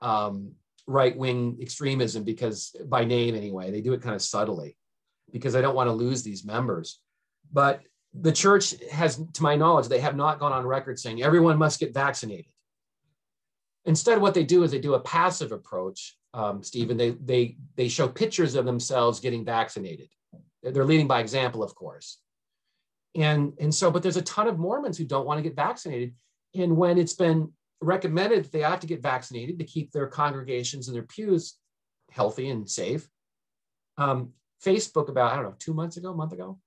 um, 0.01 0.53
right-wing 0.87 1.59
extremism 1.61 2.25
because 2.25 2.75
by 2.87 3.05
name 3.05 3.35
anyway, 3.35 3.71
they 3.71 3.81
do 3.81 3.93
it 3.93 4.03
kind 4.03 4.15
of 4.15 4.23
subtly 4.23 4.77
because 5.33 5.53
they 5.53 5.63
don't 5.63 5.77
want 5.77 5.89
to 5.89 5.93
lose 5.93 6.23
these 6.23 6.45
members. 6.45 7.01
But 7.53 7.83
the 8.13 8.33
church 8.33 8.75
has, 8.91 9.17
to 9.35 9.43
my 9.43 9.57
knowledge, 9.57 9.89
they 9.89 10.01
have 10.01 10.17
not 10.17 10.39
gone 10.39 10.53
on 10.53 10.67
record 10.67 10.99
saying 10.99 11.23
everyone 11.23 11.59
must 11.59 11.81
get 11.81 11.95
vaccinated. 11.95 12.47
Instead, 13.85 14.21
what 14.21 14.35
they 14.35 14.45
do 14.45 14.63
is 14.63 14.71
they 14.71 14.79
do 14.79 14.95
a 14.95 15.01
passive 15.01 15.53
approach, 15.53 16.17
um, 16.35 16.63
Steven. 16.63 16.97
They 16.97 17.11
they 17.11 17.57
they 17.77 17.89
show 17.89 18.09
pictures 18.09 18.55
of 18.55 18.65
themselves 18.65 19.21
getting 19.21 19.45
vaccinated. 19.45 20.09
They're 20.63 20.85
leading 20.85 21.09
by 21.09 21.21
example, 21.21 21.63
of 21.63 21.75
course. 21.75 22.19
And 23.15 23.53
and 23.61 23.75
so, 23.75 23.91
but 23.91 24.03
there's 24.03 24.17
a 24.17 24.23
ton 24.23 24.49
of 24.49 24.59
Mormons 24.59 24.97
who 24.97 25.05
don't 25.05 25.27
want 25.27 25.39
to 25.39 25.43
get 25.43 25.57
vaccinated. 25.57 26.15
And 26.55 26.77
when 26.77 26.99
it's 26.99 27.15
been 27.15 27.53
recommended 27.81 28.45
that 28.45 28.53
they 28.53 28.65
ought 28.65 28.81
to 28.81 28.87
get 28.87 29.03
vaccinated 29.03 29.59
to 29.59 29.65
keep 29.65 29.93
their 29.93 30.07
congregations 30.07 30.89
and 30.89 30.97
their 30.97 31.03
pews 31.03 31.57
healthy 32.11 32.49
and 32.49 32.69
safe, 32.69 33.09
um, 33.99 34.31
Facebook 34.65 35.09
about 35.09 35.33
I 35.33 35.37
don't 35.37 35.45
know 35.45 35.55
two 35.59 35.75
months 35.75 35.97
ago, 35.97 36.13
a 36.13 36.15
month 36.15 36.33
ago, 36.33 36.59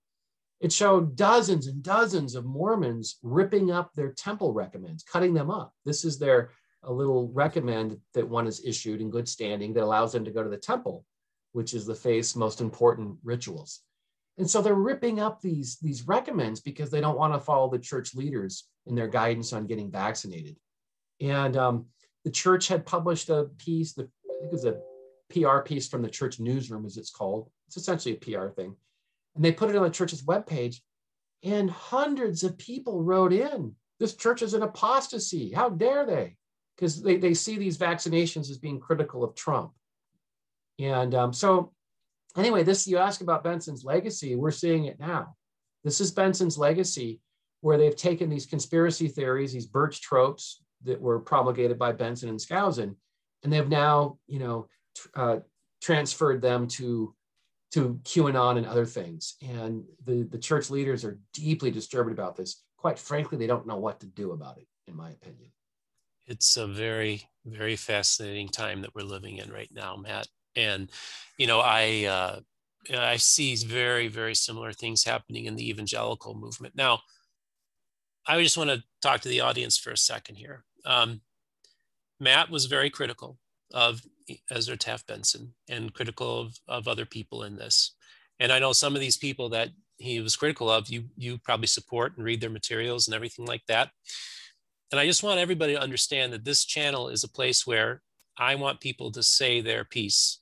it 0.60 0.72
showed 0.72 1.16
dozens 1.16 1.68
and 1.68 1.82
dozens 1.82 2.36
of 2.36 2.46
Mormons 2.46 3.18
ripping 3.24 3.72
up 3.72 3.92
their 3.94 4.12
temple 4.12 4.54
recommends, 4.54 5.04
cutting 5.04 5.34
them 5.34 5.50
up. 5.50 5.74
This 5.86 6.06
is 6.06 6.20
their 6.20 6.52
a 6.86 6.94
little 6.94 7.30
recommend 7.34 8.00
that 8.14 8.28
one 8.28 8.48
is 8.48 8.66
issued 8.66 9.02
in 9.02 9.10
good 9.10 9.28
standing 9.28 9.74
that 9.74 9.84
allows 9.84 10.12
them 10.12 10.26
to 10.26 10.32
go 10.32 10.44
to 10.44 10.50
the 10.50 10.58
temple, 10.58 11.06
which 11.52 11.74
is 11.74 11.86
the 11.86 11.96
faith's 11.96 12.36
most 12.36 12.62
important 12.62 13.18
rituals. 13.24 13.82
And 14.38 14.50
so 14.50 14.62
they're 14.62 14.76
ripping 14.76 15.20
up 15.20 15.42
these, 15.42 15.78
these 15.82 16.08
recommends 16.08 16.60
because 16.60 16.90
they 16.90 17.02
don't 17.02 17.18
want 17.18 17.34
to 17.34 17.40
follow 17.40 17.70
the 17.70 17.80
church 17.80 18.14
leaders 18.16 18.66
in 18.86 18.96
their 18.96 19.08
guidance 19.08 19.54
on 19.54 19.68
getting 19.68 19.92
vaccinated. 19.92 20.58
And 21.22 21.56
um, 21.56 21.86
the 22.24 22.32
church 22.32 22.68
had 22.68 22.86
published 22.86 23.30
a 23.30 23.46
piece, 23.58 23.94
the, 23.94 24.04
I 24.04 24.34
think 24.40 24.46
it 24.46 24.52
was 24.52 24.66
a 24.66 24.80
PR 25.30 25.60
piece 25.60 25.88
from 25.88 26.02
the 26.02 26.10
church 26.10 26.40
newsroom, 26.40 26.86
as 26.86 26.98
it's 26.98 27.12
called. 27.12 27.50
It's 27.68 27.78
essentially 27.78 28.16
a 28.16 28.18
PR 28.18 28.50
thing 28.50 28.76
and 29.36 29.44
they 29.44 29.52
put 29.52 29.70
it 29.70 29.76
on 29.76 29.84
the 29.84 29.90
church's 29.90 30.24
webpage, 30.24 30.78
and 31.44 31.70
hundreds 31.70 32.44
of 32.44 32.58
people 32.58 33.04
wrote 33.04 33.34
in. 33.34 33.76
This 34.00 34.16
church 34.16 34.42
is 34.42 34.54
an 34.54 34.64
apostasy. 34.64 35.52
How 35.52 35.70
dare 35.70 36.06
they? 36.06 36.36
Because 36.76 37.02
they, 37.02 37.18
they 37.18 37.34
see 37.34 37.58
these 37.58 37.78
vaccinations 37.78 38.50
as 38.50 38.58
being 38.58 38.80
critical 38.80 39.24
of 39.24 39.36
Trump. 39.36 39.72
And 40.80 41.16
um, 41.16 41.34
so, 41.34 41.72
anyway, 42.36 42.64
this 42.64 42.88
you 42.88 42.98
ask 42.98 43.22
about 43.22 43.44
Benson's 43.44 43.86
legacy, 43.86 44.36
we're 44.36 44.52
seeing 44.52 44.86
it 44.86 45.00
now. 45.00 45.36
This 45.84 46.02
is 46.02 46.12
Benson's 46.12 46.58
legacy, 46.58 47.22
where 47.62 47.78
they've 47.78 47.96
taken 47.96 48.30
these 48.30 48.46
conspiracy 48.46 49.08
theories, 49.08 49.54
these 49.54 49.68
birch 49.68 50.02
tropes 50.02 50.62
that 50.84 51.00
were 51.00 51.20
promulgated 51.20 51.80
by 51.80 51.92
Benson 51.92 52.30
and 52.30 52.40
Skousen, 52.40 52.96
and 53.44 53.54
they've 53.54 53.70
now, 53.70 54.18
you 54.28 54.40
know, 54.40 54.68
uh, 55.16 55.38
transferred 55.82 56.42
them 56.42 56.68
to 56.68 57.14
to 57.72 58.00
QAnon 58.04 58.58
and 58.58 58.66
other 58.66 58.86
things. 58.86 59.36
And 59.42 59.84
the, 60.06 60.24
the 60.32 60.38
church 60.38 60.70
leaders 60.70 61.04
are 61.04 61.20
deeply 61.34 61.72
disturbed 61.72 62.10
about 62.10 62.38
this. 62.38 62.64
Quite 62.78 62.98
frankly, 62.98 63.38
they 63.38 63.48
don't 63.48 63.68
know 63.68 63.76
what 63.76 64.00
to 64.00 64.06
do 64.06 64.32
about 64.32 64.58
it, 64.58 64.68
in 64.88 64.96
my 64.96 65.10
opinion. 65.10 65.52
It's 66.28 66.58
a 66.58 66.68
very, 66.68 67.24
very 67.46 67.76
fascinating 67.76 68.50
time 68.50 68.82
that 68.82 68.96
we're 68.96 69.04
living 69.04 69.38
in 69.38 69.52
right 69.52 69.70
now, 69.72 69.96
Matt. 69.96 70.28
And, 70.56 70.90
you 71.38 71.48
know, 71.48 71.60
I, 71.60 72.06
uh, 72.06 72.40
I 72.98 73.18
see 73.18 73.56
very, 73.56 74.08
very 74.08 74.36
similar 74.36 74.74
things 74.74 75.04
happening 75.04 75.46
in 75.46 75.56
the 75.56 75.70
evangelical 75.70 76.34
movement. 76.36 76.76
Now, 76.76 77.02
I 78.28 78.42
just 78.42 78.58
want 78.58 78.70
to 78.72 78.84
talk 79.02 79.22
to 79.22 79.30
the 79.30 79.42
audience 79.42 79.78
for 79.78 79.92
a 79.92 79.98
second 79.98 80.36
here. 80.36 80.64
Um, 80.86 81.22
Matt 82.20 82.50
was 82.50 82.66
very 82.66 82.90
critical 82.90 83.38
of 83.72 84.02
Ezra 84.50 84.78
Taft 84.78 85.08
Benson 85.08 85.54
and 85.70 85.94
critical 85.94 86.40
of, 86.40 86.60
of 86.68 86.88
other 86.88 87.06
people 87.06 87.44
in 87.44 87.56
this. 87.56 87.96
And 88.40 88.52
I 88.52 88.60
know 88.60 88.74
some 88.74 88.96
of 88.96 89.02
these 89.02 89.18
people 89.18 89.50
that 89.50 89.70
he 89.98 90.20
was 90.20 90.36
critical 90.36 90.70
of, 90.70 90.90
you, 90.90 91.06
you 91.16 91.38
probably 91.38 91.68
support 91.68 92.18
and 92.18 92.26
read 92.26 92.42
their 92.42 92.50
materials 92.50 93.08
and 93.08 93.16
everything 93.16 93.46
like 93.46 93.66
that. 93.68 93.92
And 94.92 95.00
I 95.00 95.06
just 95.06 95.24
want 95.24 95.40
everybody 95.40 95.74
to 95.74 95.82
understand 95.82 96.32
that 96.34 96.46
this 96.46 96.66
channel 96.66 97.10
is 97.10 97.24
a 97.24 97.30
place 97.30 97.66
where 97.66 98.02
I 98.38 98.56
want 98.56 98.80
people 98.80 99.12
to 99.12 99.24
say 99.24 99.62
their 99.62 99.84
piece 99.84 100.40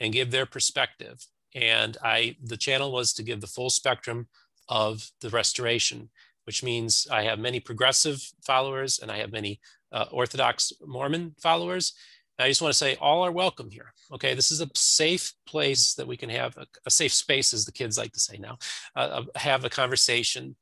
and 0.00 0.12
give 0.12 0.30
their 0.30 0.46
perspective. 0.46 1.26
And 1.54 1.96
I, 2.02 2.36
the 2.42 2.56
channel 2.56 2.90
was 2.92 3.12
to 3.14 3.22
give 3.22 3.40
the 3.40 3.46
full 3.46 3.70
spectrum 3.70 4.28
of 4.68 5.10
the 5.20 5.30
restoration, 5.30 6.10
which 6.44 6.62
means 6.62 7.06
I 7.10 7.22
have 7.22 7.38
many 7.38 7.60
progressive 7.60 8.20
followers 8.44 8.98
and 8.98 9.10
I 9.10 9.18
have 9.18 9.32
many 9.32 9.60
uh, 9.92 10.06
Orthodox 10.10 10.72
Mormon 10.84 11.34
followers. 11.40 11.94
I 12.38 12.48
just 12.48 12.60
want 12.60 12.72
to 12.72 12.78
say 12.78 12.96
all 12.96 13.24
are 13.24 13.30
welcome 13.30 13.70
here. 13.70 13.92
Okay, 14.12 14.34
this 14.34 14.50
is 14.50 14.60
a 14.60 14.68
safe 14.74 15.32
place 15.46 15.94
that 15.94 16.06
we 16.06 16.16
can 16.16 16.28
have 16.30 16.56
a, 16.56 16.66
a 16.84 16.90
safe 16.90 17.12
space, 17.12 17.54
as 17.54 17.64
the 17.64 17.72
kids 17.72 17.96
like 17.96 18.12
to 18.12 18.20
say 18.20 18.38
now, 18.38 18.58
uh, 18.96 19.22
uh, 19.22 19.38
have 19.38 19.64
a 19.64 19.70
conversation. 19.70 20.56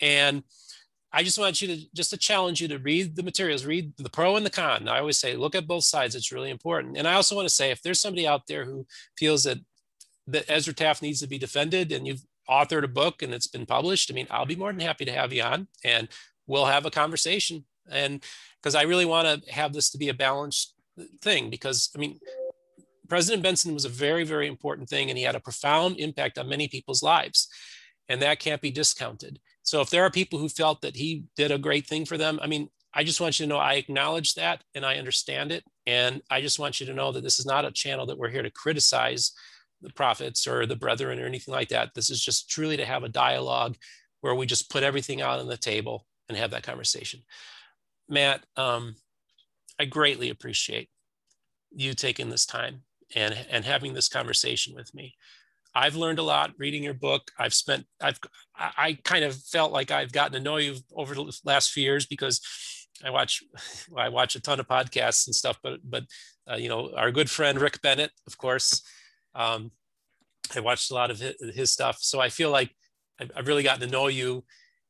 And 0.00 0.42
I 1.12 1.22
just 1.22 1.38
want 1.38 1.62
you 1.62 1.68
to 1.68 1.94
just 1.94 2.10
to 2.10 2.16
challenge 2.16 2.60
you 2.60 2.68
to 2.68 2.78
read 2.78 3.16
the 3.16 3.22
materials, 3.22 3.64
read 3.64 3.92
the 3.96 4.10
pro 4.10 4.36
and 4.36 4.44
the 4.44 4.50
con. 4.50 4.88
I 4.88 4.98
always 4.98 5.18
say 5.18 5.36
look 5.36 5.54
at 5.54 5.66
both 5.66 5.84
sides. 5.84 6.14
It's 6.14 6.32
really 6.32 6.50
important. 6.50 6.98
And 6.98 7.08
I 7.08 7.14
also 7.14 7.34
want 7.34 7.48
to 7.48 7.54
say 7.54 7.70
if 7.70 7.82
there's 7.82 8.00
somebody 8.00 8.26
out 8.26 8.46
there 8.46 8.64
who 8.64 8.86
feels 9.16 9.44
that 9.44 9.58
that 10.26 10.44
Ezra 10.48 10.74
Taft 10.74 11.00
needs 11.00 11.20
to 11.20 11.26
be 11.26 11.38
defended, 11.38 11.92
and 11.92 12.06
you've 12.06 12.24
authored 12.48 12.84
a 12.84 12.88
book 12.88 13.22
and 13.22 13.32
it's 13.32 13.46
been 13.46 13.66
published, 13.66 14.10
I 14.10 14.14
mean, 14.14 14.26
I'll 14.30 14.46
be 14.46 14.56
more 14.56 14.72
than 14.72 14.80
happy 14.80 15.06
to 15.06 15.12
have 15.12 15.32
you 15.32 15.42
on, 15.42 15.68
and 15.82 16.08
we'll 16.46 16.66
have 16.66 16.84
a 16.84 16.90
conversation. 16.90 17.64
And 17.90 18.22
because 18.60 18.74
I 18.74 18.82
really 18.82 19.06
want 19.06 19.26
to 19.26 19.52
have 19.52 19.72
this 19.72 19.90
to 19.90 19.98
be 19.98 20.10
a 20.10 20.14
balanced 20.14 20.74
thing 21.22 21.48
because 21.48 21.90
I 21.94 21.98
mean, 21.98 22.18
President 23.08 23.42
Benson 23.42 23.72
was 23.72 23.86
a 23.86 23.90
very, 23.90 24.24
very 24.24 24.46
important 24.46 24.88
thing, 24.90 25.08
and 25.08 25.16
he 25.16 25.24
had 25.24 25.34
a 25.34 25.40
profound 25.40 25.98
impact 25.98 26.36
on 26.36 26.48
many 26.48 26.68
people's 26.68 27.02
lives, 27.02 27.48
and 28.08 28.20
that 28.20 28.40
can't 28.40 28.60
be 28.60 28.70
discounted. 28.70 29.40
So 29.68 29.82
if 29.82 29.90
there 29.90 30.02
are 30.02 30.10
people 30.10 30.38
who 30.38 30.48
felt 30.48 30.80
that 30.80 30.96
he 30.96 31.24
did 31.36 31.50
a 31.50 31.58
great 31.58 31.86
thing 31.86 32.06
for 32.06 32.16
them, 32.16 32.40
I 32.40 32.46
mean, 32.46 32.70
I 32.94 33.04
just 33.04 33.20
want 33.20 33.38
you 33.38 33.44
to 33.44 33.50
know 33.50 33.58
I 33.58 33.74
acknowledge 33.74 34.32
that 34.36 34.64
and 34.74 34.82
I 34.82 34.96
understand 34.96 35.52
it, 35.52 35.62
and 35.86 36.22
I 36.30 36.40
just 36.40 36.58
want 36.58 36.80
you 36.80 36.86
to 36.86 36.94
know 36.94 37.12
that 37.12 37.22
this 37.22 37.38
is 37.38 37.44
not 37.44 37.66
a 37.66 37.70
channel 37.70 38.06
that 38.06 38.16
we're 38.16 38.30
here 38.30 38.42
to 38.42 38.50
criticize 38.50 39.32
the 39.82 39.92
prophets 39.92 40.46
or 40.46 40.64
the 40.64 40.74
brethren 40.74 41.20
or 41.20 41.26
anything 41.26 41.52
like 41.52 41.68
that. 41.68 41.90
This 41.94 42.08
is 42.08 42.24
just 42.24 42.48
truly 42.48 42.78
to 42.78 42.86
have 42.86 43.04
a 43.04 43.10
dialogue 43.10 43.76
where 44.22 44.34
we 44.34 44.46
just 44.46 44.70
put 44.70 44.82
everything 44.82 45.20
out 45.20 45.38
on 45.38 45.48
the 45.48 45.58
table 45.58 46.06
and 46.30 46.38
have 46.38 46.52
that 46.52 46.62
conversation. 46.62 47.20
Matt, 48.08 48.46
um, 48.56 48.94
I 49.78 49.84
greatly 49.84 50.30
appreciate 50.30 50.88
you 51.76 51.92
taking 51.92 52.30
this 52.30 52.46
time 52.46 52.84
and, 53.14 53.36
and 53.50 53.66
having 53.66 53.92
this 53.92 54.08
conversation 54.08 54.74
with 54.74 54.94
me. 54.94 55.14
I've 55.78 55.94
learned 55.94 56.18
a 56.18 56.24
lot 56.24 56.52
reading 56.58 56.82
your 56.82 56.94
book. 56.94 57.30
I've 57.38 57.54
spent, 57.54 57.86
I've, 58.00 58.18
I 58.56 58.98
kind 59.04 59.24
of 59.24 59.36
felt 59.36 59.70
like 59.70 59.92
I've 59.92 60.12
gotten 60.12 60.32
to 60.32 60.40
know 60.40 60.56
you 60.56 60.74
over 60.92 61.14
the 61.14 61.32
last 61.44 61.70
few 61.70 61.84
years 61.84 62.04
because 62.04 62.40
I 63.04 63.10
watch, 63.10 63.44
I 63.96 64.08
watch 64.08 64.34
a 64.34 64.40
ton 64.40 64.58
of 64.58 64.66
podcasts 64.66 65.28
and 65.28 65.34
stuff, 65.34 65.58
but, 65.62 65.78
but, 65.84 66.04
uh, 66.50 66.56
you 66.56 66.68
know, 66.68 66.90
our 66.96 67.12
good 67.12 67.30
friend 67.30 67.60
Rick 67.60 67.80
Bennett, 67.80 68.10
of 68.26 68.36
course, 68.36 68.82
um, 69.36 69.70
I 70.56 70.60
watched 70.60 70.90
a 70.90 70.94
lot 70.94 71.12
of 71.12 71.20
his, 71.20 71.34
his 71.54 71.70
stuff. 71.70 71.98
So 72.00 72.18
I 72.18 72.28
feel 72.28 72.50
like 72.50 72.74
I've, 73.20 73.30
I've 73.36 73.46
really 73.46 73.62
gotten 73.62 73.86
to 73.86 73.92
know 73.92 74.08
you 74.08 74.44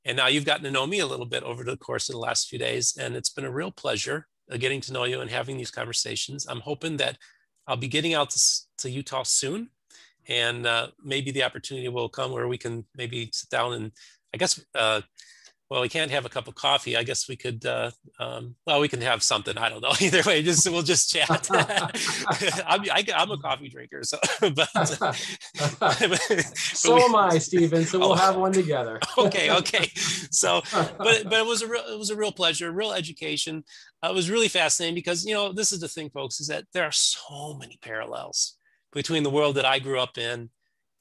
and 0.07 0.17
now 0.17 0.29
you've 0.29 0.47
gotten 0.47 0.65
to 0.65 0.71
know 0.71 0.87
me 0.87 1.01
a 1.01 1.07
little 1.07 1.27
bit 1.27 1.43
over 1.43 1.65
the 1.65 1.77
course 1.77 2.09
of 2.09 2.15
the 2.15 2.21
last 2.21 2.49
few 2.49 2.59
days. 2.59 2.97
And 2.99 3.15
it's 3.15 3.29
been 3.29 3.45
a 3.45 3.51
real 3.51 3.71
pleasure 3.71 4.27
uh, 4.51 4.57
getting 4.57 4.81
to 4.83 4.93
know 4.95 5.05
you 5.05 5.21
and 5.21 5.31
having 5.31 5.59
these 5.59 5.71
conversations. 5.71 6.47
I'm 6.49 6.61
hoping 6.61 6.97
that 6.97 7.19
I'll 7.67 7.77
be 7.77 7.89
getting 7.89 8.15
out 8.15 8.31
to, 8.31 8.41
to 8.79 8.91
Utah 8.91 9.25
soon, 9.25 9.69
and 10.29 10.67
uh, 10.67 10.89
maybe 11.03 11.31
the 11.31 11.45
opportunity 11.45 11.89
will 11.89 12.09
come 12.09 12.33
where 12.33 12.49
we 12.49 12.59
can 12.59 12.85
maybe 12.97 13.31
sit 13.33 13.51
down 13.51 13.73
and 13.73 13.93
I 14.35 14.39
guess 14.39 14.63
uh, 14.75 15.01
well, 15.71 15.83
we 15.83 15.89
can't 15.91 16.11
have 16.11 16.25
a 16.25 16.31
cup 16.31 16.49
of 16.49 16.55
coffee. 16.55 16.97
I 16.97 17.03
guess 17.03 17.29
we 17.29 17.37
could, 17.37 17.65
uh, 17.67 17.91
um, 18.19 18.55
well, 18.67 18.81
we 18.81 18.89
can 18.89 19.03
have 19.03 19.23
something. 19.23 19.59
I 19.59 19.69
don't 19.69 19.83
know. 19.83 19.93
Either 20.01 20.23
way, 20.23 20.43
just 20.43 20.69
we'll 20.71 20.83
just 20.83 21.11
chat. 21.11 21.47
I'm, 21.53 22.81
I, 22.91 23.05
am 23.15 23.31
a 23.31 23.39
coffee 23.39 23.69
drinker, 23.69 24.03
so. 24.03 24.19
But, 24.55 24.69
so 26.55 26.95
we, 26.95 27.03
am 27.03 27.15
I, 27.15 27.37
Steven. 27.39 27.85
So 27.85 27.99
we'll 27.99 28.13
oh, 28.13 28.15
have 28.15 28.37
one 28.37 28.53
together. 28.53 28.99
okay, 29.19 29.51
okay. 29.51 29.91
So, 30.31 30.63
but 30.73 31.25
but 31.25 31.35
it 31.35 31.47
was 31.47 31.63
a 31.63 31.67
real 31.67 31.83
it 31.87 31.99
was 31.99 32.11
a 32.11 32.17
real 32.17 32.33
pleasure, 32.33 32.73
real 32.73 32.93
education. 32.93 33.65
Uh, 34.03 34.09
it 34.11 34.15
was 34.15 34.31
really 34.31 34.49
fascinating 34.49 34.95
because 34.95 35.27
you 35.27 35.35
know 35.35 35.53
this 35.53 35.73
is 35.73 35.81
the 35.81 35.89
thing, 35.89 36.09
folks, 36.11 36.41
is 36.41 36.47
that 36.47 36.65
there 36.73 36.85
are 36.85 36.93
so 36.93 37.55
many 37.59 37.79
parallels 37.83 38.58
between 38.93 39.23
the 39.23 39.31
world 39.31 39.57
that 39.57 39.65
I 39.65 39.79
grew 39.79 39.99
up 39.99 40.19
in 40.19 40.51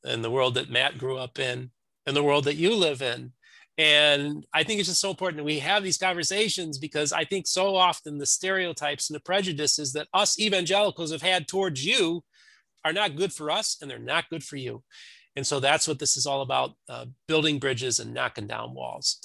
and 0.03 0.23
the 0.23 0.31
world 0.31 0.55
that 0.55 0.69
Matt 0.69 0.97
grew 0.97 1.17
up 1.17 1.39
in 1.39 1.71
and 2.05 2.15
the 2.15 2.23
world 2.23 2.45
that 2.45 2.55
you 2.55 2.75
live 2.75 3.01
in 3.01 3.33
and 3.77 4.43
I 4.53 4.63
think 4.63 4.79
it's 4.79 4.89
just 4.89 5.01
so 5.01 5.11
important 5.11 5.38
that 5.38 5.43
we 5.43 5.59
have 5.59 5.83
these 5.83 5.99
conversations 5.99 6.79
because 6.79 7.13
I 7.13 7.25
think 7.25 7.45
so 7.45 7.75
often 7.75 8.17
the 8.17 8.25
stereotypes 8.25 9.09
and 9.09 9.15
the 9.15 9.23
prejudices 9.23 9.93
that 9.93 10.07
us 10.13 10.39
evangelicals 10.39 11.11
have 11.11 11.21
had 11.21 11.47
towards 11.47 11.85
you 11.85 12.23
are 12.83 12.93
not 12.93 13.15
good 13.15 13.31
for 13.31 13.51
us 13.51 13.77
and 13.79 13.89
they're 13.89 13.99
not 13.99 14.29
good 14.29 14.43
for 14.43 14.55
you. 14.55 14.83
And 15.35 15.45
so 15.45 15.59
that's 15.59 15.88
what 15.88 15.99
this 15.99 16.17
is 16.17 16.25
all 16.25 16.41
about 16.41 16.71
uh, 16.89 17.05
building 17.27 17.59
bridges 17.59 17.99
and 17.99 18.15
knocking 18.15 18.47
down 18.47 18.73
walls. 18.73 19.21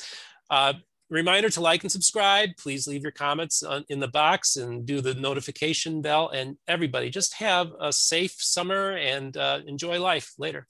Uh, 0.50 0.74
reminder 1.12 1.50
to 1.50 1.60
like 1.60 1.82
and 1.82 1.92
subscribe. 1.92 2.50
Please 2.58 2.86
leave 2.86 3.02
your 3.02 3.12
comments 3.12 3.62
on, 3.62 3.84
in 3.88 4.00
the 4.00 4.08
box 4.08 4.56
and 4.56 4.86
do 4.86 5.00
the 5.00 5.14
notification 5.14 6.00
bell. 6.00 6.30
And 6.30 6.56
everybody, 6.66 7.10
just 7.10 7.34
have 7.34 7.70
a 7.80 7.92
safe 7.92 8.34
summer 8.38 8.92
and 8.96 9.36
uh, 9.36 9.60
enjoy 9.66 10.00
life 10.00 10.32
later. 10.38 10.66